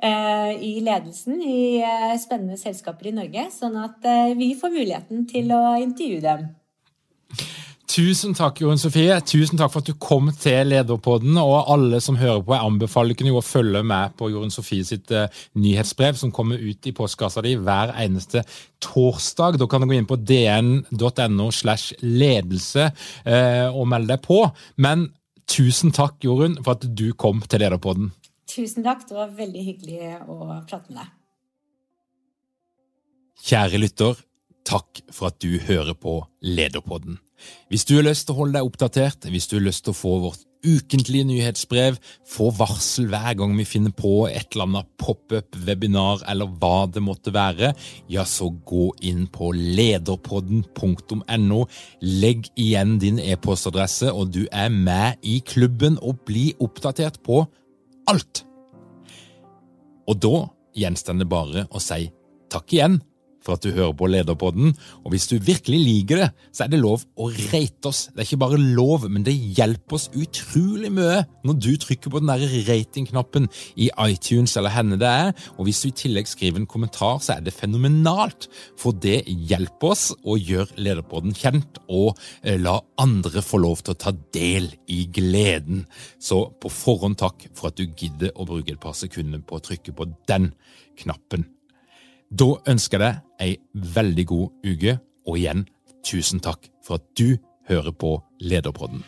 eh, 0.04 0.52
i 0.60 0.74
ledelsen 0.84 1.40
i 1.40 1.80
spennende 2.20 2.60
selskaper 2.60 3.08
i 3.08 3.16
Norge, 3.16 3.48
sånn 3.54 3.78
at 3.80 4.04
vi 4.36 4.52
får 4.58 4.74
muligheten 4.74 5.24
til 5.30 5.52
å 5.56 5.62
intervjue 5.80 6.24
dem. 6.24 6.48
Tusen 7.98 8.30
takk, 8.36 8.60
Jorunn 8.62 8.78
Sofie. 8.78 9.10
Tusen 9.26 9.58
takk 9.58 9.72
for 9.74 9.82
at 9.82 9.88
du 9.90 9.96
kom 9.98 10.28
til 10.38 10.68
Lederpodden. 10.70 11.34
Og 11.42 11.72
alle 11.72 11.98
som 12.04 12.14
hører 12.20 12.44
på, 12.46 12.54
jeg 12.54 12.70
anbefaler 12.70 13.18
dere 13.18 13.40
å 13.40 13.42
følge 13.42 13.80
med 13.90 14.14
på 14.14 14.28
Jorunn 14.30 14.54
Sofie 14.54 14.86
sitt 14.86 15.10
uh, 15.10 15.24
nyhetsbrev, 15.58 16.14
som 16.20 16.30
kommer 16.30 16.62
ut 16.62 16.86
i 16.86 16.94
postkassa 16.94 17.42
di 17.42 17.56
hver 17.58 17.90
eneste 17.98 18.44
torsdag. 18.84 19.58
Da 19.58 19.66
kan 19.66 19.82
du 19.82 19.88
gå 19.90 19.98
inn 19.98 20.06
på 20.06 20.20
dn.no 20.30 21.50
slash 21.50 21.98
ledelse 22.06 22.86
uh, 22.92 23.66
og 23.74 23.90
melde 23.90 24.14
deg 24.14 24.22
på. 24.30 24.44
Men 24.78 25.08
tusen 25.50 25.90
takk, 25.90 26.22
Jorunn, 26.22 26.60
for 26.62 26.78
at 26.78 26.86
du 26.86 27.08
kom 27.18 27.42
til 27.50 27.66
Lederpodden. 27.66 28.12
Tusen 28.46 28.86
takk. 28.86 29.08
Det 29.10 29.18
var 29.18 29.34
veldig 29.42 29.70
hyggelig 29.72 30.18
å 30.22 30.42
prate 30.70 30.92
med 30.92 31.02
deg. 31.02 31.14
Kjære 33.48 33.86
lytter, 33.88 34.26
takk 34.62 35.08
for 35.10 35.32
at 35.32 35.42
du 35.42 35.56
hører 35.66 35.98
på 35.98 36.20
Lederpodden. 36.46 37.24
Hvis 37.70 37.86
du 37.88 37.96
har 37.98 38.08
lyst 38.08 38.28
til 38.28 38.36
å 38.36 38.42
holde 38.42 38.58
deg 38.58 38.68
oppdatert, 38.68 39.30
hvis 39.30 39.48
du 39.50 39.58
har 39.58 39.68
lyst 39.68 39.86
til 39.86 39.94
å 39.94 39.98
få 39.98 40.18
vårt 40.26 40.48
ukentlige 40.66 41.24
nyhetsbrev, 41.28 41.98
få 42.26 42.48
varsel 42.58 43.06
hver 43.12 43.36
gang 43.38 43.52
vi 43.58 43.64
finner 43.68 43.92
på 43.94 44.26
et 44.26 44.48
eller 44.52 44.64
annet 44.66 44.88
pop-up, 45.00 45.56
webinar 45.66 46.24
eller 46.30 46.46
hva 46.58 46.86
det 46.90 47.02
måtte 47.04 47.32
være, 47.34 47.72
ja, 48.10 48.24
så 48.26 48.50
gå 48.66 48.90
inn 49.06 49.26
på 49.30 49.52
lederpodden.no, 49.54 51.60
legg 52.02 52.50
igjen 52.58 52.98
din 53.02 53.18
e-postadresse, 53.22 54.12
og 54.12 54.32
du 54.34 54.46
er 54.50 54.68
med 54.72 55.16
i 55.22 55.40
klubben 55.46 55.98
og 56.02 56.24
blir 56.28 56.52
oppdatert 56.64 57.22
på 57.26 57.44
alt. 58.10 58.44
Og 60.08 60.16
da 60.18 60.48
gjenstår 60.78 61.18
det 61.20 61.28
bare 61.28 61.66
å 61.70 61.78
si 61.82 62.10
takk 62.48 62.72
igjen 62.72 63.02
for 63.48 63.56
at 63.56 63.64
du 63.64 63.72
hører 63.72 63.96
på 63.96 64.08
Lederpodden. 64.12 64.74
Og 65.04 65.14
hvis 65.14 65.28
du 65.30 65.38
virkelig 65.40 65.80
liker 65.80 66.22
det, 66.22 66.28
så 66.52 66.66
er 66.66 66.72
det 66.72 66.82
lov 66.82 67.06
å 67.16 67.30
rate 67.32 67.88
oss. 67.88 68.04
Det 68.12 68.20
er 68.20 68.28
ikke 68.28 68.42
bare 68.44 68.60
lov, 68.60 69.06
men 69.08 69.24
det 69.24 69.34
hjelper 69.34 69.96
oss 69.96 70.10
utrolig 70.12 70.92
mye 70.92 71.22
når 71.48 71.58
du 71.64 71.70
trykker 71.80 72.12
på 72.12 72.20
den 72.20 72.30
der 72.30 72.44
ratingknappen 72.68 73.48
i 73.80 73.88
iTunes 74.04 74.56
eller 74.60 74.74
henne 74.74 75.00
det 75.00 75.08
er. 75.08 75.32
Og 75.56 75.68
hvis 75.68 75.80
du 75.82 75.88
i 75.88 75.96
tillegg 76.04 76.28
skriver 76.28 76.60
en 76.60 76.68
kommentar, 76.68 77.22
så 77.24 77.38
er 77.38 77.46
det 77.46 77.56
fenomenalt. 77.56 78.50
For 78.78 78.92
det 78.92 79.22
hjelper 79.26 79.94
oss 79.94 80.10
å 80.22 80.36
gjøre 80.36 80.76
Lederpodden 80.78 81.36
kjent, 81.38 81.80
og 81.88 82.18
eh, 82.42 82.58
la 82.60 82.78
andre 83.00 83.42
få 83.44 83.62
lov 83.62 83.82
til 83.82 83.96
å 83.96 84.02
ta 84.04 84.12
del 84.34 84.70
i 84.92 85.04
gleden. 85.14 85.86
Så 86.20 86.44
på 86.60 86.72
forhånd 86.72 87.20
takk 87.22 87.48
for 87.56 87.70
at 87.70 87.80
du 87.80 87.86
gidder 87.88 88.34
å 88.36 88.48
bruke 88.48 88.74
et 88.74 88.82
par 88.82 88.96
sekunder 88.98 89.40
på 89.40 89.58
å 89.58 89.64
trykke 89.64 89.96
på 89.96 90.10
den 90.28 90.52
knappen. 90.98 91.46
Da 92.28 92.48
ønsker 92.68 93.00
jeg 93.00 93.20
deg 93.40 93.46
ei 93.46 93.92
veldig 93.94 94.24
god 94.28 94.68
uke, 94.68 94.98
og 95.24 95.38
igjen 95.38 95.64
tusen 96.04 96.42
takk 96.44 96.68
for 96.84 97.00
at 97.00 97.06
du 97.16 97.38
hører 97.68 97.92
på 97.92 98.18
Lederpodden. 98.40 99.04